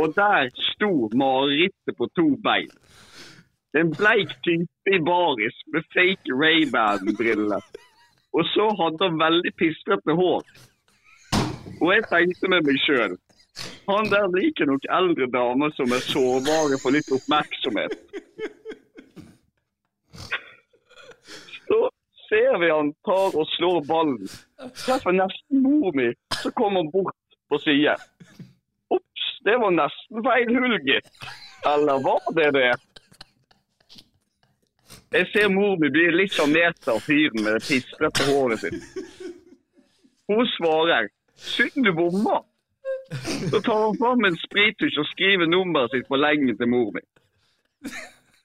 og 0.01 0.17
der 0.17 0.49
sto 0.73 1.11
marerittet 1.13 1.99
på 1.99 2.09
to 2.17 2.31
bein. 2.43 2.73
En 3.79 3.93
bleik 3.95 4.33
type 4.43 4.95
i 4.95 4.99
baris 5.07 5.57
med 5.73 5.87
fake 5.95 6.35
Ray-Ban-briller. 6.35 7.63
Og 8.35 8.47
så 8.55 8.67
hadde 8.81 9.07
han 9.07 9.21
veldig 9.21 9.53
pistrete 9.59 10.17
hår. 10.19 10.43
Og 11.81 11.93
jeg 11.95 12.07
tenkte 12.11 12.51
med 12.51 12.67
meg 12.67 12.81
sjøl 12.83 13.19
han 13.91 14.11
der 14.11 14.27
liker 14.39 14.69
nok 14.71 14.85
eldre 14.99 15.27
damer 15.35 15.73
som 15.79 15.93
er 15.97 16.03
sårbare 16.13 16.79
for 16.83 16.95
litt 16.95 17.11
oppmerksomhet. 17.17 17.97
Så 21.67 21.81
ser 22.29 22.59
vi 22.63 22.71
han 22.71 22.93
tar 23.07 23.35
og 23.35 23.49
slår 23.57 23.83
ballen. 23.89 24.31
Treffer 24.85 25.17
nesten 25.17 25.65
mor 25.65 25.97
mi, 25.99 26.11
så 26.43 26.53
kommer 26.59 26.85
han 26.85 26.93
bort 26.95 27.39
på 27.51 27.59
siden. 27.65 28.07
Ops, 28.95 29.27
det 29.47 29.57
var 29.63 29.75
nesten 29.75 30.25
feil 30.27 30.55
hull, 30.55 30.79
gitt. 30.87 31.11
Eller 31.75 32.03
var 32.07 32.31
det 32.39 32.51
det? 32.59 32.71
Jeg 35.11 35.27
ser 35.33 35.49
mor 35.51 35.75
mi 35.83 35.89
bli 35.91 36.05
litt 36.15 36.37
sjarmert 36.37 36.87
av 36.91 37.01
fyren 37.03 37.43
med 37.43 37.57
det 37.57 37.65
pistrete 37.67 38.27
håret 38.29 38.63
sitt. 38.63 38.85
Hun 40.31 40.47
svarer 40.55 41.09
'synd 41.35 41.85
du 41.85 41.93
bomma'. 41.93 42.45
Så 43.51 43.61
tar 43.61 43.87
hun 43.87 43.99
fram 43.99 44.25
en 44.25 44.37
sprittusj 44.39 45.01
og 45.03 45.07
skriver 45.07 45.47
nummeret 45.51 45.91
sitt 45.91 46.07
på 46.09 46.17
lenge 46.17 46.55
til 46.57 46.69
mor 46.71 46.93
mi. 46.95 47.03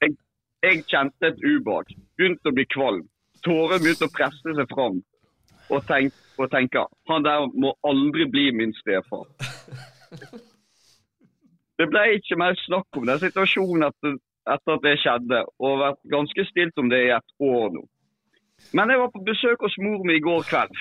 Jeg, 0.01 0.15
jeg 0.65 0.83
kjente 0.89 1.27
et 1.27 1.45
ubehag. 1.45 1.93
Begynte 2.17 2.49
å 2.49 2.55
bli 2.57 2.65
kvalm. 2.65 3.05
Tårene 3.45 3.83
begynte 3.83 4.09
å 4.09 4.15
presse 4.17 4.57
seg 4.57 4.73
fram. 4.73 5.03
Og, 5.69 5.79
tenk, 5.85 6.13
og 6.41 6.49
tenker 6.49 6.89
han 7.09 7.25
der 7.25 7.45
må 7.53 7.75
aldri 7.85 8.25
bli 8.25 8.49
min 8.57 8.73
stefar. 8.81 9.29
Det 11.77 11.87
ble 11.91 12.03
ikke 12.17 12.37
mer 12.41 12.57
snakk 12.65 12.97
om 12.97 13.05
den 13.05 13.21
situasjonen 13.21 13.85
etter, 13.89 14.17
etter 14.53 14.77
at 14.77 14.85
det 14.85 14.95
skjedde, 15.01 15.41
og 15.59 15.81
vært 15.81 16.01
ganske 16.13 16.45
stilt 16.49 16.81
om 16.81 16.89
det 16.91 17.01
i 17.07 17.13
et 17.15 17.35
år 17.41 17.73
nå. 17.73 17.83
Men 18.77 18.91
jeg 18.91 19.01
var 19.01 19.11
på 19.13 19.23
besøk 19.25 19.65
hos 19.65 19.77
mor 19.83 20.05
mi 20.07 20.17
i 20.17 20.23
går 20.23 20.45
kveld. 20.49 20.75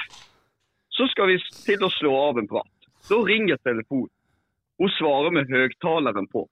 Så 0.95 1.09
skal 1.11 1.33
vi 1.33 1.41
til 1.65 1.83
å 1.83 1.91
slå 1.91 2.13
av 2.29 2.39
en 2.39 2.51
prat. 2.51 2.89
Da 3.09 3.19
ringer 3.19 3.59
telefonen. 3.67 4.13
Hun 4.79 4.91
svarer 4.99 5.35
med 5.35 5.51
høyttaleren 5.51 6.29
på. 6.33 6.47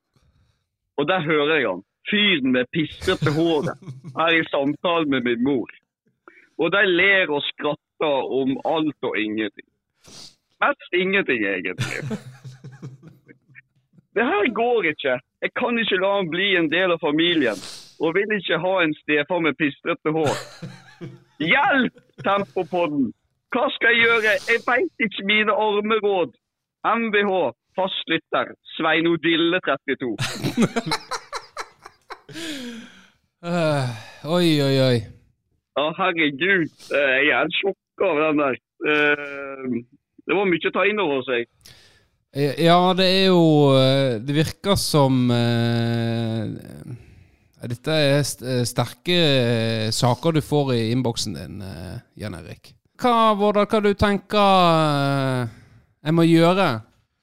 Og 0.98 1.08
der 1.08 1.22
hører 1.26 1.56
jeg 1.56 1.68
han. 1.68 1.84
Fyren 2.10 2.52
med 2.54 2.70
pistrete 2.74 3.30
håret 3.34 3.78
er 4.24 4.36
i 4.36 4.44
samtale 4.50 5.06
med 5.10 5.26
min 5.26 5.44
mor. 5.46 5.70
Og 6.58 6.72
de 6.74 6.82
ler 6.86 7.30
og 7.30 7.42
skratter 7.46 8.32
om 8.40 8.56
alt 8.66 9.08
og 9.08 9.18
ingenting. 9.18 9.68
Mest 10.62 10.94
ingenting, 10.94 11.46
egentlig. 11.46 12.18
Det 14.16 14.24
her 14.28 14.48
går 14.54 14.84
ikke. 14.92 15.14
Jeg 15.42 15.50
kan 15.60 15.78
ikke 15.80 15.98
la 16.02 16.10
han 16.18 16.28
bli 16.32 16.48
en 16.58 16.68
del 16.72 16.92
av 16.94 17.00
familien. 17.00 17.58
Og 18.02 18.14
vil 18.16 18.34
ikke 18.36 18.58
ha 18.64 18.74
en 18.84 18.94
stefar 19.02 19.40
med 19.44 19.56
pistrete 19.60 20.12
hår. 20.16 20.36
Hjelp, 21.42 21.94
Tempopodden! 22.26 23.10
Hva 23.52 23.66
skal 23.74 23.92
jeg 23.92 24.04
gjøre? 24.06 24.34
Jeg 24.48 24.60
veit 24.66 25.06
ikke 25.06 25.24
mine 25.28 25.52
armeråd. 25.52 26.30
MBH, 26.88 27.32
fastlytter, 27.78 28.52
Sveinodille 28.76 29.60
32. 29.66 30.16
Uh, 33.42 33.88
oi, 34.36 34.48
oi, 34.66 34.76
oi. 34.88 34.98
Ja, 35.76 35.84
herregud. 35.98 36.68
eh, 36.92 37.18
Jeg 37.26 37.34
er 37.38 37.52
sjokka 37.58 38.08
av 38.12 38.20
den 38.26 38.42
der. 38.44 38.56
Uh, 38.86 39.78
Det 40.26 40.36
var 40.38 40.46
mye 40.46 40.68
å 40.68 40.74
ta 40.76 40.84
inn 40.86 41.00
over 41.02 41.24
seg. 41.26 41.48
Eh, 42.32 42.64
Ja, 42.64 42.94
det 42.96 43.06
er 43.06 43.26
jo 43.28 43.72
eh, 43.76 44.20
Det 44.24 44.34
virker 44.34 44.76
som 44.80 45.26
uh, 45.30 46.46
Dette 47.62 47.92
er 47.94 48.24
sterke 48.66 49.18
saker 49.94 50.32
du 50.34 50.40
får 50.42 50.72
i 50.74 50.80
innboksen 50.90 51.36
din, 51.36 51.60
uh, 51.62 52.00
Jan 52.18 52.34
Erik. 52.34 52.72
Hva, 52.98 53.34
Vårdal, 53.38 53.68
hva 53.70 53.80
du 53.84 53.92
tenker 53.94 54.40
uh, 54.42 55.44
jeg 56.02 56.16
må 56.16 56.24
gjøre 56.26 56.66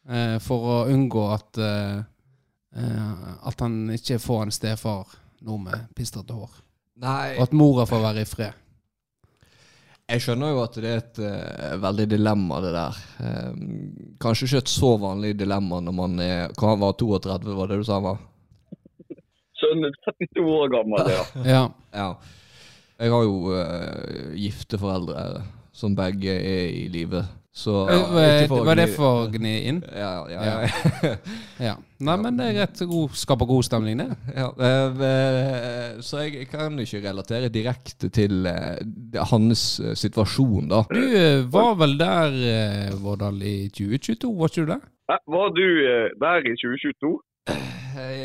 uh, 0.07 0.37
for 0.39 0.69
å 0.69 0.77
unngå 0.93 1.25
at 1.35 1.59
At 2.69 3.59
han 3.65 3.89
ikke 3.91 4.19
får 4.21 4.43
en 4.45 4.51
stefar 4.53 5.09
nå 5.43 5.57
med 5.59 5.89
pistrete 5.97 6.35
hår? 6.37 6.51
Nei, 7.01 7.35
Og 7.39 7.47
at 7.47 7.55
mora 7.57 7.85
får 7.89 8.03
være 8.03 8.23
i 8.23 8.29
fred? 8.29 8.53
Jeg 10.09 10.23
skjønner 10.23 10.53
jo 10.53 10.61
at 10.63 10.77
det 10.81 10.89
er 10.89 11.01
et 11.03 11.19
uh, 11.21 11.75
veldig 11.83 12.07
dilemma, 12.09 12.59
det 12.65 12.71
der. 12.73 12.99
Um, 13.21 13.61
kanskje 14.21 14.47
ikke 14.47 14.63
et 14.63 14.71
så 14.73 14.95
vanlig 15.01 15.35
dilemma 15.37 15.81
når 15.85 15.95
man 15.95 16.19
er 16.23 16.55
Hva 16.57 16.73
var 16.81 16.97
32, 16.97 17.55
var 17.59 17.69
det 17.69 17.79
du 17.81 17.85
sa 17.87 17.99
var? 18.03 18.19
Sønnen 19.59 19.89
er 19.89 19.97
32 20.07 20.45
år 20.55 20.73
gammel, 20.73 21.11
ja. 21.13 21.23
Ja. 21.55 21.63
Ja. 21.93 22.09
Jeg 22.99 23.13
har 23.13 23.27
jo 23.27 23.53
uh, 23.53 24.33
gifte 24.35 24.79
foreldre 24.81 25.45
som 25.79 25.93
begge 25.95 26.33
er 26.33 26.73
i 26.75 26.87
live. 26.91 27.23
Så 27.59 27.73
ja, 27.91 27.95
ikke 27.99 28.49
for 28.53 28.67
Var 28.69 28.77
det 28.79 28.85
for 28.93 29.23
å 29.25 29.29
gni 29.33 29.51
inn? 29.67 29.79
Ja, 29.91 30.11
ja, 30.31 30.43
ja. 30.47 31.13
Ja. 31.59 31.73
Nei, 31.99 32.13
men 32.23 32.37
det 32.39 32.45
er 32.53 32.57
rett 32.61 32.79
God, 32.87 33.17
skaper 33.19 33.49
god 33.49 33.65
stemning, 33.67 33.99
det. 33.99 34.15
ja 34.37 34.45
eh, 34.55 35.01
eh, 35.09 35.97
så 36.05 36.21
jeg 36.23 36.45
kan 36.47 36.77
ikke 36.79 37.01
relatere 37.03 37.49
direkte 37.51 38.07
til 38.15 38.47
eh, 38.47 38.77
hans 39.33 39.63
eh, 39.83 39.91
situasjon, 39.99 40.69
da. 40.71 40.85
Du 40.87 41.01
eh, 41.03 41.41
var 41.51 41.73
vel 41.81 41.97
der, 41.99 42.37
eh, 42.53 42.93
Vårdal, 43.03 43.41
i 43.43 43.57
2022, 43.75 44.31
var 44.39 44.53
ikke 44.53 44.63
du 44.63 44.71
det? 44.71 44.79
Eh, 45.11 45.19
Var 45.35 45.51
du 45.57 45.65
eh, 45.89 46.05
der 46.23 46.47
i 46.47 46.55
2022? 46.63 47.11
Eh, 47.49 47.65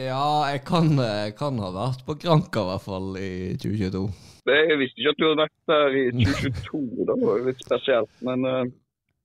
Ja, 0.04 0.22
jeg 0.52 0.62
kan, 0.68 0.92
eh, 1.00 1.32
kan 1.34 1.58
ha 1.58 1.72
vært 1.74 2.06
på 2.06 2.14
Granka 2.22 2.62
i 2.62 2.70
hvert 2.70 2.84
fall 2.86 3.10
i 3.18 3.32
2022. 3.58 4.04
Jeg 4.44 4.76
visste 4.76 5.00
ikke 5.00 5.12
at 5.14 5.20
du 5.22 5.26
hadde 5.30 5.42
vært 5.42 5.70
der 5.72 5.94
i 5.98 6.02
2022. 6.20 7.06
da 7.08 7.14
var 7.24 7.38
det 7.40 7.46
litt 7.50 7.62
spesielt. 7.64 8.10
Men 8.28 8.44
eh, 8.50 8.64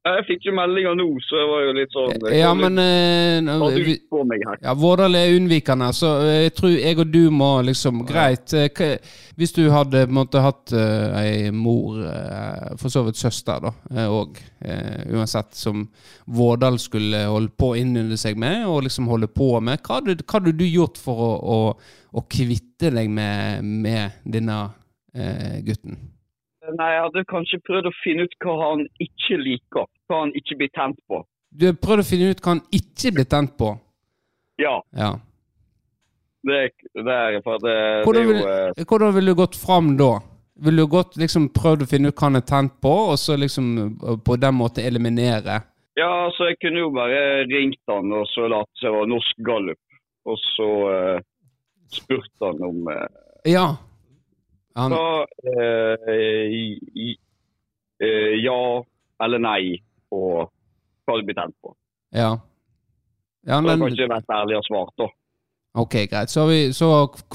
jeg 0.07 0.23
fikk 0.27 0.45
jo 0.47 0.53
meldinger 0.55 0.95
nå, 0.95 1.05
så 1.27 1.37
jeg 1.41 1.47
var 1.49 1.63
jo 1.65 1.71
litt 1.75 1.91
sånn 1.93 2.27
Ja, 2.33 2.53
men 2.55 2.79
eh, 2.79 3.41
vi- 3.83 3.97
ja, 4.63 4.73
Vårdal 4.73 5.15
er 5.19 5.33
unnvikende, 5.35 5.89
så 5.93 6.11
eh, 6.23 6.43
jeg 6.47 6.53
tror 6.55 6.71
jeg 6.71 6.99
og 7.03 7.11
du 7.11 7.29
må 7.29 7.49
liksom 7.67 8.05
Greit. 8.07 8.53
eh, 8.53 8.97
Hvis 9.35 9.53
du 9.55 9.69
hadde 9.71 10.05
måtte, 10.07 10.41
hatt 10.43 10.71
uh, 10.73 11.15
ei 11.21 11.49
mor, 11.51 11.99
uh, 12.03 12.75
for 12.77 12.89
så 12.89 13.03
vidt 13.05 13.15
søster, 13.19 13.59
da, 13.63 13.71
òg, 14.09 14.35
uansett, 15.13 15.53
som 15.55 15.85
Vårdal 16.27 16.79
skulle 16.79 17.21
holde 17.27 17.51
på 17.55 17.71
å 17.71 17.77
innynde 17.79 18.17
seg 18.19 18.35
med, 18.37 18.65
og 18.67 18.83
liksom 18.83 19.07
holde 19.07 19.27
på 19.27 19.59
med, 19.61 19.79
hva 19.85 19.99
hadde, 20.01 20.17
hva 20.25 20.39
hadde 20.39 20.57
du 20.59 20.65
gjort 20.67 20.97
for 20.99 21.15
å, 21.23 21.31
å, 21.39 21.59
å 22.19 22.25
kvitte 22.27 22.91
deg 22.91 23.07
med, 23.09 23.63
med 23.63 24.11
denne 24.25 24.59
eh, 25.15 25.59
gutten? 25.63 25.97
Nei, 26.77 26.89
Jeg 26.93 27.01
hadde 27.05 27.23
kanskje 27.29 27.59
prøvd 27.67 27.89
å 27.89 27.95
finne 28.03 28.25
ut 28.27 28.35
hva 28.43 28.55
han 28.61 28.85
ikke 29.01 29.37
liker. 29.41 29.87
Hva 30.09 30.23
han 30.25 30.33
ikke 30.37 30.57
blir 30.59 30.71
tent 30.75 30.99
på. 31.09 31.23
Du 31.49 31.65
har 31.69 31.77
prøvd 31.81 32.03
å 32.03 32.07
finne 32.09 32.29
ut 32.33 32.41
hva 32.43 32.55
han 32.55 32.61
ikke 32.75 33.13
blir 33.15 33.27
tent 33.29 33.55
på. 33.57 33.73
Ja, 34.59 34.75
Ja. 34.93 35.13
det, 36.43 36.59
det 36.93 37.15
er 37.15 37.39
for 37.43 37.57
det, 37.63 37.75
det 38.05 38.21
er 38.21 38.27
jo 38.27 38.35
eh, 38.43 38.83
hvordan 38.87 39.13
ville 39.15 39.31
du 39.33 39.39
gått 39.39 39.55
fram 39.55 39.93
da? 39.99 40.19
Ville 40.59 40.83
du 40.83 40.91
gått 40.91 41.15
liksom 41.19 41.49
prøvd 41.55 41.85
å 41.85 41.87
finne 41.87 42.11
ut 42.11 42.17
hva 42.19 42.27
han 42.27 42.39
er 42.41 42.45
tent 42.47 42.73
på, 42.83 42.91
og 43.13 43.17
så 43.19 43.37
liksom 43.39 44.19
på 44.25 44.35
den 44.39 44.57
måten 44.59 44.83
eliminere? 44.83 45.61
Ja, 45.99 46.09
altså 46.27 46.49
jeg 46.49 46.59
kunne 46.61 46.83
jo 46.83 46.91
bare 46.95 47.45
ringt 47.47 47.79
han 47.91 48.11
og 48.15 48.27
så 48.31 48.47
latt 48.51 48.69
seg 48.79 48.93
var 48.95 49.07
norsk 49.09 49.39
gallup. 49.47 49.79
Og 50.29 50.35
så 50.43 50.67
uh, 50.91 51.21
spurt 51.91 52.43
han 52.43 52.59
om 52.67 52.87
eh, 52.91 53.07
Ja. 53.55 53.67
Han, 54.79 54.95
Så 54.95 55.03
eh, 55.51 56.57
i, 56.95 57.09
eh, 58.03 58.35
ja 58.43 58.59
eller 59.23 59.41
nei 59.43 59.79
på 60.09 60.19
hva 60.43 61.15
du 61.19 61.25
blir 61.27 61.35
tent 61.37 61.55
på. 61.61 61.73
ja. 62.15 62.35
ja 63.47 63.57
Så 63.61 63.67
kan 63.67 63.87
ikke 63.91 64.11
vært 64.11 64.35
ærlig 64.35 64.57
og 64.59 64.67
svart, 64.67 64.93
da. 65.01 65.07
ok, 65.83 65.95
greit. 66.11 66.31
Så, 66.31 66.45
vi, 66.49 66.59
så 66.75 66.89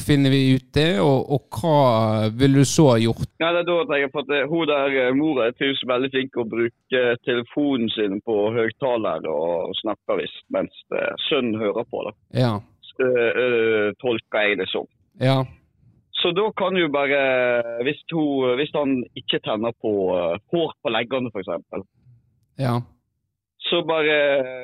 finner 0.06 0.32
vi 0.32 0.40
ut 0.56 0.68
det, 0.76 1.00
og, 1.02 1.30
og 1.34 1.58
hva 1.58 2.28
ville 2.34 2.62
du 2.62 2.68
så 2.68 2.94
gjort? 3.02 3.28
Ja, 3.42 3.50
det 3.54 3.64
er 3.64 3.68
da 3.70 3.76
tenker 3.82 4.04
jeg 4.06 4.12
på 4.14 4.22
at 4.24 4.32
eh, 4.36 4.46
Hun 4.50 4.70
der 4.70 4.96
eh, 5.02 5.14
mora 5.18 5.48
er 5.48 5.56
tydeligvis 5.58 5.84
veldig 5.90 6.10
flink 6.14 6.32
til 6.34 6.44
å 6.44 6.50
bruke 6.54 7.02
telefonen 7.28 7.90
sin 7.96 8.20
på 8.26 8.38
høyttaler 8.56 9.28
og 9.30 9.74
snakker 9.82 10.22
visst, 10.22 10.44
mens 10.54 10.80
sønnen 11.28 11.60
hører 11.60 11.84
på. 11.90 12.06
da. 12.08 12.14
Ja. 12.46 12.54
Så, 12.94 13.10
øh, 13.10 13.92
tolker 14.00 14.48
jeg 14.48 14.58
det 14.62 14.68
som. 14.72 14.86
Ja. 15.20 15.42
Så 16.24 16.30
da 16.32 16.46
kan 16.56 16.72
jo 16.80 16.88
bare 16.88 17.20
Hvis, 17.84 18.00
hun, 18.12 18.54
hvis 18.56 18.72
han 18.72 19.02
ikke 19.20 19.42
tenner 19.44 19.74
på 19.84 19.92
eh, 20.16 20.38
hår 20.52 20.70
på 20.80 20.92
leggene, 20.96 21.28
f.eks., 21.28 21.84
Ja. 22.58 22.78
så 23.68 23.82
bare 23.84 24.16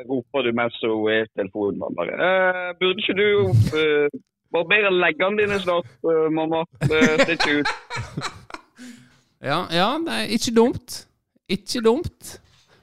roper 0.08 0.46
du 0.46 0.52
mens 0.56 0.76
hun 0.80 1.10
er 1.10 1.24
i 1.26 1.30
telefonen. 1.36 1.78
man 1.82 1.96
Bare, 1.98 2.14
eh, 2.16 2.68
'Burde 2.78 3.02
ikke 3.02 3.16
du 3.18 3.28
uh, 3.76 4.08
barbere 4.54 4.92
leggene 4.94 5.40
dine 5.42 5.58
snart, 5.60 5.88
uh, 6.06 6.28
mamma?' 6.32 6.64
Det 6.80 7.02
ser 7.26 7.36
ikke 7.36 7.58
ut. 7.60 7.70
Ja, 9.50 9.64
ja 9.72 9.90
nei, 9.98 10.22
ikke 10.36 10.54
dumt. 10.56 11.06
Ikke 11.48 11.80
dumt. 11.84 12.40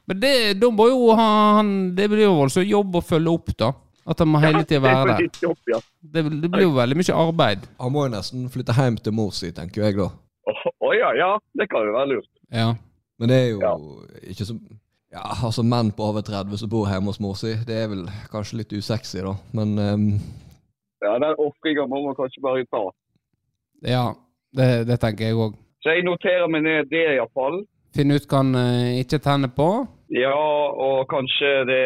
Men 0.08 0.22
det, 0.22 0.62
de 0.62 0.72
må 0.72 0.88
jo 0.90 1.12
ha 1.16 1.28
han 1.60 1.96
Det 1.96 2.10
blir 2.10 2.24
jo 2.26 2.42
altså 2.44 2.62
jobb 2.66 2.96
å 2.96 3.06
følge 3.06 3.34
opp, 3.34 3.54
da. 3.60 3.72
At 4.08 4.22
han 4.24 4.30
må 4.32 4.40
hele 4.40 4.62
tida 4.64 4.80
være 4.86 5.08
der. 5.12 5.26
ditt 5.26 5.42
jobb, 5.44 5.58
ja. 5.68 5.80
Det, 6.02 6.24
det 6.42 6.50
blir 6.54 6.64
jo 6.64 6.74
veldig 6.78 6.96
mye 6.96 7.16
arbeid. 7.28 7.66
Han 7.82 7.92
må 7.92 8.06
jo 8.08 8.14
nesten 8.14 8.46
flytte 8.54 8.76
hjem 8.78 8.98
til 9.04 9.16
mor 9.18 9.34
si, 9.36 9.50
tenker 9.52 9.84
jeg 9.90 9.98
da. 10.00 10.08
Å 10.48 10.54
å 10.88 10.92
ja, 10.96 11.10
ja. 11.20 11.32
Det 11.60 11.68
kan 11.72 11.84
jo 11.90 11.96
være 11.98 12.14
lurt. 12.14 12.30
Ja. 12.56 12.70
Men 13.20 13.32
det 13.34 13.38
er 13.44 13.48
jo 13.52 13.60
Ja. 13.66 13.74
ikke 14.32 14.46
så 14.48 14.56
Ja, 15.12 15.24
altså 15.48 15.64
menn 15.64 15.90
på 15.96 16.04
over 16.04 16.22
30 16.22 16.58
som 16.60 16.70
bor 16.70 16.86
hjemme 16.88 17.08
hos 17.12 17.20
mor 17.24 17.36
si, 17.40 17.54
det 17.66 17.76
er 17.84 17.88
vel 17.88 18.02
kanskje 18.32 18.58
litt 18.60 18.74
usexy, 18.76 19.22
da. 19.24 19.34
Men 19.56 19.78
um... 19.80 20.08
Ja, 21.02 21.14
Den 21.24 21.36
ofringa 21.40 21.86
må 21.88 22.02
man 22.06 22.16
kanskje 22.18 22.42
bare 22.44 22.66
ta. 22.72 22.82
Ja, 23.88 24.06
det, 24.58 24.68
det 24.90 24.98
tenker 25.00 25.30
jeg 25.30 25.36
òg. 25.40 25.56
Så 25.84 25.94
jeg 25.96 26.04
noterer 26.08 26.48
meg 26.52 26.64
ned 26.66 26.90
det 26.92 27.04
iallfall. 27.16 27.62
Finne 27.96 28.18
ut 28.20 28.28
hva 28.28 28.42
han 28.44 28.56
eh, 28.60 29.00
ikke 29.04 29.20
tenner 29.24 29.52
på. 29.54 29.68
Ja, 30.14 30.34
og 30.88 31.08
kanskje 31.12 31.52
det 31.70 31.84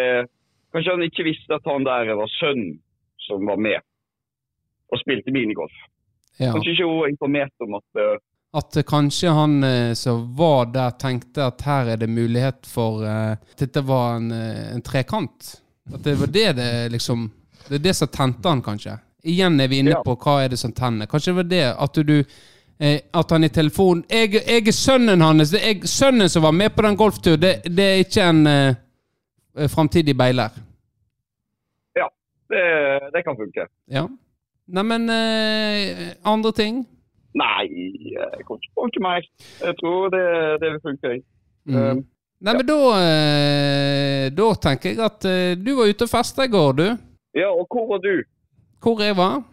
Kanskje 0.72 0.96
han 0.96 1.04
ikke 1.04 1.28
visste 1.28 1.58
at 1.58 1.68
han 1.68 1.86
der 1.88 2.14
var 2.16 2.30
sønnen 2.40 2.78
som 3.22 3.46
var 3.48 3.60
med 3.60 3.80
og 4.92 5.00
spilte 5.00 5.32
minigolf. 5.32 5.74
Ja. 6.38 6.52
Kanskje 6.52 6.76
ikke 6.76 6.90
hun 6.90 7.10
informert 7.12 7.64
om 7.64 7.78
at 7.80 8.00
uh, 8.00 8.20
At 8.58 8.78
kanskje 8.88 9.32
han 9.32 9.64
uh, 9.64 9.94
som 9.96 10.24
var 10.36 10.72
der, 10.74 10.96
tenkte 11.00 11.46
at 11.48 11.62
her 11.68 11.94
er 11.94 12.02
det 12.02 12.10
mulighet 12.10 12.68
for 12.68 13.04
uh, 13.04 13.36
at 13.36 13.60
dette 13.60 13.84
var 13.88 14.18
en, 14.20 14.32
en 14.32 14.84
trekant. 14.84 15.54
At 15.94 16.04
det 16.04 16.16
var 16.20 16.28
det 16.28 16.50
det 16.60 16.72
liksom 16.92 17.30
Det 17.68 17.76
er 17.76 17.84
det 17.84 17.94
som 17.96 18.08
tente 18.08 18.50
han, 18.50 18.62
kanskje. 18.62 18.98
Igjen 19.24 19.60
er 19.60 19.68
vi 19.68 19.80
inne 19.80 19.94
Ja. 19.94 20.02
på 20.04 20.16
hva 20.18 20.42
er 20.44 20.50
det 20.50 20.58
som 20.60 20.74
tenner. 20.74 21.06
Kanskje 21.06 21.32
det 21.32 21.38
var 21.44 21.50
det 21.52 21.66
at 21.78 21.94
du 22.08 22.24
At 23.14 23.30
han 23.30 23.44
i 23.44 23.50
telefonen 23.50 24.04
jeg, 24.10 24.34
'Jeg 24.34 24.68
er 24.68 24.72
sønnen 24.72 25.22
hans. 25.22 25.52
Det 25.52 25.62
er 25.62 25.88
sønnen 25.88 26.30
som 26.30 26.42
var 26.44 26.52
med 26.52 26.76
på 26.76 26.82
den 26.82 26.96
golfturen. 26.98 27.40
Det, 27.40 27.62
det 27.70 27.84
er 27.84 27.98
ikke 28.02 28.24
en 28.24 28.48
framtidig 29.72 30.18
beiler.' 30.18 30.60
det, 32.52 32.64
det 33.14 33.24
kan 33.26 33.38
funke. 33.38 33.68
Ja. 33.88 34.08
Neimen, 34.68 35.10
eh, 35.10 36.16
andre 36.24 36.52
ting? 36.52 36.88
Nei, 37.36 37.68
jeg 38.12 38.46
kom 38.48 38.60
ikke 38.60 38.74
på 38.76 38.88
noe 38.88 39.04
mer. 39.06 39.28
Jeg 39.64 39.78
tror 39.80 40.10
det, 40.16 40.26
det 40.64 40.74
vil 40.74 40.82
funke. 40.88 41.14
Mm. 41.66 41.78
Um, 41.78 42.04
Nei, 42.42 42.56
men 42.58 42.66
da, 42.66 42.78
eh, 42.98 44.28
da 44.34 44.48
tenker 44.66 44.92
jeg 44.92 45.04
at 45.06 45.28
eh, 45.30 45.54
du 45.62 45.76
var 45.78 45.92
ute 45.92 46.08
og 46.08 46.12
festa 46.12 46.48
i 46.48 46.52
går, 46.52 46.72
du. 46.80 46.88
Ja, 47.38 47.52
og 47.54 47.68
hvor 47.70 47.86
var 47.94 48.02
du? 48.04 48.24
Hvor 48.82 49.04
jeg 49.04 49.16
var. 49.18 49.44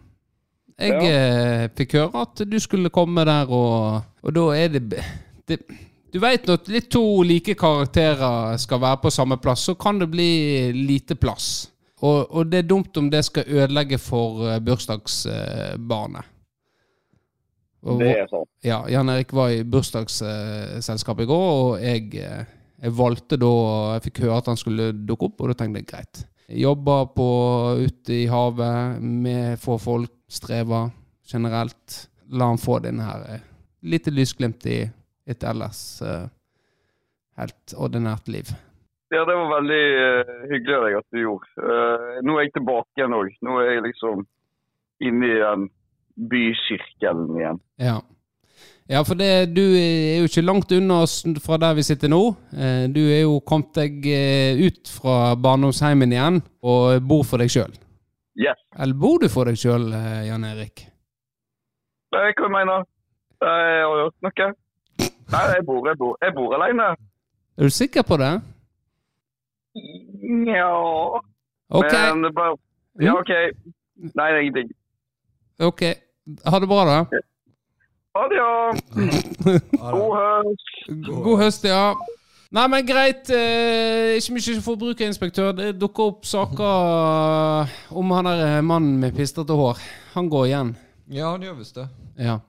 Jeg 0.79 1.11
eh, 1.11 1.67
fikk 1.75 1.97
høre 1.99 2.23
at 2.23 2.41
du 2.49 2.57
skulle 2.59 2.91
komme 2.91 3.25
der, 3.27 3.51
og, 3.51 4.01
og 4.23 4.35
da 4.35 4.45
er 4.57 4.73
det, 4.73 5.03
det 5.47 5.59
Du 6.13 6.17
veit 6.19 6.47
når 6.49 6.63
to 6.89 7.01
like 7.23 7.53
karakterer 7.59 8.57
skal 8.57 8.79
være 8.81 8.97
på 9.03 9.11
samme 9.13 9.37
plass, 9.41 9.67
så 9.69 9.75
kan 9.77 9.99
det 10.01 10.07
bli 10.09 10.71
lite 10.73 11.15
plass. 11.15 11.69
Og, 12.01 12.29
og 12.31 12.47
det 12.49 12.63
er 12.63 12.67
dumt 12.69 12.97
om 12.97 13.09
det 13.11 13.25
skal 13.27 13.43
ødelegge 13.47 13.97
for 13.99 14.45
eh, 14.47 14.59
bursdagsbarnet. 14.63 16.25
Og- 17.83 17.99
Det 17.99 18.07
er 18.17 18.27
sånn. 18.27 18.45
ja, 18.63 18.81
Jan 18.91 19.09
Erik 19.09 19.31
var 19.33 19.49
i 19.51 19.63
bursdagsselskapet 19.63 21.23
i 21.23 21.29
går, 21.29 21.51
og 21.59 21.81
jeg, 21.83 22.15
eh, 22.15 22.45
jeg 22.83 22.91
valgte 22.95 23.37
da 23.39 23.51
Jeg 23.93 24.01
fikk 24.07 24.21
høre 24.25 24.37
at 24.37 24.45
han 24.47 24.57
skulle 24.57 24.91
dukke 25.05 25.25
opp, 25.29 25.41
og 25.41 25.47
da 25.49 25.53
tenkte 25.53 25.79
jeg 25.83 25.87
greit. 25.87 26.25
Jobba 26.49 27.05
på 27.13 27.27
ute 27.85 28.13
i 28.23 28.25
havet 28.27 29.01
med 29.01 29.59
få 29.59 29.77
folk, 29.79 30.09
streva 30.29 30.89
generelt. 31.31 32.07
La 32.31 32.47
han 32.47 32.57
få 32.57 32.79
denne 32.81 33.03
her 33.05 33.25
eh, 33.35 33.39
lite 33.83 34.11
lysglimt 34.11 34.65
i 34.65 34.89
et 35.29 35.45
ellers 35.45 35.79
uh, 36.01 36.25
helt 37.39 37.73
ordinært 37.77 38.29
liv. 38.31 38.51
Ja, 39.13 39.23
det 39.25 39.35
var 39.37 39.49
veldig 39.55 39.83
uh, 39.97 40.31
hyggelig 40.51 40.75
av 40.77 40.85
deg 40.85 40.97
at 40.99 41.07
du 41.13 41.19
gjorde. 41.21 41.49
Uh, 41.57 42.19
nå 42.25 42.37
er 42.37 42.47
jeg 42.47 42.55
tilbake 42.59 42.99
igjen 42.99 43.17
òg. 43.17 43.33
Nå 43.45 43.57
er 43.63 43.71
jeg 43.71 43.85
liksom 43.87 44.23
inne 45.05 45.29
i 45.29 45.41
den 45.41 45.67
bysirkelen 46.29 47.35
igjen. 47.39 47.61
Ja. 47.81 47.99
Ja, 48.89 49.03
for 49.05 49.13
det, 49.15 49.53
du 49.53 49.61
er 49.77 50.19
jo 50.19 50.27
ikke 50.27 50.41
langt 50.43 50.71
unna 50.73 51.03
oss 51.05 51.19
fra 51.45 51.59
der 51.61 51.75
vi 51.77 51.85
sitter 51.85 52.09
nå. 52.09 52.23
Du 52.89 53.01
er 53.05 53.19
jo 53.21 53.35
kommet 53.45 53.69
deg 53.77 54.01
ut 54.65 54.89
fra 54.89 55.35
barndomsheimen 55.37 56.09
igjen 56.15 56.39
og 56.65 56.97
bor 57.05 57.21
for 57.29 57.37
deg 57.37 57.53
sjøl. 57.53 57.77
Yes. 58.33 58.57
Eller 58.73 58.97
bor 58.97 59.21
du 59.21 59.29
for 59.29 59.45
deg 59.45 59.61
sjøl, 59.61 59.91
Jan 60.25 60.47
Erik? 60.49 60.87
Hva 62.09 62.49
mener 62.49 62.81
du? 62.81 62.89
Jeg 63.45 63.85
har 63.85 64.01
hørt 64.01 64.25
noe. 64.25 64.49
Nei, 65.29 65.45
jeg 65.55 65.65
bor, 65.65 65.87
jeg 65.87 65.97
bor, 65.97 66.17
jeg 66.21 66.33
bor 66.35 66.55
alene. 66.57 66.89
Er 67.57 67.63
du 67.69 67.69
sikker 67.69 68.01
på 68.07 68.17
det? 68.17 68.33
Nja 70.29 70.69
okay. 71.69 72.13
Men 72.13 72.23
det 72.23 72.31
bare 72.35 72.57
Ja, 73.01 73.13
OK. 73.19 73.29
Nei, 73.29 74.27
det 74.31 74.35
er 74.35 74.39
ingenting. 74.39 74.71
ok. 75.59 75.81
Ha 76.45 76.59
det 76.59 76.67
bra, 76.69 76.85
da. 76.85 76.97
Ha 78.15 78.23
det, 78.29 78.37
ja. 78.37 78.53
God 79.91 80.15
høst. 80.19 80.71
God 81.05 81.37
høst, 81.43 81.65
ja. 81.65 81.83
Nei, 82.51 82.65
men 82.67 82.87
greit. 82.87 83.29
Eh, 83.29 84.15
ikke 84.17 84.33
mye 84.33 84.61
forbrukerinspektør. 84.65 85.51
Det 85.57 85.73
dukker 85.81 86.03
opp 86.13 86.25
saker 86.25 87.69
om 87.91 88.11
han 88.17 88.25
der 88.25 88.61
mannen 88.65 88.97
med 88.99 89.13
pistrete 89.17 89.53
hår. 89.53 89.77
Han 90.15 90.29
går 90.29 90.45
igjen. 90.49 90.73
Ja, 91.13 91.31
han 91.31 91.45
gjør 91.45 91.59
visst 91.61 91.77
det. 91.77 91.87
Ja. 92.17 92.39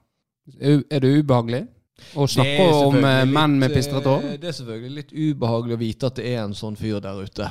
Er 0.59 0.81
er 0.89 0.99
det 0.99 1.19
ubehagelig 1.21 1.67
Det 2.13 2.27
snakke 2.35 2.67
om 2.85 2.97
eh, 3.03 3.25
menn 3.29 3.57
med 3.59 3.73
pistret 3.73 4.01
pistrete 4.01 4.15
hår? 4.15 4.25
eh, 4.31 4.39
Det 4.41 4.49
er 4.49 4.57
selvfølgelig 4.57 4.95
litt 4.97 5.13
ubehagelig 5.13 5.77
å 5.77 5.81
vite 5.81 6.09
at 6.11 6.19
det 6.19 6.31
er 6.33 6.41
en 6.43 6.55
sånn 6.57 6.77
fyr 6.79 6.99
der 7.03 7.21
ute. 7.21 7.49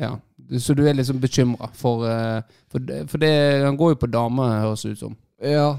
Ja. 0.00 0.14
Så 0.58 0.74
du 0.74 0.82
er 0.88 0.96
liksom 0.96 1.20
bekymra 1.20 1.68
for 1.76 2.06
eh, 2.08 2.40
For, 2.72 2.80
for 3.08 3.20
det, 3.20 3.34
han 3.64 3.76
går 3.76 3.94
jo 3.94 4.00
på 4.00 4.08
damer, 4.12 4.62
høres 4.64 4.82
det 4.86 4.94
ut 4.96 5.02
som. 5.04 5.16
Ja. 5.42 5.74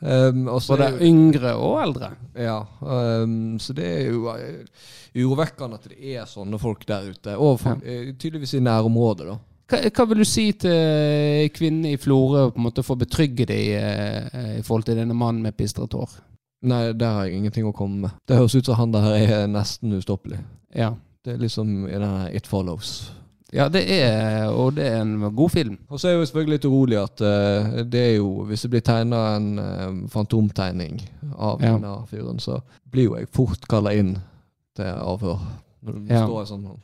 Um, 0.00 0.46
og 0.46 0.62
så 0.62 0.76
Både 0.76 0.86
er 0.92 1.02
yngre 1.04 1.52
og 1.58 1.80
eldre. 1.82 2.12
Ja, 2.38 2.60
um, 2.80 3.58
så 3.60 3.74
det 3.74 3.84
er 3.84 4.12
jo 4.12 4.30
urovekkende 5.18 5.76
at 5.80 5.88
det 5.90 6.14
er 6.14 6.28
sånne 6.30 6.60
folk 6.62 6.86
der 6.86 7.10
ute. 7.10 7.34
Og 7.36 7.58
for, 7.60 7.82
ja. 7.82 8.12
tydeligvis 8.14 8.54
i 8.56 8.62
nærområdet, 8.62 9.26
da. 9.26 9.36
Hva, 9.68 9.82
hva 9.90 10.06
vil 10.08 10.22
du 10.22 10.24
si 10.24 10.46
til 10.56 11.50
kvinnene 11.52 11.92
i 11.92 12.00
Florø 12.00 12.46
for 12.78 12.94
å 12.94 13.00
betrygge 13.02 13.44
dem 13.50 13.58
i, 13.58 14.54
i 14.56 14.62
forhold 14.64 14.86
til 14.88 14.96
denne 15.02 15.18
mannen 15.18 15.44
med 15.44 15.58
pistret 15.58 15.92
hår? 15.92 16.14
Nei, 16.62 16.92
der 16.92 17.12
har 17.14 17.24
jeg 17.28 17.36
ingenting 17.38 17.66
å 17.68 17.72
komme 17.76 18.00
med. 18.08 18.10
Det 18.26 18.36
høres 18.36 18.54
ut 18.58 18.66
som 18.66 18.74
han 18.80 18.90
der 18.92 19.04
er 19.14 19.46
nesten 19.46 19.92
ustoppelig. 19.94 20.40
Ja. 20.74 20.94
Det 21.24 21.34
er 21.34 21.38
liksom 21.38 21.86
i 21.86 21.92
denne 21.92 22.30
It 22.34 22.46
Follows. 22.46 23.12
ja, 23.52 23.68
det 23.68 23.84
er 23.90 24.48
Og 24.50 24.74
det 24.76 24.86
er 24.86 25.00
en 25.00 25.20
god 25.34 25.50
film. 25.50 25.78
Og 25.88 26.00
så 26.00 26.08
er 26.08 26.12
jeg 26.12 26.20
jo 26.20 26.26
selvfølgelig 26.26 26.56
litt 26.56 26.64
urolig 26.68 26.98
at 27.02 27.20
uh, 27.20 27.84
det 27.84 28.00
er 28.00 28.16
jo 28.16 28.44
Hvis 28.48 28.62
det 28.62 28.70
blir 28.70 28.80
tegna 28.84 29.36
en 29.36 29.58
uh, 29.58 30.08
fantomtegning 30.08 31.00
av 31.36 31.62
Ja. 31.62 31.72
denne 31.76 32.06
fyren, 32.10 32.38
så 32.40 32.60
blir 32.90 33.04
jo 33.04 33.16
jeg 33.16 33.28
fort 33.32 33.68
kalla 33.68 33.92
inn 33.94 34.16
til 34.76 34.84
avhør. 34.86 35.38
Når 35.82 35.92
det 36.06 36.10
Ja. 36.14 36.26
står 36.26 36.40
en 36.40 36.46
sånn 36.46 36.78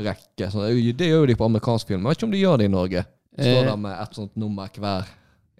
rekke. 0.00 0.50
Så 0.50 0.62
det 0.66 0.96
det 0.96 1.08
gjør 1.10 1.20
jo 1.20 1.26
de 1.26 1.34
på 1.36 1.44
amerikansk 1.44 1.86
film. 1.88 2.02
Jeg 2.02 2.08
vet 2.08 2.18
ikke 2.18 2.24
om 2.26 2.30
de 2.32 2.38
gjør 2.44 2.56
det 2.58 2.64
i 2.64 2.68
Norge. 2.76 3.04
Står 3.38 3.62
Eh, 3.62 3.64
der 3.66 3.76
med 3.76 3.96
et 4.02 4.14
sånt 4.14 4.36
nummer 4.36 4.68
hver. 4.68 5.04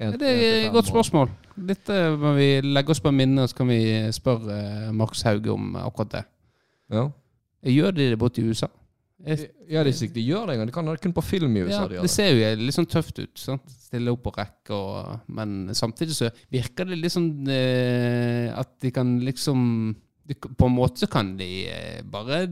En- 0.01 0.17
det 0.19 0.29
er 0.33 0.67
et 0.67 0.73
godt 0.73 0.89
spørsmål. 0.89 1.29
Dette 1.61 1.97
må 2.17 2.35
vi 2.39 2.61
legge 2.65 2.91
oss 2.95 3.01
på 3.05 3.13
minnet, 3.13 3.51
så 3.51 3.57
kan 3.59 3.69
vi 3.69 3.81
spørre 4.17 4.93
Marks 4.93 4.97
Markus 4.97 5.23
Hauge 5.29 5.53
om 5.53 5.75
akkurat 5.77 6.15
det. 6.15 6.23
Ja. 6.91 7.09
Gjør 7.69 7.93
de 7.95 8.07
det 8.15 8.19
borte 8.19 8.41
i 8.41 8.49
USA? 8.49 8.69
Jeg- 9.27 9.51
Ja, 9.69 9.85
de, 9.85 9.93
de 9.93 10.23
gjør 10.25 10.47
det 10.47 10.55
en 10.55 10.59
gang. 10.61 10.67
De 10.67 10.73
kan 10.73 10.87
det 10.87 11.01
kun 11.03 11.13
på 11.13 11.23
film 11.23 11.55
i 11.57 11.61
USA. 11.61 11.83
Ja, 11.83 11.89
de 11.89 11.95
gjør 11.99 12.03
det 12.03 12.11
ser 12.11 12.31
jo 12.33 12.57
litt 12.65 12.75
sånn 12.75 12.89
tøft 12.89 13.19
ut. 13.21 13.37
Sant? 13.39 13.69
Stille 13.69 14.11
opp 14.11 14.23
på 14.25 14.33
rekke, 14.35 14.71
og, 14.73 15.21
men 15.29 15.69
samtidig 15.77 16.17
så 16.17 16.31
virker 16.51 16.87
det 16.89 16.97
litt 16.99 17.13
sånn 17.13 17.47
eh, 17.49 18.49
at 18.59 18.79
de 18.81 18.91
kan 18.91 19.19
liksom 19.21 19.95
de, 20.27 20.35
På 20.35 20.67
en 20.71 20.75
måte 20.77 20.97
så 21.05 21.09
kan 21.11 21.37
de 21.37 21.67
eh, 21.69 22.03
bare 22.03 22.47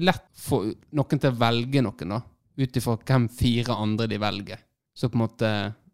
lett 0.00 0.26
få 0.40 0.62
noen 0.96 1.20
til 1.20 1.30
å 1.30 1.38
velge 1.38 1.82
noen, 1.84 2.08
da. 2.16 2.20
Ut 2.60 2.76
ifra 2.76 2.96
hvem 2.98 3.28
fire 3.32 3.76
andre 3.76 4.06
de 4.10 4.18
velger. 4.20 4.58
Så 4.94 5.08
på 5.08 5.16
en 5.16 5.24
måte 5.24 5.50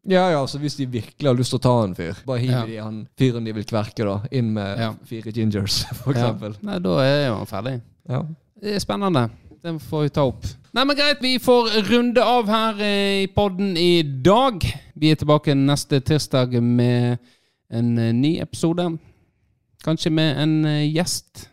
Ja, 0.07 0.29
ja, 0.31 0.43
så 0.47 0.59
hvis 0.63 0.77
de 0.79 0.87
virkelig 0.87 1.27
har 1.29 1.35
lyst 1.35 1.51
til 1.51 1.59
å 1.59 1.65
ta 1.65 1.75
en 1.83 1.95
fyr, 1.99 2.19
bare 2.27 2.43
hiver 2.43 2.69
de 2.71 2.77
han 2.79 3.01
fyren 3.19 3.47
de 3.47 3.55
vil 3.57 3.67
kverke, 3.67 4.05
da, 4.07 4.21
inn 4.31 4.53
med 4.55 5.01
fire 5.09 5.33
gingers, 5.35 5.81
for 6.03 6.15
eksempel. 6.15 6.55
Nei, 6.67 6.79
da 6.85 6.95
er 7.03 7.17
jo 7.27 7.41
han 7.41 7.51
ferdig. 7.51 7.75
Ja. 8.11 8.23
Det 8.63 8.77
er 8.77 8.85
spennende. 8.85 9.27
Den 9.67 9.81
får 9.83 10.05
vi 10.07 10.13
ta 10.15 10.23
opp. 10.31 10.47
Nei, 10.77 10.85
men 10.85 10.97
Greit, 10.99 11.19
vi 11.25 11.39
får 11.43 11.73
runde 11.89 12.23
av 12.23 12.51
her 12.53 12.83
eh, 12.85 13.25
i 13.25 13.27
podden 13.33 13.75
i 13.81 14.03
dag. 14.05 14.63
Vi 14.95 15.11
er 15.11 15.19
tilbake 15.19 15.57
neste 15.59 15.99
tirsdag 16.05 16.55
med 16.63 17.17
en 17.75 17.89
eh, 17.99 18.13
ny 18.15 18.37
episode. 18.45 18.87
Kanskje 19.83 20.13
med 20.15 20.39
en 20.43 20.55
eh, 20.71 20.85
gjest. 20.93 21.49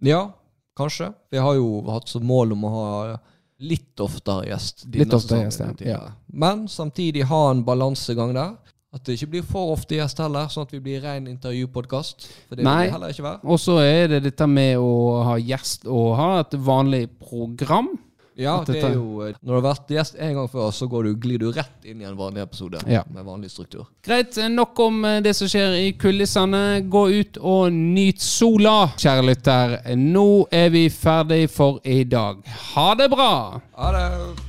ja, 0.00 0.22
kanskje. 0.78 1.10
Vi 1.30 1.38
har 1.38 1.54
jo 1.58 1.82
hatt 1.90 2.08
som 2.08 2.24
mål 2.26 2.56
om 2.56 2.64
å 2.64 2.72
ha 2.72 2.88
litt 3.62 4.00
oftere 4.02 4.48
gjest. 4.50 4.86
Litt 4.94 5.14
oftere 5.14 5.46
gjest, 5.46 5.82
ja. 5.86 6.00
Men 6.32 6.66
samtidig 6.68 7.26
ha 7.30 7.50
en 7.50 7.64
balansegang 7.66 8.34
der. 8.34 8.54
At 8.94 9.02
det 9.08 9.16
ikke 9.16 9.32
blir 9.32 9.46
for 9.46 9.72
ofte 9.74 9.96
gjest 9.96 10.20
heller, 10.22 10.46
sånn 10.52 10.68
at 10.68 10.72
vi 10.74 10.78
blir 10.82 11.00
ren 11.02 11.26
intervjupodkast. 11.26 12.28
Nei. 12.62 12.86
Og 13.42 13.58
så 13.58 13.80
er 13.82 14.12
det 14.12 14.20
dette 14.28 14.46
med 14.46 14.78
å 14.78 15.24
ha 15.26 15.34
gjest 15.42 15.88
og 15.90 16.12
ha 16.20 16.28
et 16.44 16.54
vanlig 16.54 17.08
program. 17.18 17.90
Ja, 18.36 18.56
det 18.66 18.80
er 18.82 18.94
jo 18.96 19.22
eh, 19.22 19.34
Når 19.42 19.50
du 19.50 19.58
har 19.60 19.66
vært 19.68 19.92
gjest 19.94 20.16
en 20.18 20.34
gang 20.34 20.48
før, 20.50 20.70
så 20.74 20.88
går 20.90 21.04
du, 21.08 21.10
glir 21.22 21.38
du 21.38 21.50
rett 21.54 21.84
inn 21.86 22.00
i 22.02 22.08
en 22.08 22.16
vanlig 22.18 22.42
episode 22.42 22.80
Ja. 22.90 23.04
med 23.14 23.24
vanlig 23.24 23.50
struktur. 23.52 23.86
Greit, 24.04 24.36
nok 24.50 24.78
om 24.84 25.04
eh, 25.04 25.20
det 25.24 25.36
som 25.38 25.50
skjer 25.50 25.76
i 25.84 25.92
kulissene. 25.98 26.64
Gå 26.90 27.04
ut 27.20 27.38
og 27.40 27.72
nyt 27.72 28.20
sola, 28.24 28.90
kjære 28.98 29.28
lytter. 29.28 29.76
Nå 30.00 30.46
er 30.50 30.72
vi 30.74 30.88
ferdig 30.90 31.44
for 31.50 31.78
i 31.84 32.02
dag. 32.04 32.42
Ha 32.74 32.88
det 32.98 33.10
bra! 33.14 33.30
Ha 33.78 33.94
det! 33.94 34.43